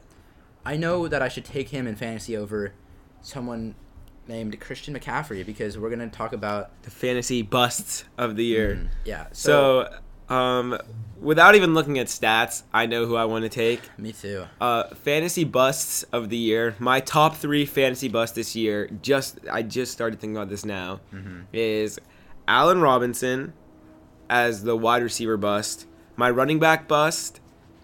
I 0.64 0.76
know 0.76 1.08
that 1.08 1.22
I 1.22 1.28
should 1.28 1.44
take 1.44 1.68
him 1.70 1.86
in 1.86 1.96
fantasy 1.96 2.36
over 2.36 2.72
someone 3.22 3.74
named 4.26 4.58
Christian 4.60 4.94
McCaffrey 4.94 5.44
because 5.44 5.78
we're 5.78 5.90
gonna 5.90 6.08
talk 6.08 6.32
about 6.32 6.70
the 6.82 6.90
fantasy 6.90 7.42
busts 7.42 8.04
of 8.18 8.36
the 8.36 8.44
year. 8.44 8.74
Mm, 8.76 8.88
yeah. 9.04 9.26
So, 9.32 9.88
So, 10.28 10.34
um, 10.34 10.78
without 11.18 11.54
even 11.54 11.72
looking 11.72 11.98
at 11.98 12.08
stats, 12.08 12.62
I 12.72 12.84
know 12.84 13.06
who 13.06 13.16
I 13.16 13.24
want 13.24 13.44
to 13.44 13.48
take. 13.48 13.80
me 13.98 14.12
too. 14.12 14.44
Uh, 14.60 14.84
fantasy 14.94 15.44
busts 15.44 16.02
of 16.12 16.28
the 16.28 16.36
year. 16.36 16.74
My 16.78 17.00
top 17.00 17.36
three 17.36 17.64
fantasy 17.64 18.08
busts 18.08 18.34
this 18.36 18.54
year. 18.54 18.90
Just 19.00 19.38
I 19.50 19.62
just 19.62 19.92
started 19.92 20.20
thinking 20.20 20.36
about 20.36 20.50
this 20.50 20.64
now. 20.66 21.00
Mhm. 21.14 21.44
Is 21.54 21.98
Allen 22.46 22.80
Robinson 22.82 23.54
as 24.28 24.64
the 24.64 24.76
wide 24.76 25.02
receiver 25.02 25.38
bust. 25.38 25.86
My 26.16 26.28
running 26.30 26.58
back 26.58 26.86
bust. 26.86 27.40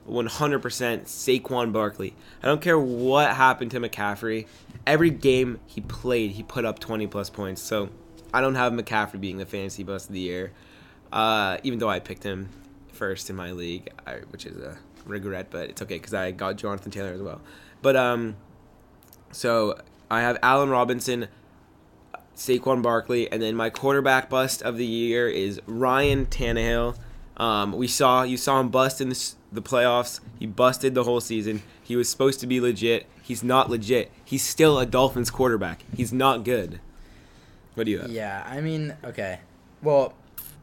100% 0.06 1.04
Saquon 1.06 1.72
Barkley. 1.72 2.14
I 2.42 2.46
don't 2.46 2.60
care 2.60 2.78
what 2.78 3.30
happened 3.36 3.70
to 3.70 3.80
McCaffrey. 3.80 4.46
Every 4.86 5.10
game 5.10 5.60
he 5.66 5.80
played, 5.80 6.32
he 6.32 6.42
put 6.42 6.64
up 6.64 6.78
20 6.78 7.06
plus 7.06 7.30
points. 7.30 7.62
So 7.62 7.88
I 8.32 8.40
don't 8.40 8.54
have 8.54 8.72
McCaffrey 8.72 9.20
being 9.20 9.38
the 9.38 9.46
fantasy 9.46 9.82
bust 9.82 10.08
of 10.08 10.14
the 10.14 10.20
year. 10.20 10.52
Uh, 11.12 11.58
even 11.62 11.78
though 11.78 11.88
I 11.88 12.00
picked 12.00 12.24
him 12.24 12.48
first 12.92 13.30
in 13.30 13.36
my 13.36 13.52
league, 13.52 13.90
I, 14.06 14.16
which 14.30 14.46
is 14.46 14.56
a 14.58 14.78
regret, 15.06 15.48
but 15.50 15.70
it's 15.70 15.82
okay 15.82 15.96
because 15.96 16.14
I 16.14 16.30
got 16.30 16.56
Jonathan 16.56 16.90
Taylor 16.90 17.12
as 17.12 17.22
well. 17.22 17.40
But 17.82 17.96
um, 17.96 18.36
so 19.30 19.78
I 20.10 20.20
have 20.22 20.38
Allen 20.42 20.70
Robinson, 20.70 21.28
Saquon 22.36 22.82
Barkley, 22.82 23.30
and 23.30 23.42
then 23.42 23.54
my 23.54 23.70
quarterback 23.70 24.28
bust 24.28 24.62
of 24.62 24.76
the 24.76 24.86
year 24.86 25.28
is 25.28 25.60
Ryan 25.66 26.26
Tannehill. 26.26 26.96
Um, 27.36 27.72
we 27.72 27.88
saw 27.88 28.22
you 28.22 28.36
saw 28.36 28.60
him 28.60 28.68
bust 28.68 29.00
in 29.00 29.08
the, 29.08 29.32
the 29.52 29.62
playoffs. 29.62 30.20
He 30.38 30.46
busted 30.46 30.94
the 30.94 31.04
whole 31.04 31.20
season. 31.20 31.62
He 31.82 31.96
was 31.96 32.08
supposed 32.08 32.40
to 32.40 32.46
be 32.46 32.60
legit. 32.60 33.06
He's 33.24 33.42
not 33.42 33.70
legit. 33.70 34.12
He's 34.22 34.42
still 34.42 34.78
a 34.78 34.84
Dolphins 34.84 35.30
quarterback. 35.30 35.82
He's 35.96 36.12
not 36.12 36.44
good. 36.44 36.78
What 37.72 37.84
do 37.84 37.90
you 37.90 38.00
have? 38.00 38.10
Yeah, 38.10 38.44
I 38.46 38.60
mean, 38.60 38.94
okay. 39.02 39.40
Well, 39.82 40.12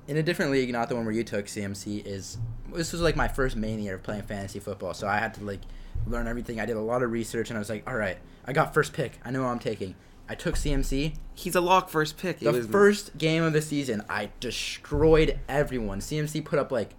in 0.08 0.16
a 0.16 0.22
different 0.22 0.52
league, 0.52 0.72
not 0.72 0.88
the 0.88 0.96
one 0.96 1.04
where 1.04 1.14
you 1.14 1.24
took 1.24 1.48
CMC, 1.48 2.06
is 2.06 2.38
this 2.72 2.92
was 2.92 3.02
like 3.02 3.16
my 3.16 3.28
first 3.28 3.56
main 3.56 3.80
year 3.80 3.96
of 3.96 4.04
playing 4.04 4.22
fantasy 4.22 4.60
football, 4.60 4.94
so 4.94 5.08
I 5.08 5.18
had 5.18 5.34
to 5.36 5.44
like 5.44 5.62
learn 6.06 6.28
everything. 6.28 6.60
I 6.60 6.68
did 6.68 6.78
a 6.78 6.82
lot 6.82 7.02
of 7.02 7.12
research, 7.12 7.50
and 7.50 7.58
I 7.58 7.60
was 7.60 7.70
like, 7.70 7.90
all 7.90 7.96
right, 7.96 8.20
I 8.46 8.54
got 8.54 8.76
first 8.76 8.94
pick. 8.94 9.20
I 9.26 9.32
know 9.32 9.40
who 9.40 9.48
I'm 9.48 9.58
taking. 9.58 9.96
I 10.30 10.36
took 10.36 10.54
CMC. 10.54 11.16
He's 11.34 11.56
a 11.56 11.62
lock 11.62 11.90
first 11.90 12.20
pick. 12.20 12.42
The 12.42 12.52
was- 12.52 12.68
first 12.68 13.18
game 13.18 13.42
of 13.42 13.54
the 13.54 13.62
season, 13.64 14.04
I 14.08 14.30
destroyed 14.40 15.40
everyone. 15.50 16.00
CMC 16.00 16.46
put 16.46 16.60
up 16.60 16.72
like 16.72 16.92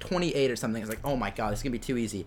28 0.00 0.50
or 0.50 0.56
something. 0.56 0.80
It's 0.80 0.88
like, 0.88 1.04
oh 1.04 1.16
my 1.16 1.28
god, 1.28 1.52
this 1.52 1.58
is 1.58 1.62
gonna 1.62 1.72
be 1.72 1.78
too 1.78 1.98
easy. 1.98 2.24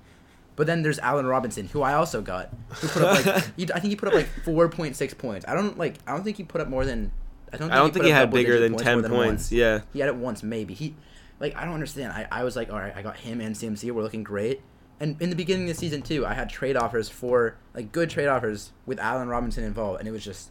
But 0.57 0.67
then 0.67 0.81
there's 0.81 0.99
Allen 0.99 1.27
Robinson, 1.27 1.67
who 1.67 1.83
I 1.83 1.93
also 1.93 2.19
got, 2.21 2.49
who 2.69 2.87
put 2.89 3.03
up 3.03 3.25
like 3.25 3.43
he, 3.55 3.71
I 3.71 3.79
think 3.79 3.91
he 3.91 3.95
put 3.95 4.09
up 4.09 4.15
like 4.15 4.27
4.6 4.43 5.17
points. 5.17 5.45
I 5.47 5.53
don't 5.53 5.77
like 5.77 5.95
I 6.05 6.11
don't 6.11 6.23
think 6.23 6.35
he 6.35 6.43
put 6.43 6.59
up 6.59 6.67
more 6.67 6.83
than 6.83 7.11
I 7.53 7.57
don't. 7.57 7.71
I 7.71 7.75
don't 7.77 7.93
think 7.93 8.05
he 8.05 8.11
had 8.11 8.31
bigger 8.31 8.59
than 8.59 8.73
points 8.73 8.83
ten 8.83 9.01
than 9.01 9.11
points. 9.11 9.27
once. 9.27 9.51
Yeah. 9.51 9.81
He 9.93 9.99
had 9.99 10.09
it 10.09 10.15
once 10.15 10.43
maybe. 10.43 10.73
He 10.73 10.95
like 11.39 11.55
I 11.55 11.63
don't 11.63 11.75
understand. 11.75 12.11
I, 12.11 12.27
I 12.31 12.43
was 12.43 12.55
like, 12.55 12.71
all 12.71 12.79
right, 12.79 12.93
I 12.95 13.01
got 13.01 13.17
him 13.17 13.39
and 13.39 13.55
CMC. 13.55 13.91
We're 13.91 14.01
looking 14.03 14.23
great. 14.23 14.61
And 14.99 15.21
in 15.21 15.29
the 15.29 15.35
beginning 15.35 15.69
of 15.69 15.75
the 15.75 15.79
season 15.79 16.01
too, 16.01 16.25
I 16.25 16.33
had 16.33 16.49
trade 16.49 16.75
offers 16.75 17.07
for 17.07 17.55
like 17.73 17.91
good 17.91 18.09
trade 18.09 18.27
offers 18.27 18.71
with 18.85 18.99
Allen 18.99 19.29
Robinson 19.29 19.63
involved, 19.63 19.99
and 19.99 20.07
it 20.07 20.11
was 20.11 20.25
just 20.25 20.49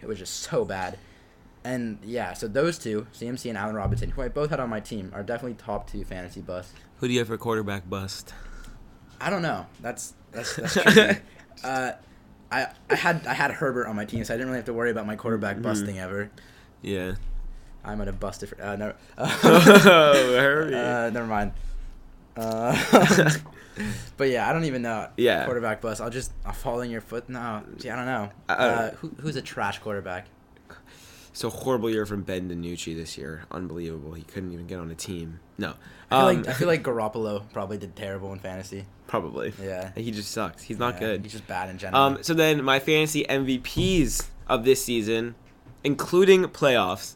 it 0.00 0.06
was 0.06 0.18
just 0.18 0.34
so 0.34 0.64
bad. 0.64 0.98
And 1.64 1.98
yeah, 2.04 2.32
so 2.32 2.46
those 2.46 2.78
two, 2.78 3.08
CMC 3.12 3.48
and 3.48 3.58
Allen 3.58 3.74
Robinson, 3.74 4.10
who 4.10 4.22
I 4.22 4.28
both 4.28 4.50
had 4.50 4.60
on 4.60 4.70
my 4.70 4.80
team, 4.80 5.10
are 5.12 5.24
definitely 5.24 5.54
top 5.54 5.90
two 5.90 6.04
fantasy 6.04 6.40
busts. 6.40 6.72
Who 6.98 7.08
do 7.08 7.12
you 7.12 7.18
have 7.18 7.28
for 7.28 7.36
quarterback 7.36 7.90
bust? 7.90 8.32
I 9.20 9.30
don't 9.30 9.42
know. 9.42 9.66
That's 9.80 10.14
that's, 10.32 10.56
that's 10.56 10.74
tricky. 10.82 11.20
uh, 11.64 11.92
I 12.50 12.66
I 12.90 12.94
had 12.94 13.26
I 13.26 13.34
had 13.34 13.50
Herbert 13.52 13.86
on 13.86 13.96
my 13.96 14.04
team, 14.04 14.24
so 14.24 14.32
I 14.34 14.36
didn't 14.36 14.48
really 14.48 14.58
have 14.58 14.66
to 14.66 14.72
worry 14.72 14.90
about 14.90 15.06
my 15.06 15.16
quarterback 15.16 15.56
Mhm. 15.58 15.62
busting 15.62 15.98
ever. 15.98 16.30
Yeah. 16.82 17.14
I'm 17.84 17.98
gonna 17.98 18.12
bust 18.12 18.42
it. 18.42 18.46
For, 18.48 18.62
uh, 18.62 18.76
never. 18.76 18.94
Oh, 19.18 20.36
hurry. 20.36 20.74
Uh, 20.74 21.10
never 21.10 21.26
mind. 21.26 21.52
Uh, 22.36 22.76
but 24.16 24.28
yeah, 24.28 24.48
I 24.48 24.52
don't 24.52 24.64
even 24.64 24.82
know. 24.82 25.08
Yeah. 25.16 25.44
Quarterback 25.44 25.80
bust. 25.80 26.00
I'll 26.00 26.10
just 26.10 26.32
I'll 26.44 26.52
fall 26.52 26.80
in 26.80 26.90
your 26.90 27.00
foot. 27.00 27.28
No, 27.28 27.62
see, 27.78 27.90
I 27.90 27.96
don't 27.96 28.06
know. 28.06 28.30
I- 28.48 28.54
I 28.54 28.66
Uh, 28.68 28.90
who, 28.96 29.08
who's 29.20 29.36
a 29.36 29.42
trash 29.42 29.78
quarterback? 29.78 30.26
So 31.32 31.50
horrible 31.50 31.88
year 31.88 32.04
from 32.04 32.22
Ben 32.22 32.48
DiNucci 32.50 32.96
this 32.96 33.16
year. 33.16 33.42
Unbelievable. 33.52 34.12
He 34.14 34.22
couldn't 34.22 34.52
even 34.52 34.66
get 34.66 34.80
on 34.80 34.90
a 34.90 34.94
team. 34.96 35.38
No. 35.56 35.74
I 36.10 36.18
feel, 36.18 36.18
Um, 36.28 36.36
like, 36.42 36.48
I 36.48 36.52
feel 36.52 36.66
like 36.68 36.82
Garoppolo 36.82 37.44
probably 37.52 37.78
did 37.78 37.94
terrible 37.94 38.32
in 38.32 38.40
fantasy. 38.40 38.86
Probably. 39.08 39.52
Yeah. 39.60 39.90
He 39.96 40.12
just 40.12 40.30
sucks. 40.30 40.62
He's 40.62 40.78
not 40.78 40.94
Yeah, 40.94 41.00
good. 41.00 41.22
He's 41.24 41.32
just 41.32 41.48
bad 41.48 41.68
in 41.70 41.78
general. 41.78 42.00
Um, 42.00 42.18
so 42.22 42.32
then 42.34 42.62
my 42.62 42.78
fantasy 42.78 43.24
MVPs 43.28 44.28
of 44.48 44.64
this 44.64 44.84
season, 44.84 45.34
including 45.82 46.44
playoffs, 46.44 47.14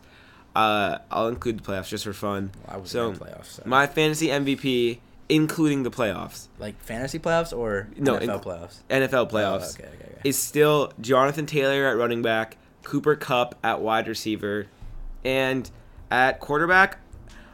uh, 0.57 0.99
I'll 1.11 1.29
include 1.29 1.59
the 1.59 1.63
playoffs 1.63 1.89
just 1.89 2.05
for 2.05 2.13
fun. 2.13 2.51
Well, 2.67 2.77
I 2.77 2.79
was 2.81 2.91
so 2.91 3.09
in 3.11 3.15
the 3.19 3.25
playoffs. 3.25 3.45
So. 3.47 3.63
My 3.67 3.87
fantasy 3.87 4.27
MVP, 4.29 4.99
including 5.29 5.83
the 5.83 5.91
playoffs, 5.91 6.49
like 6.59 6.81
fantasy 6.83 7.19
playoffs 7.19 7.57
or 7.57 7.89
No, 7.97 8.17
NFL 8.17 8.41
inc- 8.41 8.43
playoffs? 8.45 8.77
NFL 8.91 9.31
playoffs, 9.31 9.77
Oh, 9.79 9.85
okay, 9.85 9.89
okay, 9.95 10.13
okay. 10.13 10.21
is 10.25 10.39
still 10.39 10.93
Jonathan 11.01 11.47
Taylor 11.47 11.87
at 11.87 11.97
running 11.97 12.23
back, 12.23 12.57
Cooper 12.83 13.17
Kupp 13.17 13.55
at 13.63 13.81
wide 13.81 14.09
receiver, 14.09 14.67
and 15.25 15.71
at 16.11 16.41
quarterback, 16.41 16.99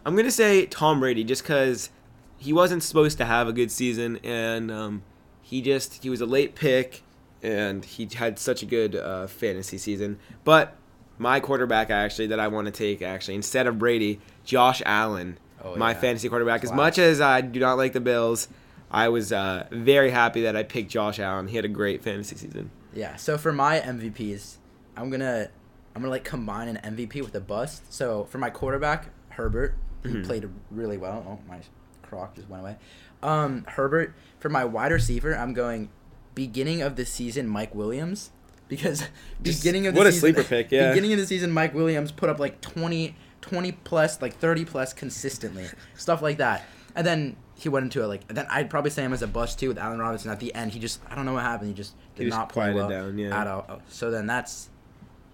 I'm 0.07 0.17
gonna 0.17 0.31
say 0.31 0.67
Tom 0.67 1.01
Brady 1.01 1.23
just 1.23 1.43
because 1.43 1.91
he 2.39 2.53
wasn't 2.53 2.83
supposed 2.83 3.19
to 3.19 3.25
have 3.25 3.49
a 3.49 3.53
good 3.53 3.71
season 3.71 4.19
and 4.25 4.71
um, 4.71 5.03
he 5.43 5.61
just 5.61 6.03
he 6.03 6.09
was 6.11 6.21
a 6.21 6.27
late 6.27 6.55
pick 6.55 7.03
and 7.43 7.85
he 7.85 8.09
had 8.15 8.39
such 8.39 8.63
a 8.63 8.67
good 8.67 8.95
uh, 8.97 9.27
fantasy 9.27 9.79
season. 9.79 10.19
But 10.45 10.77
my 11.19 11.41
quarterback 11.41 11.91
actually 11.91 12.29
that 12.29 12.39
I 12.41 12.49
want 12.49 12.67
to 12.67 12.73
take 12.73 13.03
actually 13.03 13.35
instead 13.35 13.67
of 13.67 13.79
Brady, 13.79 14.21
Josh 14.45 14.83
Allen, 14.87 15.39
Oh, 15.65 15.75
my 15.77 15.91
yeah. 15.91 15.99
fantasy 15.99 16.29
quarterback. 16.29 16.63
As 16.63 16.71
much 16.73 16.99
as 16.99 17.21
I 17.21 17.41
do 17.41 17.59
not 17.59 17.77
like 17.77 17.93
the 17.93 18.01
Bills, 18.01 18.47
I 18.93 19.09
was 19.09 19.33
uh, 19.33 19.67
very 19.73 20.11
happy 20.11 20.43
that 20.43 20.55
I 20.55 20.63
picked 20.63 20.89
Josh 20.91 21.19
Allen. 21.19 21.49
He 21.49 21.57
had 21.57 21.65
a 21.65 21.69
great 21.69 22.03
fantasy 22.05 22.37
season. 22.37 22.71
Yeah. 22.95 23.17
So 23.17 23.37
for 23.37 23.53
my 23.53 23.81
MVPs, 23.81 24.59
I'm 24.97 25.11
gonna 25.11 25.49
I'm 25.97 26.03
gonna 26.03 26.11
like 26.13 26.23
combine 26.25 26.69
an 26.69 26.95
MVP 26.97 27.23
with 27.23 27.35
a 27.35 27.41
bust. 27.41 27.93
So 27.93 28.25
for 28.31 28.39
my 28.39 28.51
quarterback, 28.51 29.09
Herbert, 29.31 29.75
he 30.05 30.11
Mhm. 30.11 30.25
played 30.25 30.49
really 30.71 30.97
well. 30.97 31.25
Oh 31.29 31.39
my 31.49 31.61
crock 32.09 32.35
just 32.35 32.49
went 32.49 32.63
away. 32.63 32.77
Um, 33.23 33.65
Herbert. 33.69 34.15
For 34.41 34.49
my 34.49 34.65
wide 34.65 34.93
receiver, 34.93 35.35
I'm 35.37 35.53
going 35.53 35.89
beginning 36.35 36.81
of 36.83 36.95
the 36.97 37.05
season 37.05 37.49
Mike 37.49 37.75
Williams 37.75 38.31
because 38.69 39.05
Just- 39.43 39.63
beginning 39.63 39.87
of 39.89 39.95
the 39.95 39.99
what 39.99 40.07
a 40.07 40.13
season, 40.13 40.35
sleeper 40.35 40.45
pick, 40.49 40.71
yeah. 40.71 40.91
Beginning 40.91 41.13
of 41.13 41.19
the 41.19 41.27
season, 41.27 41.51
Mike 41.51 41.75
Williams 41.75 42.13
put 42.13 42.29
up 42.29 42.39
like 42.39 42.61
20, 42.61 43.17
20 43.41 43.73
plus, 43.73 44.23
like 44.23 44.37
30 44.37 44.65
plus 44.65 44.93
consistently, 44.93 45.67
stuff 45.97 46.23
like 46.23 46.39
that. 46.39 46.65
And 46.95 47.05
then 47.07 47.37
he 47.55 47.69
went 47.69 47.85
into 47.85 48.03
it 48.03 48.07
like. 48.07 48.27
Then 48.29 48.47
I'd 48.51 48.71
probably 48.71 48.91
say 48.91 49.03
him 49.05 49.13
as 49.13 49.23
a 49.23 49.27
bust 49.27 49.59
too 49.59 49.69
with 49.69 49.79
Allen 49.79 49.99
Robinson 49.99 50.31
at 50.31 50.39
the 50.41 50.55
end. 50.55 50.73
He 50.73 50.79
just 50.79 51.01
I 51.11 51.15
don't 51.17 51.27
know 51.27 51.35
what 51.35 51.43
happened. 51.43 51.69
He 51.71 51.75
just 51.75 51.95
did 52.15 52.23
He 52.25 52.29
just 52.29 52.39
not 52.39 52.49
play 52.49 52.73
quieted 52.73 52.77
well 52.77 52.89
down, 52.89 53.19
yeah. 53.19 53.41
at 53.41 53.47
all. 53.49 53.67
Oh, 53.69 53.79
So 53.89 54.11
then 54.13 54.27
that's. 54.27 54.69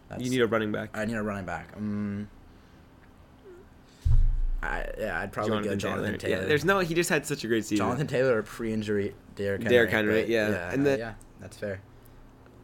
that's 0.09 0.23
You 0.23 0.31
need 0.31 0.41
a 0.41 0.47
running 0.47 0.73
back. 0.73 0.91
I 0.95 1.05
need 1.05 1.15
a 1.17 1.23
running 1.23 1.45
back. 1.45 1.69
Um, 1.77 2.29
I, 4.65 4.91
yeah, 4.99 5.21
I'd 5.21 5.33
probably 5.33 5.63
go 5.63 5.75
Jonathan 5.77 6.19
Taylor. 6.19 6.43
Yeah, 6.43 6.47
there's 6.49 6.65
no. 6.65 6.79
He 6.81 6.95
just 6.95 7.11
had 7.11 7.27
such 7.27 7.45
a 7.45 7.49
great 7.49 7.65
season. 7.65 7.85
Jonathan 7.87 8.07
Taylor 8.07 8.39
or 8.39 8.43
pre-injury 8.43 9.15
Derrick 9.35 9.63
Henry. 9.63 9.75
Derrick 9.77 9.91
Henry, 9.91 10.21
but 10.23 10.29
yeah. 10.29 10.47
and 10.47 10.75
And 10.75 10.87
the- 10.87 10.99
yeah, 10.99 11.15
that's 11.41 11.57
fair. 11.57 11.81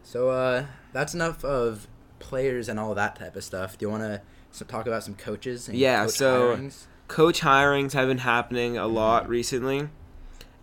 So 0.03 0.31
uh, 0.31 0.67
that's 0.93 1.15
enough 1.15 1.45
of 1.45 1.87
players 2.19 2.69
and 2.69 2.79
all 2.81 2.95
that 2.95 3.17
type 3.17 3.37
of 3.37 3.45
stuff. 3.45 3.79
Do 3.79 3.87
you 3.87 3.91
want 3.91 4.03
to 4.03 4.65
talk 4.65 4.87
about 4.87 5.03
some 5.05 5.15
coaches? 5.15 5.69
And 5.69 5.79
Yeah, 5.79 6.05
coach 6.05 6.15
so- 6.15 6.57
hirings? 6.57 6.87
Coach 7.09 7.41
hirings 7.41 7.93
have 7.93 8.07
been 8.09 8.19
happening 8.19 8.79
a 8.79 8.87
lot 8.87 9.29
recently, 9.29 9.89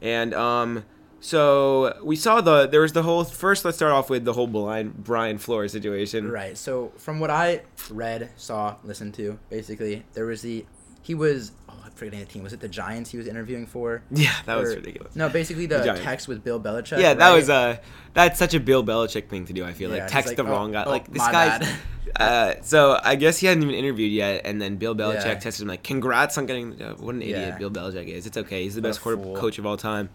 And 0.01 0.33
um, 0.33 0.85
so 1.19 1.99
we 2.03 2.15
saw 2.15 2.39
the 2.39 2.67
there 2.67 2.79
was 2.81 2.93
the 2.93 3.03
whole 3.03 3.25
first. 3.25 3.65
Let's 3.65 3.75
start 3.77 3.91
off 3.91 4.09
with 4.09 4.23
the 4.23 4.31
whole 4.33 4.47
blind 4.47 5.03
Brian 5.03 5.39
Flores 5.39 5.73
situation. 5.73 6.31
Right. 6.31 6.57
So 6.57 6.93
from 6.97 7.19
what 7.19 7.29
I 7.29 7.63
read, 7.89 8.29
saw, 8.37 8.75
listened 8.85 9.13
to, 9.15 9.39
basically 9.49 10.05
there 10.13 10.25
was 10.25 10.41
the 10.41 10.65
he 11.01 11.15
was 11.15 11.51
oh 11.69 11.73
I'm 11.85 11.91
forgetting 11.91 12.19
the 12.19 12.25
team. 12.25 12.43
Was 12.43 12.53
it 12.53 12.59
the 12.59 12.67
Giants 12.69 13.11
he 13.11 13.17
was 13.17 13.27
interviewing 13.27 13.65
for? 13.65 14.01
Yeah, 14.11 14.31
that 14.45 14.55
was 14.55 14.75
ridiculous. 14.75 15.15
No, 15.15 15.29
basically 15.29 15.65
the, 15.65 15.79
The 15.79 15.99
text 16.03 16.27
with 16.27 16.43
Bill 16.43 16.59
Belichick. 16.59 16.99
Yeah, 16.99 17.13
that 17.13 17.29
right? 17.29 17.35
was 17.35 17.49
uh 17.49 17.77
that's 18.13 18.37
such 18.39 18.53
a 18.53 18.59
Bill 18.59 18.83
Belichick 18.83 19.29
thing 19.29 19.45
to 19.45 19.53
do. 19.53 19.63
I 19.65 19.73
feel 19.73 19.89
Yeah, 19.93 20.03
like 20.03 20.11
text 20.11 20.27
like, 20.29 20.37
the 20.37 20.43
"Oh, 20.43 20.47
wrong 20.51 20.71
guy. 20.71 20.83
oh, 20.85 20.89
like 20.89 21.11
this 21.11 21.23
bad." 21.27 21.67
Uh, 22.15 22.53
so 22.61 22.97
I 23.03 23.15
guess 23.15 23.37
he 23.37 23.45
hadn't 23.47 23.61
even 23.63 23.75
interviewed 23.75 24.11
yet, 24.13 24.41
and 24.45 24.61
then 24.61 24.77
Bill 24.77 24.95
Belichick 24.95 25.25
Yeah. 25.25 25.35
texted 25.35 25.61
him 25.61 25.67
like, 25.67 25.83
"Congrats 25.83 26.37
on 26.37 26.45
getting 26.45 26.69
the 26.71 26.75
job." 26.77 26.99
What 27.01 27.13
an 27.15 27.21
idiot 27.21 27.37
Yeah. 27.37 27.57
Bill 27.57 27.69
Belichick 27.69 28.07
is. 28.07 28.25
It's 28.25 28.37
okay. 28.37 28.63
He's 28.63 28.75
the 28.75 28.81
What 28.81 28.87
best 28.87 29.01
quarter 29.01 29.21
fool. 29.21 29.35
coach 29.35 29.59
of 29.59 29.65
all 29.65 29.75
time. 29.77 30.09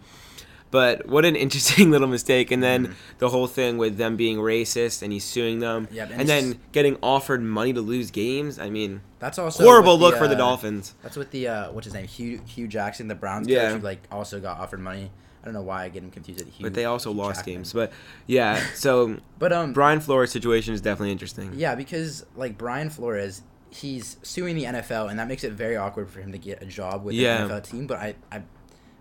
But 0.73 1.05
what 1.07 1.23
an 1.23 1.35
interesting 1.35 1.91
little 1.95 2.07
mistake. 2.07 2.49
And 2.49 2.63
then 2.63 2.87
Mhm. 2.87 2.93
the 3.19 3.29
whole 3.29 3.45
thing 3.45 3.77
with 3.77 3.97
them 3.97 4.15
being 4.17 4.37
racist 4.39 5.03
and 5.03 5.13
he's 5.13 5.23
suing 5.23 5.59
them, 5.59 5.87
Yep, 5.91 6.09
and 6.13 6.27
then 6.27 6.59
getting 6.71 6.97
offered 7.03 7.43
money 7.43 7.73
to 7.73 7.79
lose 7.81 8.09
games. 8.09 8.57
I 8.57 8.71
mean, 8.71 9.01
That's 9.19 9.37
also 9.37 9.63
horrible 9.63 9.93
with 9.93 10.01
look 10.01 10.15
for 10.17 10.27
the 10.27 10.33
uh, 10.33 10.39
Dolphins. 10.39 10.95
That's 11.03 11.15
what 11.15 11.29
the 11.29 11.47
uh, 11.47 11.71
what's 11.71 11.85
his 11.85 11.93
name, 11.93 12.07
Hue 12.07 12.41
Hue 12.47 12.67
Jackson, 12.67 13.07
the 13.07 13.13
Browns 13.13 13.47
Yeah. 13.47 13.69
coach, 13.69 13.81
who 13.81 13.85
like 13.85 14.01
also 14.11 14.39
got 14.39 14.59
offered 14.59 14.79
money. 14.79 15.11
I 15.41 15.45
don't 15.45 15.53
know 15.53 15.61
why 15.61 15.83
I 15.83 15.89
get 15.89 16.01
him 16.03 16.09
confused 16.09 16.43
with 16.43 16.55
Hugh. 16.55 16.63
But 16.65 16.73
they 16.73 16.85
also 16.85 17.11
Hugh 17.11 17.19
lost 17.19 17.39
Jackman. 17.41 17.55
games. 17.57 17.73
But 17.73 17.91
yeah, 18.25 18.59
so 18.73 19.17
But 19.37 19.53
um, 19.53 19.73
Brian 19.73 19.99
Flores' 19.99 20.31
situation 20.31 20.73
is 20.73 20.81
definitely 20.81 21.11
interesting. 21.11 21.51
yeah, 21.55 21.75
because 21.75 22.25
like 22.35 22.57
Brian 22.57 22.89
Flores, 22.89 23.43
he's 23.69 24.17
suing 24.23 24.55
the 24.55 24.63
NFL, 24.63 25.09
and 25.09 25.19
that 25.19 25.27
makes 25.27 25.43
it 25.43 25.51
very 25.53 25.75
awkward 25.77 26.09
for 26.09 26.19
him 26.21 26.31
to 26.31 26.37
get 26.39 26.63
a 26.63 26.65
job 26.65 27.03
with 27.03 27.13
Yeah. 27.15 27.43
an 27.43 27.49
NFL 27.49 27.61
team. 27.61 27.85
But 27.87 27.97
I, 27.99 28.15
I, 28.31 28.41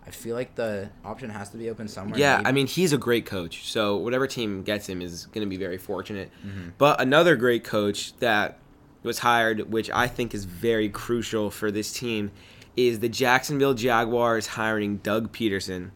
I 0.07 0.11
feel 0.11 0.35
like 0.35 0.55
the 0.57 0.91
option 1.05 1.31
has 1.31 1.51
to 1.51 1.57
be 1.57 1.71
open 1.71 1.89
somewhere. 1.89 2.19
Yeah, 2.19 2.39
maybe. 2.39 2.47
I 2.49 2.53
mean 2.53 2.67
he's 2.67 2.93
a 2.93 2.99
great 2.99 3.25
coach, 3.27 3.71
so 3.71 3.97
whatever 3.97 4.27
team 4.27 4.63
gets 4.63 4.89
him 4.89 5.01
is 5.01 5.27
going 5.27 5.47
to 5.47 5.51
be 5.51 5.57
very 5.57 5.79
fortunate. 5.79 6.31
Mm-hmm. 6.45 6.71
But 6.79 7.01
another 7.01 7.37
great 7.37 7.65
coach 7.65 8.17
that 8.19 8.59
was 9.03 9.21
hired, 9.21 9.71
which 9.71 9.91
I 9.91 10.09
think 10.09 10.35
is 10.35 10.45
very 10.45 10.89
crucial 10.89 11.51
for 11.51 11.71
this 11.71 11.93
team, 11.93 12.31
is 12.77 13.01
the 13.01 13.09
Jacksonville 13.09 13.75
Jaguars 13.75 14.49
hiring 14.49 14.99
Doug 14.99 15.33
Pederson. 15.33 15.91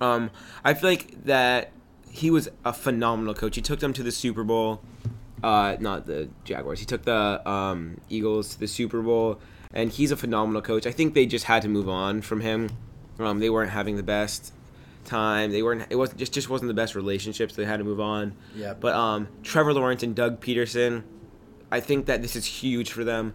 Um, 0.00 0.30
I 0.64 0.74
feel 0.74 0.90
like 0.90 1.24
that 1.24 1.72
he 2.10 2.30
was 2.30 2.48
a 2.64 2.72
phenomenal 2.72 3.34
coach. 3.34 3.56
He 3.56 3.62
took 3.62 3.80
them 3.80 3.92
to 3.94 4.02
the 4.02 4.12
Super 4.12 4.44
Bowl. 4.44 4.82
Uh, 5.42 5.76
not 5.80 6.06
the 6.06 6.28
Jaguars. 6.44 6.80
He 6.80 6.86
took 6.86 7.04
the 7.04 7.46
um, 7.48 8.00
Eagles 8.08 8.54
to 8.54 8.60
the 8.60 8.66
Super 8.66 9.02
Bowl, 9.02 9.38
and 9.72 9.90
he's 9.90 10.10
a 10.10 10.16
phenomenal 10.16 10.62
coach. 10.62 10.86
I 10.86 10.92
think 10.92 11.14
they 11.14 11.26
just 11.26 11.44
had 11.44 11.62
to 11.62 11.68
move 11.68 11.88
on 11.88 12.22
from 12.22 12.40
him. 12.40 12.70
Um, 13.18 13.38
they 13.38 13.50
weren't 13.50 13.70
having 13.70 13.96
the 13.96 14.02
best 14.02 14.52
time. 15.04 15.50
They 15.52 15.62
weren't. 15.62 15.86
It 15.90 15.96
wasn't 15.96 16.18
just 16.18 16.32
just 16.32 16.48
wasn't 16.50 16.68
the 16.68 16.74
best 16.74 16.94
relationships. 16.94 17.54
They 17.54 17.64
had 17.64 17.78
to 17.78 17.84
move 17.84 18.00
on. 18.00 18.34
Yeah. 18.54 18.74
But 18.74 18.94
um, 18.94 19.28
Trevor 19.42 19.72
Lawrence 19.72 20.02
and 20.02 20.14
Doug 20.14 20.40
Pederson, 20.40 21.02
I 21.70 21.80
think 21.80 22.06
that 22.06 22.22
this 22.22 22.36
is 22.36 22.44
huge 22.44 22.92
for 22.92 23.04
them, 23.04 23.32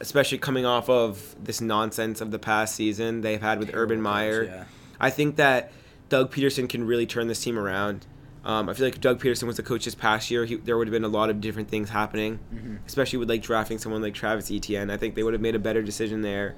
especially 0.00 0.38
coming 0.38 0.64
off 0.66 0.88
of 0.88 1.34
this 1.42 1.60
nonsense 1.60 2.20
of 2.20 2.30
the 2.30 2.38
past 2.38 2.74
season 2.76 3.20
they've 3.22 3.40
had 3.42 3.58
with 3.58 3.70
Urban 3.74 4.00
Meyer. 4.00 4.44
yeah. 4.44 4.64
I 5.00 5.10
think 5.10 5.36
that 5.36 5.72
Doug 6.08 6.32
Pederson 6.32 6.68
can 6.68 6.84
really 6.86 7.06
turn 7.06 7.26
this 7.26 7.42
team 7.42 7.58
around. 7.58 8.06
Um, 8.44 8.68
I 8.68 8.74
feel 8.74 8.86
like 8.86 8.94
if 8.96 9.00
Doug 9.00 9.20
Pederson 9.22 9.44
was 9.46 9.56
the 9.56 9.62
coach 9.62 9.86
this 9.86 9.94
past 9.94 10.30
year, 10.30 10.44
he, 10.44 10.56
there 10.56 10.76
would 10.76 10.86
have 10.86 10.92
been 10.92 11.02
a 11.04 11.08
lot 11.08 11.30
of 11.30 11.40
different 11.40 11.68
things 11.68 11.88
happening, 11.90 12.38
Mm-hmm. 12.54 12.76
especially 12.86 13.18
with 13.18 13.28
like 13.30 13.42
drafting 13.42 13.78
someone 13.78 14.02
like 14.02 14.12
Travis 14.14 14.50
Etienne. 14.50 14.90
I 14.90 14.98
think 14.98 15.14
they 15.14 15.22
would 15.22 15.32
have 15.32 15.40
made 15.40 15.54
a 15.54 15.58
better 15.58 15.82
decision 15.82 16.20
there. 16.20 16.54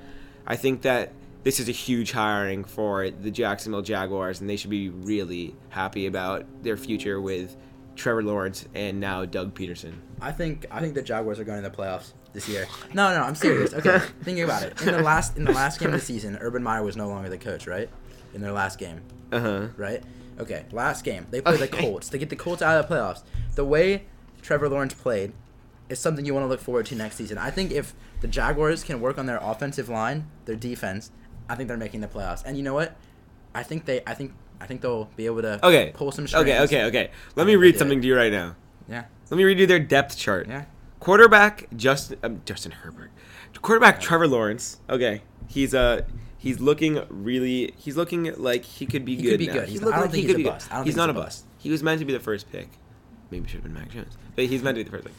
I 0.47 0.57
think 0.57 0.83
that 0.83 1.13
this 1.47 1.61
is 1.61 1.69
a 1.69 1.73
huge 1.73 2.11
hiring 2.11 2.65
for 2.65 3.09
the 3.09 3.31
Jacksonville 3.31 3.81
Jaguars, 3.81 4.41
and 4.41 4.51
they 4.51 4.57
should 4.57 4.69
be 4.71 4.89
really 4.89 5.55
happy 5.69 6.07
about 6.07 6.45
their 6.65 6.77
future 6.77 7.21
with 7.21 7.57
Trevor 7.95 8.25
Lawrence 8.25 8.67
and 8.75 8.99
now 8.99 9.25
Doug 9.25 9.55
Pederson. 9.55 9.95
I 10.21 10.33
think 10.33 10.67
I 10.73 10.81
think 10.81 10.95
the 10.95 11.03
Jaguars 11.03 11.39
are 11.39 11.45
going 11.45 11.63
to 11.63 11.69
the 11.71 11.75
playoffs 11.77 12.15
this 12.33 12.49
year. 12.49 12.67
No, 12.93 13.15
no, 13.15 13.23
I'm 13.23 13.37
serious. 13.37 13.73
Okay, 13.75 14.01
thinking 14.25 14.43
about 14.43 14.65
it. 14.65 14.81
In 14.83 14.89
the 14.93 15.03
last 15.03 15.37
in 15.37 15.45
the 15.45 15.53
last 15.53 15.79
game 15.79 15.91
of 15.91 16.01
the 16.01 16.05
season, 16.05 16.37
Urban 16.41 16.65
Meyer 16.65 16.83
was 16.83 16.97
no 16.97 17.07
longer 17.09 17.29
the 17.29 17.39
coach, 17.39 17.69
right? 17.69 17.89
In 18.35 18.41
their 18.41 18.51
last 18.53 18.81
game, 18.81 19.01
Uh 19.31 19.39
huh. 19.41 19.67
right? 19.77 20.03
Okay, 20.41 20.65
last 20.73 21.05
game 21.05 21.29
they 21.31 21.41
played 21.41 21.61
the 21.61 21.69
Colts. 21.69 22.09
They 22.09 22.19
get 22.19 22.29
the 22.29 22.35
Colts 22.37 22.61
out 22.61 22.77
of 22.77 22.89
the 22.89 22.93
playoffs. 22.95 23.23
The 23.55 23.65
way 23.65 24.07
Trevor 24.43 24.69
Lawrence 24.69 24.95
played 24.95 25.33
is 25.89 26.01
something 26.01 26.27
you 26.27 26.35
want 26.35 26.43
to 26.43 26.49
look 26.49 26.61
forward 26.61 26.87
to 26.87 26.97
next 26.97 27.15
season. 27.15 27.39
I 27.39 27.53
think 27.53 27.71
if 27.71 27.95
the 28.21 28.27
Jaguars 28.27 28.83
can 28.83 29.01
work 29.01 29.17
on 29.17 29.27
their 29.27 29.39
offensive 29.41 29.89
line, 29.89 30.29
their 30.45 30.57
defense, 30.57 31.13
I 31.49 31.55
think 31.55 31.69
they're 31.69 31.77
making 31.77 32.01
the 32.01 32.09
playoffs. 32.09 32.43
And 32.45 32.57
you 32.57 32.63
know 32.63 32.75
what? 32.75 32.97
I 33.55 33.63
think 33.63 33.85
they 33.85 34.03
I 34.07 34.15
think 34.15 34.33
I 34.61 34.67
think 34.67 34.81
they'll 34.81 35.11
be 35.17 35.27
able 35.27 35.43
to 35.43 35.65
Okay. 35.67 35.93
pull 35.95 36.11
some 36.13 36.27
strings. 36.27 36.49
Okay. 36.49 36.61
Okay. 36.63 36.85
Okay. 36.85 37.11
Let 37.37 37.47
me 37.47 37.57
read 37.57 37.79
something 37.79 38.01
to 38.01 38.07
you 38.07 38.17
right 38.17 38.33
now. 38.33 38.57
Yeah. 38.89 39.05
Let 39.31 39.37
me 39.37 39.45
read 39.45 39.59
you 39.59 39.67
their 39.67 39.81
depth 39.81 40.17
chart. 40.17 40.47
Yeah. 40.49 40.65
Quarterback 41.01 41.69
Justin 41.77 42.19
um, 42.23 42.43
Justin 42.45 42.73
Herbert. 42.73 43.11
Quarterback 43.63 44.01
Trevor 44.01 44.29
Lawrence. 44.29 44.79
Okay, 44.89 45.23
he's 45.49 45.75
uh 45.75 46.03
he's 46.39 46.61
looking 46.61 47.03
really 47.09 47.73
he's 47.77 47.97
looking 47.97 48.33
like 48.37 48.65
he 48.65 48.87
could 48.87 49.05
be 49.05 49.17
good. 49.17 49.23
He 49.23 49.25
good. 49.25 49.31
could 49.31 49.39
be 49.39 49.47
now. 49.47 49.53
good. 49.55 49.63
He's 49.69 49.73
He's- 49.73 49.83
looking 49.85 50.01
like 50.01 50.13
he 50.15 50.25
could 50.27 50.37
be 50.37 50.43
good. 50.45 50.63
He's 50.85 50.97
not 50.97 51.09
a 51.09 51.13
a 51.13 51.15
bust. 51.15 51.45
He 51.59 51.71
was 51.71 51.83
meant 51.83 51.99
to 52.01 52.05
be 52.05 52.13
the 52.13 52.21
first 52.21 52.51
pick. 52.51 52.69
Maybe 53.31 53.47
should 53.49 53.55
have 53.57 53.65
been 53.65 53.75
Mac 53.75 53.91
Jones, 53.91 54.17
but 54.37 54.45
he's 54.47 54.63
meant 54.63 54.77
to 54.77 54.85
be 54.85 54.91
the 54.91 54.91
first 54.97 55.05
pick. 55.05 55.15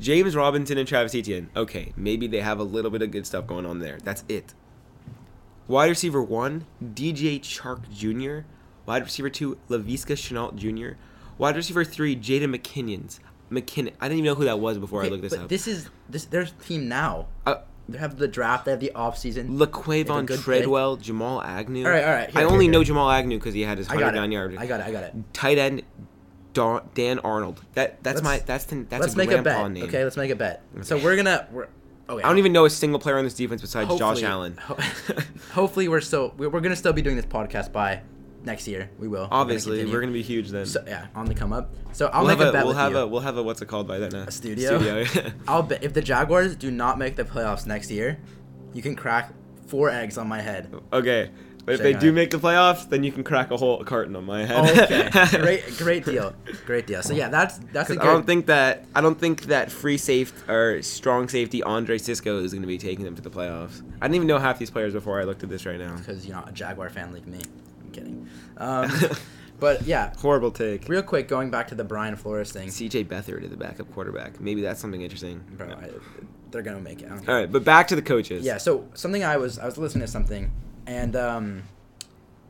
James 0.00 0.36
Robinson 0.36 0.76
and 0.78 0.86
Travis 0.86 1.14
Etienne. 1.14 1.50
Okay, 1.56 1.92
maybe 1.96 2.26
they 2.26 2.40
have 2.40 2.58
a 2.60 2.62
little 2.64 2.90
bit 2.90 3.02
of 3.02 3.10
good 3.10 3.26
stuff 3.26 3.46
going 3.46 3.64
on 3.66 3.78
there. 3.80 3.98
That's 4.04 4.22
it. 4.28 4.54
Wide 5.68 5.90
receiver 5.90 6.22
one, 6.22 6.64
DJ 6.82 7.38
Chark 7.40 7.88
Jr. 7.90 8.46
Wide 8.86 9.04
receiver 9.04 9.30
two, 9.30 9.58
Laviska 9.68 10.16
Shenault 10.16 10.56
Jr. 10.56 10.96
Wide 11.36 11.54
receiver 11.56 11.84
three, 11.84 12.16
Jaden 12.16 12.56
McKinnon's. 12.56 13.20
McKinnon. 13.50 13.92
I 14.00 14.08
didn't 14.08 14.18
even 14.18 14.24
know 14.24 14.34
who 14.34 14.44
that 14.44 14.58
was 14.60 14.76
before 14.78 15.02
I 15.04 15.08
looked 15.08 15.22
this 15.22 15.34
but 15.34 15.44
up. 15.44 15.48
this 15.48 15.66
is 15.66 15.88
this 16.08 16.26
their 16.26 16.44
team 16.44 16.86
now. 16.88 17.28
Uh, 17.46 17.56
They 17.88 17.96
have 17.96 18.18
the 18.18 18.28
draft. 18.28 18.66
They 18.66 18.72
have 18.72 18.80
the 18.80 18.92
off 18.92 19.16
season. 19.16 19.56
They 19.56 19.64
Laquon 19.66 20.26
good 20.26 20.36
pick. 20.36 20.40
Treadwell, 20.44 20.96
Jamal 20.96 21.40
Agnew. 21.40 21.84
All 21.86 21.90
right, 21.90 22.04
all 22.04 22.10
right, 22.10 22.28
here, 22.30 22.38
I 22.38 22.40
here, 22.42 22.50
only 22.50 22.66
here. 22.66 22.72
know 22.72 22.84
Jamal 22.84 23.10
Agnew 23.10 23.38
because 23.38 23.54
he 23.54 23.62
had 23.62 23.78
his 23.78 23.88
I 23.88 23.94
got 23.94 24.12
109 24.14 24.30
it. 24.30 24.34
yard. 24.34 24.56
I 24.58 24.66
got 24.66 24.80
it. 24.80 24.86
I 24.86 24.92
got 24.92 25.04
it. 25.04 25.14
Tight 25.32 25.56
end, 25.56 25.82
Dan 26.94 27.18
Arnold. 27.20 27.62
That 27.74 28.02
that's 28.02 28.16
Let's- 28.16 28.24
my 28.24 28.38
that's 28.44 28.64
the, 28.66 28.84
that's 28.88 29.00
let's 29.00 29.14
a 29.14 29.16
make 29.16 29.28
a 29.30 29.40
grandpa 29.40 29.62
bet. 29.64 29.72
name. 29.72 29.84
Okay, 29.84 30.04
let's 30.04 30.16
make 30.18 30.30
a 30.30 30.36
bet. 30.36 30.62
So 30.82 30.98
we're 30.98 31.16
gonna. 31.16 31.46
We're, 31.52 31.68
okay. 32.08 32.22
I 32.22 32.28
don't 32.28 32.38
even 32.38 32.52
know 32.52 32.64
a 32.64 32.70
single 32.70 32.98
player 32.98 33.18
on 33.18 33.24
this 33.24 33.34
defense 33.34 33.60
besides 33.60 33.94
Josh 33.96 34.22
Allen. 34.22 34.56
ho- 34.56 34.76
hopefully, 35.52 35.88
we're 35.88 36.00
still 36.00 36.34
we're, 36.36 36.48
we're 36.48 36.60
gonna 36.60 36.76
still 36.76 36.92
be 36.92 37.02
doing 37.02 37.16
this 37.16 37.26
podcast 37.26 37.72
by 37.72 38.02
next 38.44 38.66
year. 38.68 38.90
We 38.98 39.08
will. 39.08 39.22
We're 39.22 39.28
gonna 39.28 39.40
Obviously, 39.42 39.84
we're 39.86 40.00
gonna 40.00 40.12
be 40.12 40.22
huge 40.22 40.48
then. 40.50 40.66
So, 40.66 40.82
yeah, 40.86 41.06
on 41.14 41.26
the 41.26 41.34
come 41.34 41.52
up. 41.52 41.74
So 41.92 42.06
I'll 42.06 42.22
we'll 42.24 42.30
make 42.36 42.38
have 42.38 42.48
a 42.48 42.52
bet 42.52 42.64
we'll 42.64 42.74
have 42.74 42.92
you. 42.92 42.98
a 42.98 43.06
we'll 43.06 43.20
have 43.20 43.36
a 43.36 43.42
what's 43.42 43.62
it 43.62 43.66
called 43.66 43.86
by 43.88 43.98
then? 43.98 44.14
A 44.14 44.30
studio? 44.30 44.78
Studio. 44.78 45.30
I'll 45.48 45.62
bet 45.62 45.82
if 45.82 45.92
the 45.92 46.02
Jaguars 46.02 46.56
do 46.56 46.70
not 46.70 46.98
make 46.98 47.16
the 47.16 47.24
playoffs 47.24 47.66
next 47.66 47.90
year, 47.90 48.18
you 48.72 48.82
can 48.82 48.96
crack 48.96 49.32
four 49.66 49.90
eggs 49.90 50.16
on 50.18 50.28
my 50.28 50.40
head. 50.40 50.74
okay. 50.92 51.30
But 51.68 51.74
if 51.74 51.82
they 51.82 51.92
do 51.92 52.12
make 52.12 52.30
the 52.30 52.38
playoffs, 52.38 52.88
then 52.88 53.04
you 53.04 53.12
can 53.12 53.22
crack 53.24 53.50
a 53.50 53.56
whole 53.56 53.84
carton 53.84 54.16
on 54.16 54.24
my 54.24 54.44
head. 54.46 54.80
okay, 54.90 55.28
great, 55.38 55.76
great 55.76 56.04
deal, 56.04 56.32
great 56.64 56.86
deal. 56.86 57.02
So 57.02 57.12
yeah, 57.12 57.28
that's 57.28 57.58
that's 57.72 57.88
good. 57.88 57.98
I 57.98 58.04
don't 58.06 58.24
think 58.24 58.46
that 58.46 58.86
I 58.94 59.00
don't 59.02 59.18
think 59.20 59.42
that 59.42 59.70
free 59.70 59.98
safe 59.98 60.48
or 60.48 60.80
strong 60.82 61.28
safety 61.28 61.62
Andre 61.62 61.98
Cisco 61.98 62.42
is 62.42 62.52
going 62.52 62.62
to 62.62 62.68
be 62.68 62.78
taking 62.78 63.04
them 63.04 63.14
to 63.16 63.22
the 63.22 63.30
playoffs. 63.30 63.82
I 64.00 64.06
didn't 64.06 64.14
even 64.16 64.28
know 64.28 64.38
half 64.38 64.58
these 64.58 64.70
players 64.70 64.94
before 64.94 65.20
I 65.20 65.24
looked 65.24 65.42
at 65.42 65.50
this 65.50 65.66
right 65.66 65.78
now. 65.78 65.96
because 65.96 66.26
you're 66.26 66.36
not 66.36 66.48
a 66.48 66.52
Jaguar 66.52 66.88
fan 66.88 67.12
like 67.12 67.26
me. 67.26 67.40
I'm 67.84 67.90
kidding. 67.92 68.28
Um, 68.56 68.90
but 69.60 69.82
yeah, 69.86 70.12
Horrible 70.18 70.50
take. 70.50 70.88
real 70.88 71.02
quick, 71.02 71.28
going 71.28 71.48
back 71.50 71.68
to 71.68 71.74
the 71.76 71.84
Brian 71.84 72.16
Flores 72.16 72.50
thing, 72.50 72.68
CJ 72.68 73.06
Beathard 73.06 73.44
is 73.44 73.50
the 73.50 73.56
backup 73.56 73.92
quarterback. 73.92 74.40
Maybe 74.40 74.62
that's 74.62 74.80
something 74.80 75.02
interesting. 75.02 75.44
bro, 75.52 75.68
I, 75.68 75.90
they're 76.50 76.62
gonna 76.62 76.80
make 76.80 77.02
it. 77.02 77.10
All 77.10 77.34
right, 77.34 77.50
but 77.50 77.62
back 77.64 77.86
to 77.88 77.96
the 77.96 78.02
coaches. 78.02 78.44
Yeah. 78.44 78.58
So 78.58 78.88
something 78.94 79.22
I 79.22 79.36
was 79.36 79.58
I 79.60 79.66
was 79.66 79.78
listening 79.78 80.06
to 80.06 80.10
something, 80.10 80.50
and 80.88 81.14
um, 81.14 81.62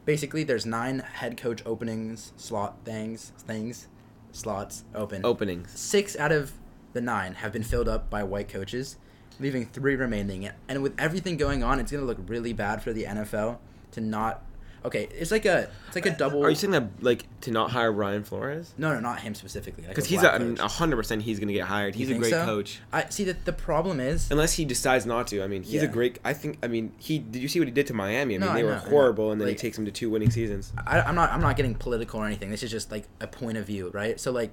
basically 0.06 0.44
there's 0.44 0.64
nine 0.64 1.00
head 1.00 1.36
coach 1.36 1.60
openings 1.66 2.32
slot 2.36 2.76
things 2.84 3.32
things 3.38 3.88
slots 4.32 4.84
open. 4.94 5.24
Openings. 5.24 5.70
Six 5.78 6.16
out 6.16 6.32
of 6.32 6.52
the 6.92 7.00
nine 7.00 7.34
have 7.34 7.52
been 7.52 7.62
filled 7.62 7.88
up 7.88 8.08
by 8.08 8.22
white 8.22 8.48
coaches, 8.48 8.96
leaving 9.40 9.66
three 9.66 9.96
remaining. 9.96 10.48
And 10.68 10.82
with 10.82 10.94
everything 10.98 11.36
going 11.36 11.62
on, 11.62 11.80
it's 11.80 11.92
gonna 11.92 12.04
look 12.04 12.18
really 12.26 12.52
bad 12.52 12.82
for 12.82 12.92
the 12.92 13.04
NFL 13.04 13.58
to 13.92 14.00
not. 14.00 14.44
Okay, 14.88 15.06
it's 15.12 15.30
like 15.30 15.44
a 15.44 15.68
it's 15.86 15.96
like 15.96 16.06
a 16.06 16.10
double. 16.10 16.42
Are 16.42 16.48
you 16.48 16.56
saying 16.56 16.70
that 16.70 17.02
like 17.02 17.26
to 17.42 17.50
not 17.50 17.70
hire 17.70 17.92
Brian 17.92 18.24
Flores? 18.24 18.72
No, 18.78 18.94
no, 18.94 19.00
not 19.00 19.20
him 19.20 19.34
specifically. 19.34 19.84
Because 19.86 20.06
a 20.06 20.08
he's 20.08 20.22
a 20.22 20.30
coach. 20.30 20.58
a 20.58 20.66
hundred 20.66 20.96
percent 20.96 21.20
he's 21.22 21.38
gonna 21.38 21.52
get 21.52 21.66
hired. 21.66 21.94
He's 21.94 22.10
a 22.10 22.14
great 22.14 22.30
so? 22.30 22.42
coach. 22.46 22.80
I 22.90 23.06
see 23.10 23.24
that 23.24 23.44
the 23.44 23.52
problem 23.52 24.00
is. 24.00 24.30
Unless 24.30 24.54
he 24.54 24.64
decides 24.64 25.04
not 25.04 25.26
to. 25.26 25.42
I 25.42 25.46
mean, 25.46 25.62
he's 25.62 25.82
a 25.82 25.86
great. 25.86 26.18
I 26.24 26.32
think. 26.32 26.58
I 26.62 26.68
mean, 26.68 26.92
he. 26.96 27.18
Did 27.18 27.42
you 27.42 27.48
see 27.48 27.58
what 27.60 27.68
he 27.68 27.72
did 27.72 27.86
to 27.88 27.94
Miami? 27.94 28.34
I 28.34 28.38
mean, 28.38 28.40
No, 28.40 28.54
they 28.54 28.60
I 28.60 28.64
were 28.64 28.70
know. 28.70 28.78
horrible, 28.78 29.30
and 29.30 29.38
then 29.40 29.48
Like- 29.48 29.56
he 29.58 29.60
takes 29.60 29.76
them 29.76 29.84
to 29.84 29.92
two 29.92 30.08
winning 30.08 30.30
seasons. 30.30 30.72
I, 30.86 31.02
I'm 31.02 31.14
not 31.14 31.30
I'm 31.30 31.42
not 31.42 31.56
getting 31.56 31.74
political 31.74 32.20
or 32.20 32.26
anything. 32.26 32.50
This 32.50 32.62
is 32.62 32.70
just 32.70 32.90
like 32.90 33.04
a 33.20 33.26
point 33.26 33.58
of 33.58 33.66
view, 33.66 33.90
right? 33.92 34.18
So 34.18 34.32
like, 34.32 34.52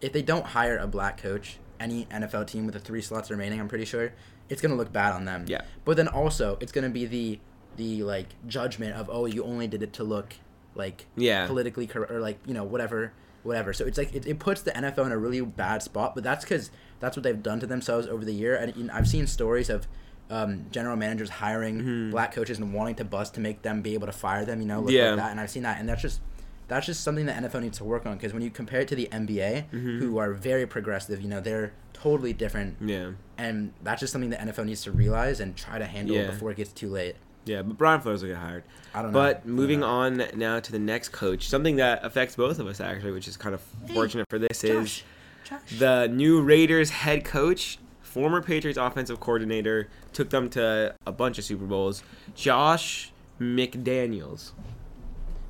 if 0.00 0.14
they 0.14 0.22
don't 0.22 0.46
hire 0.46 0.78
a 0.78 0.86
black 0.86 1.20
coach, 1.20 1.58
any 1.78 2.06
NFL 2.06 2.46
team 2.46 2.64
with 2.64 2.72
the 2.72 2.80
three 2.80 3.02
slots 3.02 3.30
remaining, 3.30 3.60
I'm 3.60 3.68
pretty 3.68 3.84
sure 3.84 4.12
it's 4.48 4.62
gonna 4.62 4.76
look 4.76 4.90
bad 4.90 5.12
on 5.12 5.26
them. 5.26 5.44
Yeah. 5.46 5.62
But 5.84 5.98
then 5.98 6.08
also, 6.08 6.56
it's 6.60 6.72
gonna 6.72 6.88
be 6.88 7.04
the 7.04 7.38
the 7.76 8.02
like 8.02 8.26
judgment 8.46 8.94
of 8.94 9.08
oh 9.12 9.26
you 9.26 9.44
only 9.44 9.66
did 9.68 9.82
it 9.82 9.92
to 9.94 10.04
look 10.04 10.34
like 10.74 11.06
Yeah. 11.16 11.46
politically 11.46 11.86
correct 11.86 12.10
or 12.12 12.20
like 12.20 12.38
you 12.46 12.54
know 12.54 12.64
whatever 12.64 13.12
whatever. 13.42 13.72
So 13.72 13.84
it's 13.86 13.96
like 13.98 14.12
it, 14.14 14.26
it 14.26 14.38
puts 14.40 14.62
the 14.62 14.72
NFL 14.72 15.06
in 15.06 15.12
a 15.12 15.18
really 15.18 15.40
bad 15.40 15.82
spot. 15.82 16.14
But 16.14 16.24
that's 16.24 16.44
because 16.44 16.70
that's 17.00 17.16
what 17.16 17.22
they've 17.22 17.42
done 17.42 17.60
to 17.60 17.66
themselves 17.66 18.06
over 18.08 18.24
the 18.24 18.32
year. 18.34 18.56
And 18.56 18.74
you 18.76 18.84
know, 18.84 18.94
I've 18.94 19.08
seen 19.08 19.26
stories 19.26 19.70
of. 19.70 19.86
Um, 20.28 20.66
general 20.72 20.96
managers 20.96 21.30
hiring 21.30 21.78
Mm-hmm. 21.78 22.10
black 22.10 22.32
coaches 22.34 22.58
and 22.58 22.74
wanting 22.74 22.96
to 22.96 23.04
bust 23.04 23.34
to 23.34 23.40
make 23.40 23.62
them 23.62 23.80
be 23.80 23.94
able 23.94 24.06
to 24.08 24.12
fire 24.12 24.44
them, 24.44 24.60
you 24.60 24.66
know, 24.66 24.80
look 24.80 24.90
Yeah. 24.90 25.10
like 25.10 25.18
that. 25.18 25.30
And 25.30 25.38
I've 25.38 25.50
seen 25.50 25.62
that, 25.62 25.78
and 25.78 25.88
that's 25.88 26.02
just 26.02 26.20
that's 26.66 26.84
just 26.84 27.04
something 27.04 27.26
the 27.26 27.32
NFL 27.32 27.60
needs 27.62 27.78
to 27.78 27.84
work 27.84 28.06
on 28.06 28.16
because 28.16 28.32
when 28.32 28.42
you 28.42 28.50
compare 28.50 28.80
it 28.80 28.88
to 28.88 28.96
the 28.96 29.06
NBA, 29.12 29.66
Mm-hmm. 29.70 29.98
who 30.00 30.18
are 30.18 30.32
very 30.32 30.66
progressive, 30.66 31.22
you 31.22 31.28
know, 31.28 31.38
they're 31.40 31.74
totally 31.92 32.32
different, 32.32 32.74
Yeah. 32.80 33.12
and 33.38 33.72
that's 33.84 34.00
just 34.00 34.12
something 34.12 34.30
the 34.30 34.36
NFL 34.36 34.64
needs 34.66 34.82
to 34.82 34.90
realize 34.90 35.38
and 35.38 35.54
try 35.56 35.78
to 35.78 35.86
handle 35.86 36.16
Yeah. 36.16 36.26
before 36.32 36.50
it 36.50 36.56
gets 36.56 36.72
too 36.72 36.88
late. 36.90 37.14
Yeah, 37.46 37.62
but 37.62 37.78
Brian 37.78 38.00
Flores 38.00 38.22
will 38.22 38.30
get 38.30 38.38
hired. 38.38 38.64
I 38.92 39.02
don't 39.02 39.12
know. 39.12 39.18
But 39.18 39.46
moving 39.46 39.80
know. 39.80 39.86
on 39.86 40.22
now 40.34 40.58
to 40.58 40.72
the 40.72 40.80
next 40.80 41.10
coach, 41.10 41.48
something 41.48 41.76
that 41.76 42.04
affects 42.04 42.34
both 42.34 42.58
of 42.58 42.66
us 42.66 42.80
actually, 42.80 43.12
which 43.12 43.28
is 43.28 43.36
kind 43.36 43.54
of 43.54 43.60
fortunate 43.94 44.26
for 44.28 44.38
this, 44.38 44.64
is 44.64 44.72
Josh, 44.72 45.04
Josh. 45.48 45.78
the 45.78 46.08
new 46.08 46.42
Raiders 46.42 46.90
head 46.90 47.24
coach, 47.24 47.78
former 48.02 48.42
Patriots 48.42 48.76
offensive 48.76 49.20
coordinator, 49.20 49.88
took 50.12 50.30
them 50.30 50.50
to 50.50 50.94
a 51.06 51.12
bunch 51.12 51.38
of 51.38 51.44
Super 51.44 51.66
Bowls. 51.66 52.02
Josh 52.34 53.12
McDaniels. 53.40 54.50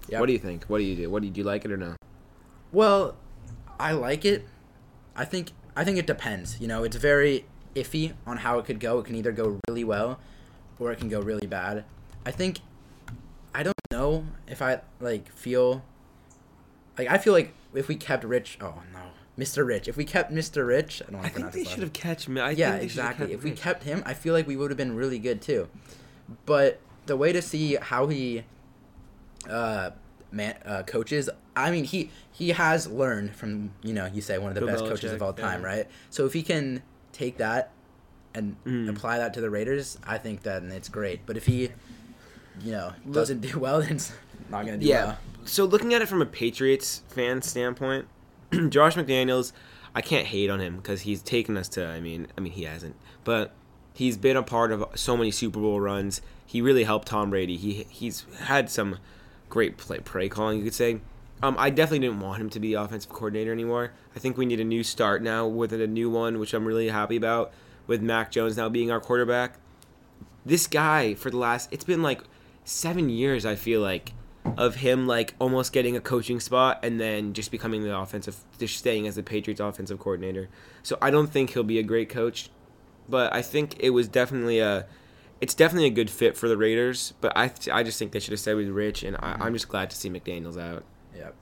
Yep. 0.08 0.20
What 0.20 0.26
do 0.26 0.32
you 0.34 0.38
think? 0.38 0.64
What 0.64 0.78
do 0.78 0.84
you 0.84 0.96
do? 0.96 1.10
What 1.10 1.22
do 1.22 1.28
you, 1.28 1.32
do 1.32 1.40
you 1.40 1.46
like 1.46 1.64
it 1.64 1.72
or 1.72 1.78
no? 1.78 1.96
Well, 2.72 3.16
I 3.80 3.92
like 3.92 4.26
it. 4.26 4.46
I 5.16 5.24
think 5.24 5.52
I 5.74 5.82
think 5.82 5.96
it 5.96 6.06
depends. 6.06 6.60
You 6.60 6.68
know, 6.68 6.84
it's 6.84 6.96
very 6.96 7.46
iffy 7.74 8.12
on 8.26 8.38
how 8.38 8.58
it 8.58 8.66
could 8.66 8.80
go. 8.80 8.98
It 8.98 9.06
can 9.06 9.14
either 9.14 9.32
go 9.32 9.58
really 9.66 9.84
well 9.84 10.18
or 10.78 10.92
it 10.92 10.98
can 10.98 11.08
go 11.08 11.20
really 11.20 11.46
bad. 11.46 11.84
I 12.24 12.30
think 12.30 12.60
I 13.54 13.62
don't 13.62 13.74
know 13.90 14.26
if 14.46 14.60
I 14.60 14.80
like 15.00 15.32
feel 15.32 15.82
like 16.98 17.08
I 17.08 17.18
feel 17.18 17.32
like 17.32 17.54
if 17.74 17.88
we 17.88 17.96
kept 17.96 18.24
Rich, 18.24 18.58
oh 18.60 18.82
no, 18.92 19.00
Mr. 19.38 19.66
Rich. 19.66 19.88
If 19.88 19.96
we 19.96 20.04
kept 20.04 20.32
Mr. 20.32 20.66
Rich, 20.66 21.02
I 21.06 21.10
don't 21.10 21.24
I 21.24 21.28
think 21.28 21.52
they 21.52 21.64
should 21.64 21.80
have 21.80 21.92
catch 21.92 22.28
me. 22.28 22.40
I 22.40 22.50
yeah, 22.50 22.70
think 22.70 22.80
they 22.80 22.84
exactly. 22.84 23.32
If 23.32 23.42
we 23.42 23.50
Rich. 23.50 23.60
kept 23.60 23.84
him, 23.84 24.02
I 24.06 24.14
feel 24.14 24.34
like 24.34 24.46
we 24.46 24.56
would 24.56 24.70
have 24.70 24.78
been 24.78 24.96
really 24.96 25.18
good 25.18 25.40
too. 25.40 25.68
But 26.44 26.80
the 27.06 27.16
way 27.16 27.32
to 27.32 27.40
see 27.40 27.76
how 27.76 28.08
he 28.08 28.44
uh 29.48 29.90
man 30.32 30.56
uh 30.64 30.82
coaches, 30.82 31.30
I 31.54 31.70
mean 31.70 31.84
he 31.84 32.10
he 32.32 32.50
has 32.50 32.88
learned 32.88 33.34
from, 33.36 33.72
you 33.82 33.92
know, 33.92 34.06
you 34.06 34.20
say 34.20 34.38
one 34.38 34.48
of 34.48 34.54
the 34.54 34.60
Bill 34.60 34.70
best 34.70 34.84
coaches 34.84 35.12
of 35.12 35.22
all 35.22 35.32
time, 35.32 35.62
yeah. 35.62 35.66
right? 35.66 35.86
So 36.10 36.26
if 36.26 36.32
he 36.32 36.42
can 36.42 36.82
take 37.12 37.38
that 37.38 37.72
and 38.36 38.56
Mm. 38.64 38.88
apply 38.90 39.18
that 39.18 39.34
to 39.34 39.40
the 39.40 39.50
Raiders, 39.50 39.98
I 40.06 40.18
think 40.18 40.42
that 40.42 40.62
it's 40.62 40.88
great. 40.88 41.20
But 41.26 41.36
if 41.36 41.46
he 41.46 41.70
you 42.62 42.72
know, 42.72 42.92
doesn't 43.10 43.40
do 43.40 43.58
well, 43.58 43.80
then 43.82 43.92
it's 43.96 44.12
not 44.50 44.64
going 44.64 44.78
to 44.78 44.84
do 44.84 44.88
Yeah. 44.90 45.04
well. 45.04 45.18
So 45.44 45.64
looking 45.64 45.92
at 45.94 46.00
it 46.02 46.06
from 46.08 46.22
a 46.22 46.26
Patriots 46.26 47.02
fan 47.08 47.42
standpoint, 47.42 48.06
Josh 48.70 48.94
McDaniels, 48.94 49.52
I 49.94 50.00
can't 50.00 50.26
hate 50.26 50.48
on 50.50 50.60
him 50.60 50.76
because 50.76 51.02
he's 51.02 51.22
taken 51.22 51.56
us 51.56 51.68
to. 51.70 51.86
I 51.86 52.00
mean, 52.00 52.28
I 52.36 52.40
mean 52.40 52.52
he 52.52 52.64
hasn't, 52.64 52.96
but 53.24 53.52
he's 53.92 54.16
been 54.16 54.36
a 54.36 54.42
part 54.42 54.72
of 54.72 54.84
so 54.94 55.16
many 55.16 55.30
Super 55.30 55.60
Bowl 55.60 55.80
runs. 55.80 56.20
He 56.46 56.60
really 56.62 56.84
helped 56.84 57.08
Tom 57.08 57.30
Brady. 57.30 57.56
He 57.56 57.86
he's 57.90 58.24
had 58.44 58.70
some 58.70 58.98
great 59.48 59.76
play 59.76 59.98
play 59.98 60.28
calling, 60.28 60.58
you 60.58 60.64
could 60.64 60.74
say. 60.74 61.00
Um, 61.42 61.56
I 61.58 61.68
definitely 61.70 62.06
didn't 62.06 62.20
want 62.20 62.40
him 62.40 62.48
to 62.50 62.60
be 62.60 62.72
offensive 62.72 63.10
coordinator 63.12 63.52
anymore. 63.52 63.92
I 64.14 64.18
think 64.18 64.38
we 64.38 64.46
need 64.46 64.60
a 64.60 64.64
new 64.64 64.82
start 64.82 65.22
now 65.22 65.46
with 65.46 65.72
a 65.74 65.86
new 65.86 66.08
one, 66.08 66.38
which 66.38 66.54
I'm 66.54 66.64
really 66.66 66.88
happy 66.88 67.16
about. 67.16 67.52
With 67.86 68.02
Mac 68.02 68.30
Jones 68.30 68.56
now 68.56 68.68
being 68.68 68.90
our 68.90 69.00
quarterback, 69.00 69.58
this 70.44 70.66
guy 70.66 71.14
for 71.14 71.30
the 71.30 71.36
last 71.36 71.72
it's 71.72 71.84
been 71.84 72.02
like 72.02 72.22
seven 72.64 73.08
years. 73.08 73.46
I 73.46 73.54
feel 73.54 73.80
like 73.80 74.12
of 74.56 74.76
him 74.76 75.06
like 75.06 75.34
almost 75.38 75.72
getting 75.72 75.96
a 75.96 76.00
coaching 76.00 76.40
spot 76.40 76.80
and 76.82 77.00
then 77.00 77.32
just 77.32 77.50
becoming 77.50 77.82
the 77.82 77.96
offensive, 77.96 78.36
just 78.58 78.76
staying 78.76 79.06
as 79.06 79.16
the 79.16 79.22
Patriots 79.22 79.60
offensive 79.60 79.98
coordinator. 79.98 80.48
So 80.82 80.98
I 81.02 81.10
don't 81.10 81.30
think 81.30 81.50
he'll 81.50 81.64
be 81.64 81.78
a 81.78 81.82
great 81.82 82.08
coach, 82.08 82.50
but 83.08 83.32
I 83.32 83.42
think 83.42 83.76
it 83.80 83.90
was 83.90 84.08
definitely 84.08 84.60
a, 84.60 84.86
it's 85.40 85.54
definitely 85.54 85.88
a 85.88 85.92
good 85.92 86.10
fit 86.10 86.36
for 86.36 86.48
the 86.48 86.56
Raiders. 86.56 87.14
But 87.20 87.36
I, 87.36 87.50
I 87.72 87.82
just 87.82 87.98
think 87.98 88.12
they 88.12 88.20
should 88.20 88.32
have 88.32 88.40
stayed 88.40 88.54
with 88.54 88.68
Rich, 88.68 89.02
and 89.02 89.16
I, 89.16 89.36
I'm 89.40 89.52
just 89.52 89.68
glad 89.68 89.90
to 89.90 89.96
see 89.96 90.08
McDaniel's 90.08 90.56
out. 90.56 90.84
Yep. 91.14 91.34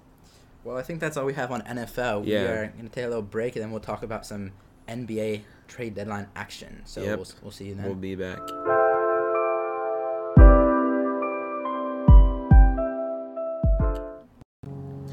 Well, 0.65 0.79
I 0.79 0.83
think 0.83 0.99
that's 1.01 1.17
all 1.17 1.27
we 1.27 1.35
have 1.35 1.53
on 1.53 1.61
NFL. 1.63 2.27
Yeah. 2.27 2.41
We 2.41 2.47
are 2.47 2.67
going 2.69 2.89
to 2.89 2.95
take 2.95 3.05
a 3.05 3.09
little 3.09 3.23
break 3.23 3.55
and 3.55 3.63
then 3.63 3.71
we'll 3.71 3.81
talk 3.81 4.03
about 4.03 4.25
some 4.25 4.53
NBA 4.89 5.43
trade 5.69 5.95
deadline 5.95 6.27
action. 6.37 6.83
So 6.85 7.03
Yep. 7.03 7.17
we'll, 7.19 7.27
we'll 7.43 7.51
see 7.53 7.67
you 7.67 7.75
then. 7.75 7.85
We'll 7.87 7.95
be 7.95 8.15
back. 8.15 8.41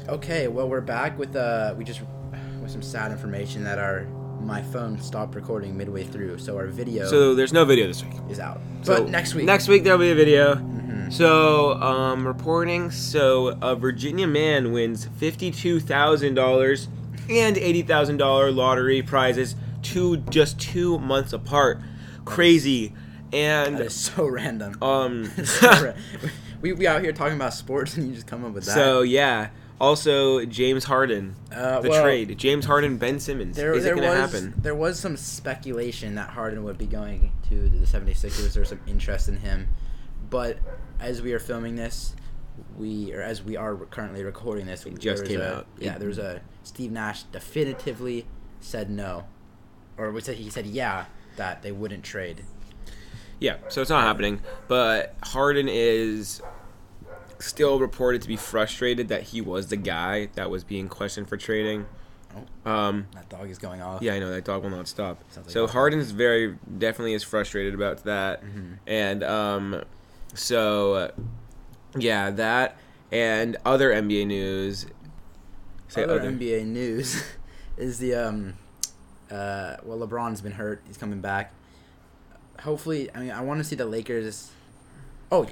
Okay, 0.08 0.48
well 0.48 0.68
we're 0.68 0.80
back 0.80 1.18
with 1.18 1.36
uh 1.36 1.74
we 1.76 1.84
just 1.84 2.00
with 2.60 2.70
some 2.70 2.82
sad 2.82 3.12
information 3.12 3.64
that 3.64 3.78
our 3.78 4.04
my 4.40 4.60
phone 4.60 5.00
stopped 5.00 5.34
recording 5.36 5.76
midway 5.76 6.02
through, 6.02 6.38
so 6.38 6.56
our 6.56 6.66
video 6.66 7.06
So 7.06 7.34
there's 7.34 7.52
no 7.52 7.64
video 7.64 7.86
this 7.86 8.02
week. 8.02 8.12
is 8.28 8.40
out. 8.40 8.60
So 8.82 8.96
But 8.98 9.08
next 9.10 9.34
week, 9.34 9.44
Next 9.44 9.68
week 9.68 9.84
there'll 9.84 10.00
be 10.00 10.10
a 10.10 10.14
video. 10.16 10.56
Mhm. 10.56 11.12
So, 11.12 11.74
um, 11.74 12.26
reporting. 12.26 12.90
So, 12.90 13.56
a 13.60 13.76
Virginia 13.76 14.26
man 14.26 14.72
wins 14.72 15.08
fifty-two 15.18 15.78
thousand 15.78 16.34
dollars 16.34 16.88
and 17.30 17.56
eighty 17.58 17.82
thousand 17.82 18.16
dollar 18.16 18.50
lottery 18.50 19.00
prizes, 19.02 19.54
two 19.82 20.18
just 20.18 20.58
two 20.60 20.98
months 20.98 21.32
apart. 21.32 21.80
Crazy, 22.24 22.94
and 23.32 23.76
that 23.78 23.86
is 23.86 23.94
so 23.94 24.26
random. 24.26 24.76
um, 24.82 25.24
So 25.44 25.68
ra- 25.86 25.92
we 26.60 26.72
we 26.72 26.86
out 26.86 27.02
here 27.02 27.12
talking 27.12 27.34
about 27.36 27.54
sports 27.54 27.96
and 27.96 28.08
you 28.08 28.14
just 28.14 28.26
come 28.26 28.44
up 28.44 28.52
with 28.52 28.64
that. 28.66 28.74
so 28.74 29.02
yeah. 29.02 29.48
Also, 29.80 30.44
James 30.44 30.84
Harden, 30.84 31.34
uh, 31.50 31.80
the 31.80 31.88
well, 31.90 32.04
trade. 32.04 32.38
James 32.38 32.64
Harden, 32.64 32.98
Ben 32.98 33.18
Simmons. 33.18 33.56
There, 33.56 33.74
Is 33.74 33.82
there 33.82 33.94
it 33.94 33.96
gonna 33.96 34.10
was 34.10 34.32
happen? 34.32 34.54
there 34.58 34.76
was 34.76 34.96
some 34.96 35.16
speculation 35.16 36.14
that 36.14 36.30
Harden 36.30 36.62
would 36.62 36.78
be 36.78 36.86
going 36.86 37.32
to 37.48 37.68
the 37.68 37.84
76ers. 37.84 38.52
There's 38.52 38.68
some 38.68 38.78
interest 38.86 39.28
in 39.28 39.38
him, 39.38 39.66
but 40.30 40.58
as 41.00 41.20
we 41.20 41.32
are 41.32 41.40
filming 41.40 41.74
this, 41.74 42.14
we 42.78 43.12
or 43.12 43.22
as 43.22 43.42
we 43.42 43.56
are 43.56 43.74
currently 43.74 44.22
recording 44.22 44.66
this, 44.66 44.86
It 44.86 45.00
just 45.00 45.24
came 45.26 45.40
a- 45.40 45.44
out. 45.52 45.66
Yeah, 45.80 45.94
It- 45.96 45.98
there's 45.98 46.18
a 46.18 46.42
Steve 46.62 46.92
Nash 46.92 47.24
definitively 47.24 48.24
said 48.60 48.88
no, 48.88 49.24
or 49.98 50.10
was 50.10 50.28
it 50.28 50.36
he 50.38 50.50
said 50.50 50.66
yeah 50.66 51.06
that 51.36 51.62
they 51.62 51.72
wouldn't 51.72 52.04
trade. 52.04 52.44
Yeah, 53.40 53.56
so 53.68 53.80
it's 53.80 53.90
not 53.90 54.04
happening. 54.04 54.40
But 54.68 55.14
Harden 55.22 55.66
is 55.68 56.40
still 57.40 57.80
reported 57.80 58.22
to 58.22 58.28
be 58.28 58.36
frustrated 58.36 59.08
that 59.08 59.22
he 59.24 59.40
was 59.40 59.66
the 59.68 59.76
guy 59.76 60.26
that 60.34 60.48
was 60.50 60.62
being 60.62 60.88
questioned 60.88 61.28
for 61.28 61.36
trading. 61.36 61.86
Um, 62.64 63.08
That 63.14 63.28
dog 63.28 63.50
is 63.50 63.58
going 63.58 63.82
off. 63.82 64.00
yeah, 64.00 64.14
I 64.14 64.18
know 64.20 64.30
that 64.30 64.44
dog 64.44 64.62
will 64.62 64.70
not 64.70 64.86
stop. 64.88 65.22
Like 65.36 65.50
So. 65.50 65.66
Harden 65.66 65.98
is 65.98 66.12
very 66.12 66.56
definitely 66.78 67.14
is 67.14 67.22
frustrated 67.22 67.74
about 67.74 68.04
that, 68.04 68.42
Mhm. 68.44 68.78
and 68.86 69.22
um, 69.24 69.82
so 70.34 70.94
uh, 70.94 71.08
yeah, 71.98 72.30
that 72.30 72.76
and 73.10 73.56
other 73.66 73.90
NBA 73.92 74.24
news. 74.26 74.86
Say 75.88 76.04
Other 76.04 76.20
other. 76.20 76.30
NBA 76.30 76.64
news 76.64 77.22
is 77.76 77.98
the 77.98 78.14
um, 78.14 78.54
uh, 79.32 79.76
well, 79.82 79.98
LeBron's 80.06 80.40
been 80.40 80.52
hurt. 80.52 80.82
He's 80.86 80.98
coming 80.98 81.20
back. 81.20 81.52
Hopefully, 82.60 83.08
I 83.14 83.20
mean, 83.20 83.30
I 83.30 83.40
want 83.40 83.58
to 83.58 83.64
see 83.64 83.76
the 83.76 83.86
Lakers. 83.86 84.50
Oh, 85.30 85.46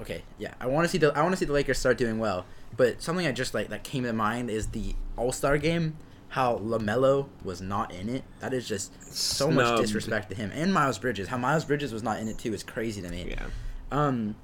okay, 0.00 0.22
yeah. 0.38 0.54
I 0.60 0.66
want 0.66 0.84
to 0.86 0.88
see 0.88 0.98
the 0.98 1.12
I 1.16 1.20
want 1.22 1.32
to 1.32 1.36
see 1.36 1.44
the 1.44 1.52
Lakers 1.52 1.78
start 1.78 1.98
doing 1.98 2.18
well. 2.18 2.46
But 2.76 3.02
something 3.02 3.26
I 3.26 3.32
just 3.32 3.54
like 3.54 3.68
that 3.68 3.84
came 3.84 4.04
to 4.04 4.12
mind 4.12 4.50
is 4.50 4.68
the 4.68 4.94
All 5.16 5.32
Star 5.32 5.58
game. 5.58 5.96
How 6.28 6.58
Lamelo 6.58 7.28
was 7.44 7.60
not 7.60 7.94
in 7.94 8.08
it. 8.08 8.24
That 8.40 8.52
is 8.52 8.66
just 8.66 9.14
so 9.14 9.50
much 9.50 9.80
disrespect 9.80 10.28
to 10.30 10.36
him 10.36 10.50
and 10.52 10.74
Miles 10.74 10.98
Bridges. 10.98 11.28
How 11.28 11.38
Miles 11.38 11.64
Bridges 11.64 11.92
was 11.92 12.02
not 12.02 12.18
in 12.18 12.28
it 12.28 12.36
too 12.38 12.52
is 12.52 12.62
crazy 12.62 13.00
to 13.00 13.08
me. 13.08 13.28
Yeah. 13.30 13.46
Um, 13.92 14.34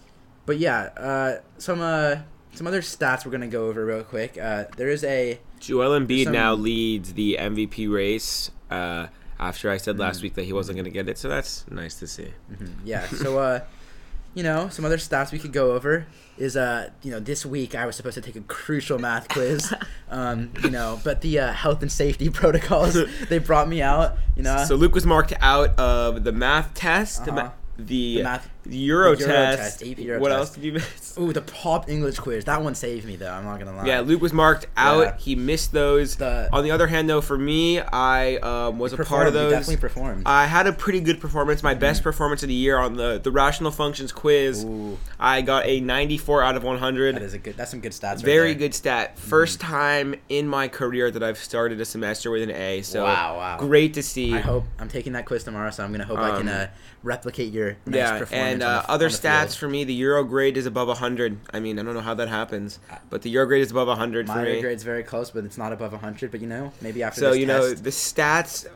but 0.47 0.59
yeah, 0.59 0.90
uh, 0.97 1.40
some 1.59 1.80
uh, 1.80 2.16
some 2.55 2.66
other 2.66 2.82
stats 2.82 3.24
we're 3.24 3.32
gonna 3.32 3.49
go 3.49 3.66
over 3.66 3.84
real 3.84 4.05
quick. 4.05 4.38
Uh, 4.38 4.66
there 4.76 4.88
is 4.88 5.03
a 5.05 5.40
Joel 5.61 5.99
Embiid 5.99 6.24
some- 6.24 6.32
now 6.32 6.55
leads 6.55 7.14
the 7.14 7.36
MVP 7.40 7.93
race. 7.93 8.51
Uh, 8.73 9.07
after 9.41 9.70
I 9.70 9.77
said 9.77 9.99
last 9.99 10.20
Mhm. 10.20 10.23
week 10.23 10.35
that 10.35 10.45
he 10.45 10.53
wasn't 10.53 10.77
going 10.77 10.85
to 10.85 10.91
get 10.91 11.09
it, 11.09 11.18
so 11.18 11.29
that's 11.29 11.64
nice 11.70 11.95
to 11.97 12.07
see. 12.07 12.29
Mhm, 12.53 12.75
Yeah. 12.85 13.07
So, 13.09 13.39
uh, 13.39 13.61
you 14.35 14.43
know, 14.43 14.68
some 14.70 14.85
other 14.85 14.97
stats 14.99 15.33
we 15.33 15.39
could 15.39 15.53
go 15.53 15.73
over 15.73 16.07
is, 16.39 16.57
uh, 16.57 16.89
you 17.03 17.11
know, 17.11 17.18
this 17.20 17.45
week 17.45 17.75
I 17.75 17.85
was 17.85 17.97
supposed 17.97 18.14
to 18.14 18.20
take 18.23 18.37
a 18.37 18.41
crucial 18.43 18.99
math 18.99 19.29
quiz, 19.29 19.75
um, 20.11 20.51
you 20.62 20.70
know, 20.70 21.01
but 21.05 21.20
the 21.23 21.39
uh, 21.41 21.53
health 21.53 21.83
and 21.83 21.91
safety 21.93 22.31
protocols 22.41 22.97
they 23.29 23.39
brought 23.39 23.68
me 23.68 23.83
out, 23.83 24.16
you 24.37 24.43
know, 24.45 24.64
So 24.64 24.75
Luke 24.77 24.95
was 24.95 25.05
marked 25.05 25.35
out 25.41 25.79
of 25.79 26.25
the 26.25 26.33
math 26.33 26.73
test, 26.75 27.25
the, 27.25 27.33
ma- 27.33 27.41
Uh-huh. 27.43 27.51
the, 27.79 28.16
the 28.18 28.23
math 28.23 28.49
the 28.65 28.77
Euro, 28.77 29.15
The 29.17 29.23
Euro 29.25 29.33
test. 29.35 29.81
test, 29.81 29.99
Euro 29.99 30.21
what 30.21 30.29
test. 30.29 30.39
else 30.39 30.51
did 30.55 30.65
you 30.65 30.73
miss? 30.73 31.19
Ooh, 31.19 31.33
the 31.33 31.43
pop 31.43 31.89
English 31.91 32.19
quiz. 32.19 32.45
That 32.45 32.63
one 32.63 32.75
saved 32.75 33.07
me 33.07 33.17
though. 33.17 33.31
I'm 33.33 33.45
not 33.45 33.59
gonna 33.59 33.77
lie. 33.77 33.87
Yeah, 33.87 34.01
Luke 34.01 34.23
was 34.23 34.33
marked 34.33 34.67
out. 34.77 35.01
Yeah. 35.03 35.17
He 35.19 35.35
missed 35.37 35.73
those. 35.73 36.17
The- 36.17 36.49
On 36.53 36.63
the 36.65 36.71
other 36.71 36.87
hand, 36.87 37.09
though, 37.11 37.21
for 37.21 37.37
me, 37.37 37.81
I 37.81 38.37
um, 38.37 38.79
was 38.79 38.93
a 38.93 38.99
part 39.05 39.27
of 39.27 39.35
you 39.35 39.41
those. 39.41 39.53
definitely 39.53 39.77
performed. 39.79 40.23
I 40.27 40.47
had 40.47 40.67
a 40.67 40.73
pretty 40.73 41.01
good 41.01 41.21
performance, 41.21 41.63
my 41.63 41.75
best 41.75 42.03
performance 42.03 42.43
of 42.43 42.49
the 42.49 42.55
year 42.55 42.79
on 42.79 42.97
the, 42.97 43.19
the 43.23 43.31
rational 43.31 43.71
functions 43.73 44.13
quiz. 44.13 44.65
Ooh, 44.65 44.99
I 45.19 45.43
got 45.43 45.67
a 45.67 45.81
94 45.81 46.43
out 46.43 46.57
of 46.57 46.63
100. 46.65 47.17
that 47.17 47.23
is 47.23 47.35
a 47.35 47.39
good. 47.39 47.57
That's 47.57 47.71
some 47.73 47.81
good 47.81 47.93
stats. 47.93 48.17
right 48.17 48.25
Very 48.25 48.55
good 48.55 48.75
stat. 48.75 49.17
1st 49.17 49.59
time 49.61 50.15
in 50.29 50.47
my 50.47 50.69
career 50.69 51.11
that 51.11 51.23
I've 51.23 51.39
started 51.39 51.81
a 51.81 51.85
semester 51.85 52.31
with 52.31 52.43
an 52.43 52.51
A. 52.51 52.83
So 52.83 53.05
Wow, 53.05 53.37
wow. 53.37 53.57
great 53.59 53.95
to 53.95 54.03
see. 54.03 54.33
I 54.35 54.39
hope 54.41 54.65
I'm 54.79 54.89
taking 54.89 55.13
that 55.15 55.27
quiz 55.27 55.45
tomorrow, 55.45 55.71
so 55.71 55.85
I'm 55.85 55.91
gonna 55.93 56.05
hope 56.05 56.19
I 56.19 56.39
can 56.39 56.49
Um, 56.49 56.55
uh, 56.55 56.67
replicate 57.03 57.53
your 57.53 57.77
nice 57.87 57.97
yeah, 57.97 58.19
performance. 58.19 58.51
And 58.53 58.62
uh, 58.62 58.82
the, 58.82 58.90
other 58.90 59.09
stats 59.09 59.57
for 59.57 59.68
me, 59.68 59.84
the 59.84 59.94
Euro 59.94 60.24
grade 60.24 60.57
is 60.57 60.66
above 60.66 60.88
100. 60.88 61.38
I 61.53 61.61
mean, 61.61 61.78
I 61.78 61.82
don't 61.82 61.94
know 61.94 62.00
how 62.00 62.14
that 62.14 62.28
happens, 62.28 62.78
but 63.11 63.22
the 63.22 63.30
Euro 63.30 63.46
grade 63.46 63.62
is 63.62 63.70
above 63.70 63.88
100 63.88 64.26
for 64.26 64.34
My 64.36 64.44
me. 64.44 64.61
grade's 64.61 64.82
very 64.82 65.03
close, 65.03 65.30
but 65.30 65.44
it's 65.44 65.59
not 65.59 65.72
above 65.72 65.92
100. 65.92 66.30
But 66.30 66.40
you 66.40 66.46
know, 66.46 66.72
maybe 66.80 67.03
after 67.03 67.20
So 67.20 67.32
you 67.32 67.46
know 67.46 67.72
the 67.74 67.90
stats 67.90 68.66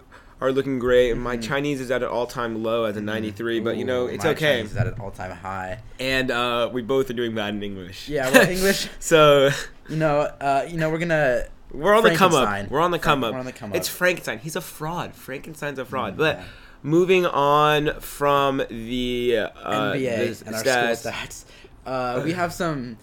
are 0.40 0.52
looking 0.52 0.78
great. 0.78 1.16
My 1.16 1.36
Chinese 1.38 1.80
is 1.80 1.90
at 1.90 2.02
an 2.02 2.08
all-time 2.10 2.62
low 2.62 2.84
as 2.84 2.96
a 2.96 3.00
93, 3.00 3.60
but 3.60 3.76
you 3.78 3.84
know 3.84 4.04
Mm-hmm. 4.06 4.14
It's 4.16 4.24
my 4.24 4.30
okay. 4.30 4.56
Chinese 4.56 4.70
is 4.72 4.76
at 4.76 4.86
an 4.86 4.94
all-time 5.00 5.30
high. 5.30 5.78
And 5.98 6.30
uh, 6.30 6.68
we 6.72 6.82
both 6.82 7.08
are 7.08 7.14
doing 7.14 7.34
bad 7.34 7.54
in 7.54 7.62
English. 7.62 8.08
Yeah, 8.08 8.30
well, 8.30 8.48
English. 8.56 8.88
so 8.98 9.50
You 9.88 9.96
know, 9.96 10.20
uh, 10.20 10.66
you 10.68 10.76
know, 10.76 10.90
we're 10.90 10.98
gonna. 10.98 11.44
we're 11.72 11.94
on 11.94 12.02
the 12.04 12.14
come 12.14 12.34
up. 12.34 12.68
We're 12.70 12.80
on 12.80 12.90
the 12.90 12.98
come 12.98 13.24
up. 13.24 13.32
we're 13.32 13.38
on 13.38 13.46
the 13.46 13.52
come 13.52 13.70
up. 13.70 13.76
It's. 13.76 13.88
Frankenstein. 13.88 14.38
He's 14.40 14.56
a 14.56 14.60
fraud. 14.60 15.14
Frankenstein's 15.14 15.78
a 15.78 15.84
fraud. 15.86 16.14
Mm, 16.14 16.18
but 16.18 16.36
yeah. 16.38 16.44
Moving 16.82 17.26
on 17.26 17.98
from 18.00 18.58
the 18.68 19.38
uh, 19.38 19.92
NBA 19.92 20.38
the 20.40 20.46
and 20.46 20.54
our 20.56 20.64
school 20.94 21.12
stats. 21.12 21.44
Uh, 21.84 22.20
we 22.24 22.32
have 22.32 22.52
some. 22.52 22.98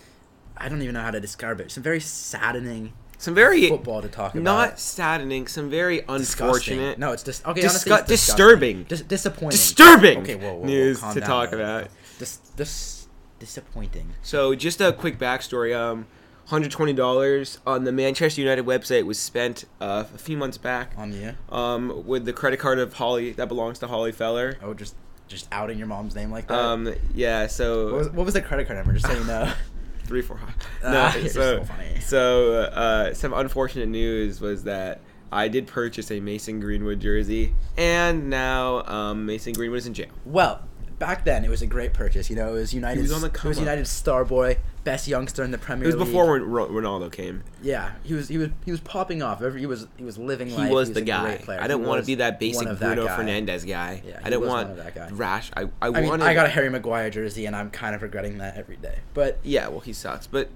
I 0.57 0.69
don't 0.69 0.81
even 0.81 0.93
know 0.93 1.01
how 1.01 1.11
to 1.11 1.19
describe 1.19 1.59
it. 1.59 1.71
Some 1.71 1.83
very 1.83 1.99
saddening 1.99 2.93
some 3.17 3.33
very 3.33 3.69
football 3.69 4.01
to 4.01 4.09
talk 4.09 4.33
about. 4.33 4.43
not 4.43 4.79
saddening, 4.79 5.47
some 5.47 5.69
very 5.69 6.01
Disgusting. 6.01 6.45
unfortunate, 6.45 6.99
No, 6.99 7.13
it's 7.13 7.23
just 7.23 7.45
okay. 7.47 7.61
Disgu- 7.61 7.91
honestly, 7.93 8.05
disturbing. 8.15 8.83
Dis- 8.83 9.01
disappointing. 9.03 9.51
disturbing 9.51 10.17
Okay, 10.19 10.35
whoa, 10.35 10.55
whoa, 10.55 10.59
whoa, 10.59 10.65
news 10.65 10.99
to 10.99 11.19
down, 11.21 11.29
talk 11.29 11.53
about. 11.53 11.87
Dis- 12.19 12.39
dis- 12.57 13.07
disappointing. 13.39 14.09
So 14.23 14.55
just 14.55 14.81
a 14.81 14.91
quick 14.91 15.17
backstory. 15.19 15.73
Um, 15.73 16.05
hundred 16.47 16.71
twenty 16.71 16.93
dollars 16.93 17.59
on 17.65 17.83
the 17.83 17.91
Manchester 17.91 18.41
United 18.41 18.65
website 18.65 19.05
was 19.05 19.17
spent 19.19 19.65
uh, 19.81 20.03
a 20.13 20.17
few 20.17 20.37
months 20.37 20.57
back. 20.57 20.93
On 20.97 21.11
you. 21.13 21.33
Um, 21.49 22.05
with 22.05 22.25
the 22.25 22.33
credit 22.33 22.59
card 22.59 22.79
of 22.79 22.93
Holly 22.93 23.31
that 23.33 23.47
belongs 23.47 23.79
to 23.79 23.87
Holly 23.87 24.11
Feller. 24.11 24.57
Oh, 24.61 24.73
just 24.73 24.95
just 25.27 25.47
outing 25.51 25.77
your 25.77 25.87
mom's 25.87 26.15
name 26.15 26.31
like 26.31 26.47
that. 26.47 26.59
Um, 26.59 26.93
yeah. 27.13 27.47
So 27.47 27.85
what, 27.85 27.95
was, 27.95 28.09
what 28.09 28.25
was 28.25 28.33
the 28.33 28.41
credit 28.41 28.67
card 28.67 28.77
number? 28.77 28.93
Just 28.93 29.05
so 29.07 29.13
you 29.13 29.23
know. 29.25 29.51
three 30.05 30.21
four. 30.21 30.39
Ah, 30.83 31.13
No, 31.15 31.21
so 31.23 31.27
so 31.27 31.63
funny. 31.63 31.99
so 32.01 32.53
uh, 32.61 33.13
some 33.13 33.33
unfortunate 33.33 33.87
news 33.87 34.41
was 34.41 34.63
that 34.65 34.99
I 35.31 35.47
did 35.47 35.65
purchase 35.65 36.11
a 36.11 36.19
Mason 36.19 36.59
Greenwood 36.59 36.99
jersey, 36.99 37.55
and 37.77 38.29
now 38.29 38.83
um, 38.83 39.25
Mason 39.25 39.53
Greenwood 39.53 39.79
is 39.79 39.87
in 39.87 39.93
jail. 39.93 40.09
Well, 40.25 40.61
back 40.99 41.25
then 41.25 41.43
it 41.43 41.49
was 41.49 41.61
a 41.61 41.67
great 41.67 41.93
purchase. 41.93 42.29
You 42.29 42.35
know, 42.35 42.49
it 42.49 42.53
was 42.59 42.73
United. 42.73 42.97
He 42.97 43.01
was 43.01 43.13
on 43.13 43.21
the 43.21 43.27
it 43.27 43.43
was. 43.43 43.57
United 43.57 43.87
star 43.87 44.25
boy, 44.25 44.57
best 44.83 45.07
youngster 45.07 45.43
in 45.43 45.51
the 45.51 45.57
Premier 45.57 45.85
League. 45.87 45.95
It 45.95 45.97
was 45.99 46.07
before 46.07 46.39
Ronaldo 46.39 47.11
came. 47.11 47.43
Yeah, 47.61 47.91
he 48.03 48.13
was 48.13 48.27
he 48.27 48.37
was 48.37 48.49
he 48.65 48.71
was 48.71 48.79
popping 48.81 49.21
off. 49.23 49.41
Every, 49.41 49.59
he 49.61 49.65
was 49.65 49.87
he 49.97 50.03
was 50.03 50.17
living 50.17 50.47
He 50.49 50.55
life. 50.57 50.71
was 50.71 50.87
he 50.89 50.93
the 50.95 51.01
guy. 51.01 51.39
I 51.47 51.67
didn't 51.67 51.83
want 51.85 52.01
to 52.01 52.05
be 52.07 52.15
that 52.15 52.39
basic 52.39 52.67
that 52.67 52.79
Bruno 52.79 53.05
guy. 53.07 53.17
Fernandes 53.17 53.67
guy. 53.67 54.01
Yeah, 54.05 54.19
I 54.23 54.29
didn't 54.29 54.47
want 54.47 54.75
that 54.77 54.95
guy. 54.95 55.09
rash. 55.11 55.51
I, 55.55 55.63
I, 55.81 55.87
I 55.87 55.89
mean, 55.89 56.07
wanted. 56.09 56.25
I 56.25 56.33
got 56.33 56.45
a 56.45 56.49
Harry 56.49 56.69
Maguire 56.69 57.09
jersey, 57.09 57.45
and 57.45 57.55
I'm 57.55 57.69
kind 57.69 57.95
of 57.95 58.01
regretting 58.01 58.37
that 58.39 58.57
every 58.57 58.75
day. 58.77 58.99
But 59.13 59.39
Yeah, 59.43 59.67
well, 59.69 59.79
he 59.81 59.93
sucks, 59.93 60.27
but 60.27 60.49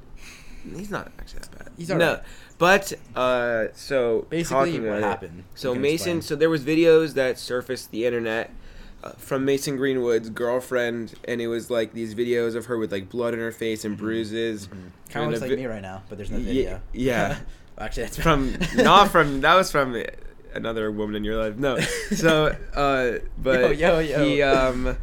he's 0.76 0.90
not 0.90 1.12
actually 1.20 1.40
that 1.42 1.58
bad. 1.60 1.70
He's 1.78 1.90
no, 1.90 1.96
alright. 1.96 2.24
but 2.58 2.94
uh, 3.16 3.66
so 3.74 4.26
basically, 4.30 4.80
what 4.80 4.98
it- 4.98 5.04
happened? 5.04 5.44
So 5.56 5.74
Mason, 5.74 6.18
explain. 6.18 6.22
so 6.24 6.36
there 6.36 6.50
was 6.50 6.64
videos 6.64 7.14
that 7.14 7.38
surfaced 7.40 7.92
the 7.92 8.06
internet 8.06 8.52
from 9.18 9.46
Mason 9.46 9.78
Greenwood's 9.78 10.30
girlfriend, 10.30 11.14
and 11.28 11.42
it 11.42 11.48
was 11.48 11.70
like 11.70 11.94
these 11.94 12.14
videos 12.16 12.56
of 12.56 12.66
her 12.66 12.78
with 12.78 12.92
like 12.92 13.10
blood 13.10 13.34
in 13.34 13.40
her 13.40 13.52
face 13.52 13.86
and 13.86 13.98
bruises. 13.98 14.68
kind 15.10 15.26
of 15.26 15.32
looks 15.32 15.44
a 15.44 15.48
like 15.48 15.58
me 15.58 15.66
right 15.66 15.82
now, 15.82 16.04
but 16.10 16.18
there's 16.18 16.32
no 16.32 16.38
Ye- 16.38 16.44
video. 16.46 16.82
yeah. 16.94 17.40
Actually, 17.80 18.04
that's 18.04 18.18
from 18.18 18.58
not 18.78 19.12
from 19.12 19.42
that 19.42 19.54
was 19.54 19.72
from 19.72 20.02
another 20.54 20.92
woman 20.92 21.16
in 21.16 21.24
your 21.24 21.38
life. 21.38 21.56
No, 21.58 21.78
so 21.80 22.56
uh, 22.74 23.20
but 23.38 23.78
Yo, 23.78 24.00
yo, 24.00 24.00
yo. 24.00 24.24
he 24.26 24.42
um, 24.42 24.98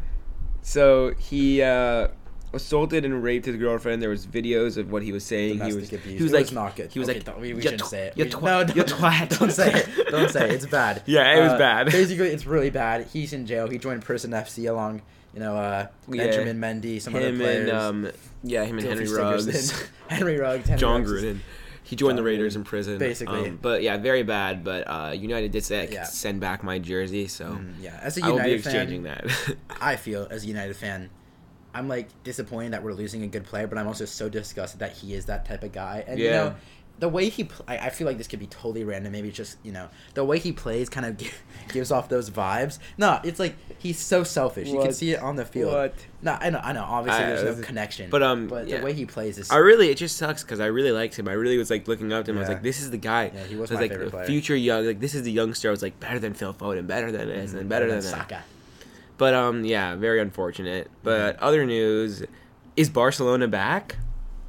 so 0.61 1.13
he 1.17 1.61
uh 1.61 2.09
assaulted 2.55 3.05
and 3.05 3.21
raped 3.21 3.45
his 3.45 3.55
girlfriend. 3.57 4.01
There 4.01 4.09
was 4.09 4.25
videos 4.25 4.77
of 4.77 4.91
what 4.91 5.03
he 5.03 5.11
was 5.11 5.23
saying. 5.23 5.59
he 5.59 5.73
was 5.73 5.91
abuse. 5.91 6.03
he 6.03 6.23
was 6.23 6.31
It 6.31 6.35
like 6.35 6.45
was 6.45 6.51
not 6.53 6.75
good. 6.75 6.91
He 6.91 6.99
was 6.99 7.09
Okay, 7.09 7.19
like 7.19 7.25
don't- 7.25 7.39
we, 7.41 7.53
we 7.53 7.61
shouldn't 7.61 7.81
tw- 7.81 7.87
say 7.87 8.07
it. 8.07 8.17
You 8.17 8.25
We- 8.25 8.29
twa- 8.31 8.49
no, 8.49 8.63
don't, 8.63 8.87
twat. 8.87 9.39
don't 9.39 9.51
say 9.51 9.71
it. 9.73 10.07
Don't 10.09 10.29
say 10.31 10.45
it. 10.49 10.51
It's 10.55 10.65
bad. 10.65 11.03
Yeah, 11.07 11.37
it 11.37 11.41
was 11.43 11.51
Uh, 11.53 11.57
bad. 11.57 11.91
Basically, 11.91 12.29
it's 12.29 12.45
really 12.45 12.69
bad. 12.69 13.07
He's 13.13 13.33
in 13.33 13.45
jail. 13.45 13.69
He 13.69 13.77
joined 13.77 14.03
Person 14.03 14.31
FC 14.31 14.69
along, 14.69 15.01
you 15.33 15.39
know, 15.39 15.55
uh, 15.55 15.87
Yeah. 16.09 16.25
Benjamin 16.27 16.59
Mendy, 16.59 17.01
some 17.01 17.15
other 17.15 17.35
players. 17.35 17.69
and 17.69 17.77
um, 17.77 18.11
yeah, 18.43 18.63
him 18.63 18.77
and 18.79 18.87
Henry. 18.87 19.07
Ruggs, 19.07 19.83
Henry 20.07 20.37
Ruggs. 20.39 20.67
Henry 20.67 20.79
John 20.79 21.01
Ruggs 21.03 21.11
Gruden. 21.23 21.39
He 21.83 21.95
joined 21.95 22.17
the 22.17 22.23
Raiders 22.23 22.53
Gruden, 22.53 22.57
in 22.57 22.63
prison, 22.63 22.97
basically. 22.97 23.49
Um, 23.49 23.59
but 23.61 23.83
yeah, 23.83 23.97
very 23.97 24.23
bad. 24.23 24.63
But 24.63 24.87
uh, 24.87 25.11
United 25.15 25.51
did 25.51 25.63
say 25.63 25.83
I 25.83 25.85
could 25.85 25.93
Yeah. 25.93 26.03
send 26.05 26.39
back 26.41 26.63
my 26.63 26.79
jersey, 26.79 27.27
so 27.27 27.45
Mm, 27.45 27.73
yeah, 27.79 27.99
as 28.01 28.17
a 28.17 28.23
I 28.25 28.29
will 28.29 28.37
United 28.37 28.49
be 28.49 28.55
exchanging 28.57 29.03
fan, 29.03 29.21
that. 29.27 29.55
I 29.79 29.95
feel 29.95 30.27
as 30.31 30.45
a 30.45 30.47
United 30.47 30.75
fan, 30.75 31.11
I'm 31.75 31.87
like 31.89 32.07
disappointed 32.23 32.73
that 32.73 32.81
we're 32.83 32.93
losing 32.93 33.23
a 33.23 33.27
good 33.27 33.43
player, 33.43 33.67
but 33.67 33.77
I'm 33.77 33.87
also 33.87 34.05
so 34.05 34.29
disgusted 34.29 34.79
that 34.79 34.93
he 34.93 35.13
is 35.13 35.25
that 35.25 35.45
type 35.45 35.63
of 35.63 35.73
guy. 35.73 36.03
And 36.07 36.17
you 36.19 36.29
know, 36.29 36.55
the 36.97 37.09
way 37.09 37.27
he, 37.27 37.43
pl- 37.43 37.65
I, 37.67 37.77
I 37.77 37.89
feel 37.89 38.07
like 38.07 38.17
this 38.17 38.27
could 38.27 38.39
be 38.39 38.47
totally 38.47 38.85
random. 38.85 39.11
Maybe 39.11 39.27
it's 39.27 39.35
just 39.35 39.57
you 39.63 39.73
know 39.73 39.89
the 40.13 40.23
way 40.23 40.39
he 40.39 40.53
plays 40.53 40.87
kind 40.87 41.05
of 41.05 41.21
gives 41.73 41.91
off 41.91 42.07
those 42.07 42.29
vibes. 42.29 42.79
No, 42.97 43.19
it's 43.25 43.37
like 43.37 43.55
he's 43.77 43.99
so 43.99 44.23
selfish. 44.23 44.69
You 44.69 44.79
can 44.79 44.93
see 44.93 45.11
it 45.11 45.19
on 45.21 45.35
the 45.35 45.43
field. 45.43 45.73
What? 45.73 45.93
No, 46.21 46.37
I 46.39 46.49
know, 46.49 46.61
I 46.63 46.71
know. 46.71 46.83
Obviously, 46.83 47.23
I- 47.25 47.27
there's 47.31 47.57
no 47.57 47.63
connection. 47.63 48.09
but, 48.09 48.23
um, 48.23 48.47
but 48.47 48.67
yeah. 48.69 48.77
the 48.77 48.85
way 48.85 48.93
he 48.93 49.05
plays 49.05 49.37
is. 49.37 49.51
I 49.51 49.57
really, 49.57 49.89
it 49.89 49.95
just 49.97 50.15
sucks 50.15 50.43
because 50.43 50.61
I 50.61 50.67
really 50.67 50.93
liked 50.93 51.19
him. 51.19 51.27
I 51.27 51.33
really 51.33 51.57
was 51.57 51.69
like 51.69 51.89
looking 51.89 52.13
up 52.13 52.23
to 52.25 52.31
him. 52.31 52.37
I 52.37 52.39
was 52.39 52.49
like, 52.49 52.63
this 52.63 52.79
is 52.79 52.89
the 52.89 52.97
guy. 52.97 53.31
Yeah, 53.35 53.43
he 53.43 53.57
was 53.57 53.69
I 53.71 53.75
my 53.75 53.81
like 53.81 53.91
favorite 53.91 54.11
player. 54.11 54.25
future 54.25 54.55
young. 54.55 54.85
Like 54.85 55.01
this 55.01 55.13
is 55.13 55.23
the 55.23 55.31
youngster. 55.33 55.67
I 55.67 55.71
was 55.71 55.81
like 55.81 55.99
better 55.99 56.19
than 56.19 56.33
Phil 56.33 56.53
Foden, 56.53 56.87
better 56.87 57.11
than 57.11 57.27
this, 57.27 57.53
and 57.53 57.67
better 57.67 57.87
than 57.87 57.99
that. 57.99 58.03
Saka. 58.03 58.43
But 59.17 59.33
um, 59.33 59.63
yeah, 59.65 59.95
very 59.95 60.19
unfortunate. 60.19 60.87
Mm-hmm. 60.87 61.03
But 61.03 61.39
other 61.39 61.65
news, 61.65 62.23
is 62.75 62.89
Barcelona 62.89 63.47
back? 63.47 63.97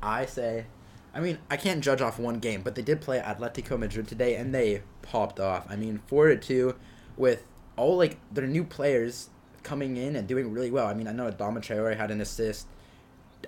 I 0.02 0.26
say, 0.26 0.66
I 1.14 1.20
mean, 1.20 1.38
I 1.50 1.56
can't 1.56 1.82
judge 1.82 2.00
off 2.00 2.18
one 2.18 2.38
game, 2.38 2.62
but 2.62 2.74
they 2.74 2.82
did 2.82 3.00
play 3.00 3.20
Atletico 3.20 3.78
Madrid 3.78 4.08
today, 4.08 4.36
and 4.36 4.54
they 4.54 4.82
popped 5.02 5.40
off. 5.40 5.66
I 5.68 5.76
mean, 5.76 6.00
four 6.06 6.28
to 6.28 6.36
two, 6.36 6.76
with 7.16 7.44
all 7.76 7.96
like 7.96 8.18
their 8.32 8.46
new 8.46 8.64
players 8.64 9.30
coming 9.62 9.96
in 9.96 10.16
and 10.16 10.28
doing 10.28 10.52
really 10.52 10.70
well. 10.70 10.86
I 10.86 10.94
mean, 10.94 11.08
I 11.08 11.12
know 11.12 11.30
Adama 11.30 11.58
Traore 11.58 11.96
had 11.96 12.10
an 12.10 12.20
assist. 12.20 12.66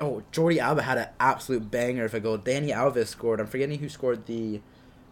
Oh, 0.00 0.22
Jordi 0.32 0.58
Alba 0.58 0.82
had 0.82 0.98
an 0.98 1.08
absolute 1.18 1.70
banger 1.70 2.04
of 2.04 2.14
a 2.14 2.20
goal. 2.20 2.38
Dani 2.38 2.70
Alves 2.70 3.06
scored. 3.06 3.40
I'm 3.40 3.46
forgetting 3.46 3.78
who 3.78 3.88
scored 3.88 4.26
the 4.26 4.60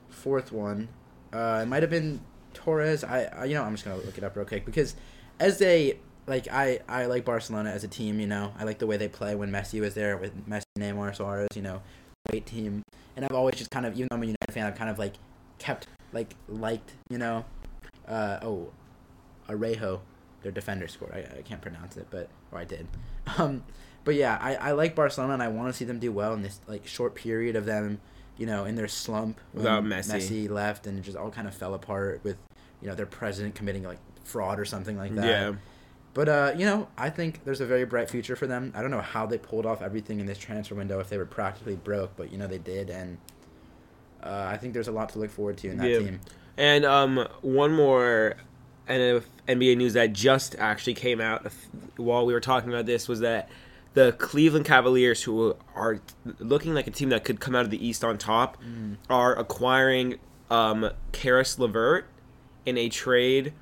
fourth 0.09 0.53
one. 0.53 0.89
Uh, 1.33 1.61
it 1.63 1.67
might 1.67 1.83
have 1.83 1.91
been 1.91 2.21
Torres. 2.55 3.05
I, 3.05 3.25
I, 3.25 3.45
you 3.45 3.55
know, 3.55 3.63
I'm 3.63 3.75
just 3.75 3.85
gonna 3.85 3.97
look 3.97 4.17
it 4.17 4.25
up 4.25 4.37
real 4.37 4.47
quick 4.47 4.65
because 4.65 4.95
as 5.39 5.61
a 5.63 5.99
like 6.27 6.49
I, 6.51 6.81
I 6.89 7.07
like 7.07 7.25
Barcelona 7.25 7.71
as 7.71 7.85
a 7.85 7.89
team. 7.89 8.21
You 8.21 8.27
know, 8.27 8.53
I 8.59 8.65
like 8.65 8.79
the 8.79 8.87
way 8.87 8.97
they 8.97 9.09
play 9.09 9.35
when 9.35 9.51
Messi 9.51 9.81
was 9.81 9.95
there 9.95 10.17
with 10.17 10.49
Messi, 10.49 10.65
Neymar, 10.79 11.15
Suarez. 11.15 11.49
You 11.55 11.63
know, 11.63 11.83
great 12.29 12.47
team. 12.47 12.83
And 13.15 13.25
I've 13.25 13.33
always 13.33 13.55
just 13.55 13.71
kind 13.71 13.87
of, 13.87 13.95
even 13.95 14.09
though 14.11 14.17
I'm 14.17 14.23
a 14.23 14.27
United 14.27 14.53
fan, 14.53 14.67
I've 14.67 14.75
kind 14.75 14.91
of 14.91 14.99
like 14.99 15.15
kept 15.59 15.87
like 16.13 16.35
liked. 16.49 16.95
You 17.09 17.19
know, 17.19 17.45
uh, 18.09 18.39
oh, 18.43 18.69
Arejo, 19.49 20.01
their 20.43 20.53
defender 20.53 20.89
scored. 20.89 21.13
I, 21.13 21.39
I 21.39 21.43
can't 21.43 21.61
pronounce 21.61 21.97
it, 21.97 22.09
but 22.11 22.29
or 22.53 22.59
I 22.59 22.65
did. 22.65 22.87
Um, 23.39 23.65
but 24.05 24.15
yeah, 24.15 24.39
I, 24.41 24.55
I 24.55 24.71
like 24.71 24.95
Barcelona 24.95 25.33
and 25.35 25.43
I 25.43 25.49
want 25.49 25.69
to 25.69 25.73
see 25.73 25.85
them 25.85 25.99
do 25.99 26.13
well 26.13 26.33
in 26.33 26.43
this 26.43 26.61
like 26.69 26.87
short 26.87 27.17
period 27.17 27.57
of 27.57 27.67
them, 27.67 28.01
you 28.39 28.47
know, 28.47 28.65
in 28.65 28.77
their 28.77 28.87
slump 28.87 29.41
Without 29.53 29.83
Messi. 29.83 30.15
Messi 30.15 30.49
left 30.49 30.87
and 30.87 30.97
it 30.97 31.03
just 31.03 31.17
all 31.17 31.29
kind 31.29 31.49
of 31.49 31.55
fell 31.57 31.75
apart 31.75 32.21
with, 32.23 32.37
you 32.81 32.87
know, 32.87 32.95
their 32.95 33.05
president 33.05 33.57
committing 33.57 33.83
like 33.83 33.99
fraud 34.27 34.59
or 34.61 34.65
something 34.65 34.97
like 34.99 35.15
that. 35.15 35.25
Yeah. 35.27 35.53
But 36.15 36.29
uh, 36.29 36.53
you 36.57 36.65
know, 36.65 36.89
I 36.97 37.11
think 37.11 37.45
there's 37.45 37.61
a 37.61 37.67
very 37.67 37.85
bright 37.85 38.09
future 38.11 38.37
for 38.37 38.47
them. 38.47 38.73
I 38.75 38.81
don't 38.83 38.91
know 38.91 39.01
how 39.03 39.27
they 39.27 39.39
pulled 39.39 39.67
off 39.67 39.83
everything 39.83 40.19
in 40.21 40.27
this 40.27 40.39
transfer 40.39 40.75
window 40.75 40.99
if 41.01 41.09
they 41.11 41.19
were 41.19 41.27
practically 41.27 41.77
broke, 41.77 42.17
but 42.17 42.33
you 42.33 42.39
know 42.39 42.47
they 42.47 42.59
did, 42.59 42.89
and 42.91 43.19
uh, 44.23 44.47
I 44.51 44.57
think 44.57 44.73
there's 44.75 44.89
a 44.89 44.93
lot 44.93 45.11
to 45.11 45.19
look 45.19 45.31
forward 45.31 45.59
to 45.59 45.71
in 45.71 45.79
that 45.79 45.91
Yeah. 45.91 45.99
team. 45.99 46.21
And 46.57 46.85
um, 46.87 47.29
one 47.43 47.73
more 47.75 48.37
NBA 48.89 49.77
news 49.77 49.93
that 49.93 50.13
just 50.15 50.55
actually 50.59 50.95
came 50.95 51.21
out 51.21 51.47
while 51.97 52.25
we 52.25 52.33
were 52.33 52.41
talking 52.41 52.71
about 52.71 52.87
this 52.87 53.09
was 53.09 53.21
that 53.21 53.49
the 53.95 54.13
Cleveland 54.13 54.65
Cavaliers, 54.65 55.23
who 55.23 55.55
are 55.75 56.01
looking 56.39 56.73
like 56.75 56.87
a 56.87 56.91
team 56.91 57.09
that 57.11 57.25
could 57.25 57.41
come 57.41 57.55
out 57.55 57.65
of 57.65 57.71
the 57.71 57.87
East 57.87 58.05
on 58.05 58.17
top, 58.19 58.57
Mm. 58.63 58.97
are 59.11 59.39
acquiring 59.39 60.19
um, 60.51 60.91
Caris 61.13 61.59
LeVert 61.59 62.07
in 62.65 62.79
a 62.79 62.89
trade, 62.89 63.53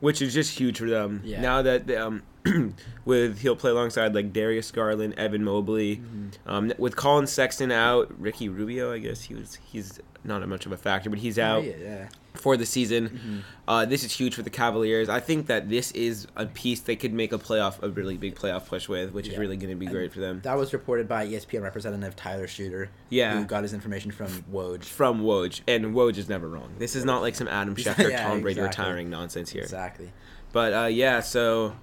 which 0.00 0.22
is 0.22 0.34
just 0.34 0.58
huge 0.58 0.78
for 0.78 0.88
them. 0.88 1.22
Yeah. 1.24 1.40
Now 1.40 1.62
that 1.62 1.90
um, 1.90 2.22
with 3.04 3.40
he'll 3.40 3.56
play 3.56 3.70
alongside 3.70 4.14
like 4.14 4.32
Darius 4.32 4.70
Garland, 4.70 5.14
Evan 5.16 5.44
Mobley, 5.44 6.02
um, 6.46 6.72
with 6.78 6.96
Collin 6.96 7.26
Sexton 7.26 7.70
out, 7.70 8.12
Ricky 8.20 8.48
Rubio. 8.48 8.92
I 8.92 8.98
guess 8.98 9.22
he 9.22 9.34
was 9.34 9.58
he's 9.64 10.00
not 10.24 10.42
a 10.42 10.46
much 10.46 10.66
of 10.66 10.72
a 10.72 10.76
factor, 10.76 11.08
but 11.10 11.18
he's 11.20 11.38
out 11.38 11.64
Yeah, 11.64 11.72
yeah. 11.80 12.08
for 12.34 12.56
the 12.56 12.66
season. 12.66 13.44
Uh, 13.68 13.84
this 13.86 14.02
is 14.04 14.12
huge 14.12 14.34
for 14.34 14.42
the 14.42 14.50
Cavaliers. 14.50 15.08
I 15.08 15.20
think 15.20 15.46
that 15.46 15.68
this 15.70 15.90
is 15.92 16.26
a 16.36 16.44
piece 16.46 16.80
they 16.80 16.96
could 16.96 17.12
make 17.14 17.32
a 17.32 17.38
playoff, 17.38 17.80
a 17.82 17.88
really 17.88 18.16
big 18.16 18.34
playoff 18.34 18.66
push 18.66 18.88
with, 18.88 19.12
which 19.12 19.28
is 19.28 19.38
really 19.38 19.56
going 19.56 19.70
to 19.70 19.76
be 19.76 19.86
And 19.86 19.94
great 19.94 20.12
for 20.12 20.18
them. 20.20 20.40
That 20.42 20.58
was 20.58 20.72
reported 20.72 21.08
by 21.08 21.26
ESPN 21.26 21.62
representative 21.62 22.16
Tyler 22.16 22.48
Shooter. 22.48 22.90
Yeah. 23.10 23.38
Who 23.38 23.44
got 23.44 23.62
his 23.62 23.72
information 23.72 24.10
from 24.10 24.26
Woj. 24.52 24.84
From 24.84 25.22
Woj, 25.22 25.60
and 25.68 25.94
Woj 25.94 26.18
is 26.18 26.28
never 26.28 26.48
wrong. 26.48 26.74
This 26.78 26.96
is 26.96 27.04
not 27.04 27.22
like 27.22 27.34
some 27.36 27.48
Adam 27.48 27.76
Schefter, 27.76 28.10
Yeah, 28.10 28.24
Tom 28.28 28.42
Brady 28.42 28.60
exactly. 28.60 28.82
retiring 28.84 29.10
nonsense 29.10 29.50
here. 29.50 29.62
Exactly. 29.62 30.10
But 30.52 30.72
uh, 30.74 30.86
yeah, 30.86 31.20
so 31.20 31.76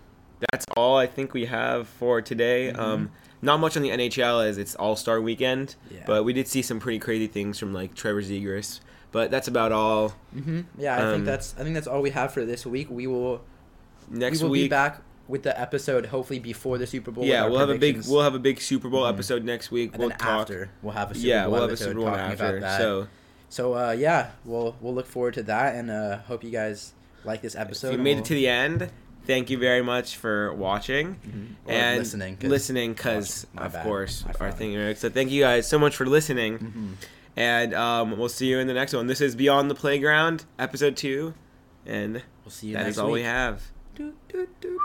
that's 0.52 0.66
all 0.76 0.98
I 0.98 1.08
think 1.08 1.34
we 1.34 1.46
have 1.46 1.88
for 1.88 2.22
today. 2.22 2.72
Mm-hmm. 2.72 2.80
Um, 2.82 3.12
not 3.42 3.60
much 3.60 3.76
on 3.78 3.84
the 3.84 3.90
NHL 3.90 4.46
as 4.46 4.58
it's 4.58 4.76
All 4.76 4.96
Star 4.96 5.22
Weekend, 5.22 5.76
Yeah. 5.92 6.04
but 6.08 6.24
we 6.24 6.34
did 6.34 6.48
see 6.48 6.62
some 6.62 6.80
pretty 6.80 7.00
crazy 7.00 7.28
things 7.28 7.60
from 7.60 7.74
like 7.74 7.94
Trevor 7.96 8.22
Zegras. 8.22 8.80
But 9.12 9.32
that's 9.32 9.48
about 9.48 9.72
all. 9.72 10.10
hmm 10.34 10.62
Yeah, 10.78 10.98
I 10.98 11.02
Um, 11.02 11.14
think 11.14 11.26
that's 11.26 11.56
I 11.58 11.64
think 11.64 11.76
that's 11.76 11.88
all 11.88 12.02
we 12.02 12.10
have 12.10 12.34
for 12.34 12.44
this 12.46 12.66
week. 12.66 12.88
We 12.90 13.08
will 13.08 13.42
Next 14.10 14.40
we 14.40 14.44
will 14.46 14.52
week, 14.52 14.64
be 14.66 14.70
back 14.70 15.02
with 15.28 15.44
the 15.44 15.60
episode 15.60 16.08
hopefully 16.08 16.38
before 16.40 16.78
the 16.78 16.86
Super 16.86 17.12
Bowl. 17.12 17.24
yeah, 17.26 17.48
we'll 17.48 17.60
have 17.60 17.70
a 17.70 17.78
big 17.78 18.04
we'll 18.08 18.22
have 18.22 18.36
a 18.36 18.40
big 18.40 18.60
Super 18.62 18.90
Bowl 18.90 19.04
Mhm. 19.04 19.18
ewl 19.30 19.44
next 19.44 19.72
week. 19.72 19.92
and 19.94 20.00
we'll 20.00 20.10
then 20.10 20.18
talk. 20.18 20.42
after 20.42 20.70
we'll 20.82 20.94
have 20.94 21.12
a 21.12 21.16
Super 21.16 21.28
yeah, 21.28 21.44
Bowl 21.44 21.52
we'll 21.54 21.62
have 21.62 21.70
a 21.70 21.74
episode 21.74 21.86
Super 21.86 22.00
Bowl 22.02 22.06
talking 22.10 22.22
after. 22.34 22.48
about 22.58 22.62
that. 22.62 22.78
So 22.82 23.08
So 23.50 23.74
uh, 23.74 23.92
yeah, 23.98 24.32
we'll 24.44 24.76
we'll 24.82 24.94
look 24.94 25.08
forward 25.08 25.34
to 25.36 25.44
that 25.44 25.76
and 25.76 25.90
uh, 25.92 26.18
hope 26.28 26.44
you 26.44 26.52
guys 26.52 26.94
like 27.24 27.42
this 27.42 27.56
episode. 27.56 27.88
if 27.90 27.94
you 27.98 28.04
made 28.04 28.16
we'll- 28.16 28.20
it 28.20 28.26
to 28.26 28.34
the 28.34 28.48
end, 28.48 28.90
thank 29.26 29.50
you 29.50 29.58
very 29.58 29.82
much 29.82 30.16
for 30.18 30.54
watching 30.54 31.16
Mhm. 31.28 31.56
Or 31.66 31.72
and 31.72 32.00
listening. 32.00 32.38
'cause- 32.38 32.50
listening 32.50 32.94
because 32.94 33.48
of 33.58 33.74
bad. 33.74 33.84
course 33.84 34.24
our 34.40 34.52
thing. 34.52 34.96
So 34.96 35.10
thank 35.10 35.32
you 35.32 35.42
guys 35.44 35.68
so 35.68 35.78
much 35.80 35.96
for 35.96 36.06
listening, 36.06 36.58
Mhm. 36.60 37.06
and 37.36 37.74
um, 37.74 38.18
we'll 38.18 38.30
see 38.30 38.48
you 38.48 38.60
in 38.60 38.68
the 38.68 38.74
next 38.74 38.94
one. 38.94 39.08
This 39.08 39.22
is 39.22 39.36
Beyond 39.36 39.70
the 39.72 39.76
Playground, 39.76 40.46
episode 40.60 40.96
two, 40.96 41.34
and 41.86 42.22
We'll 42.44 42.52
see 42.52 42.68
you 42.68 42.74
that 42.76 42.88
is 42.88 42.98
all 43.00 43.08
week. 43.08 43.14
we 43.16 43.22
have. 43.24 43.62
Do, 43.96 44.14
do, 44.30 44.48
do. 44.62 44.80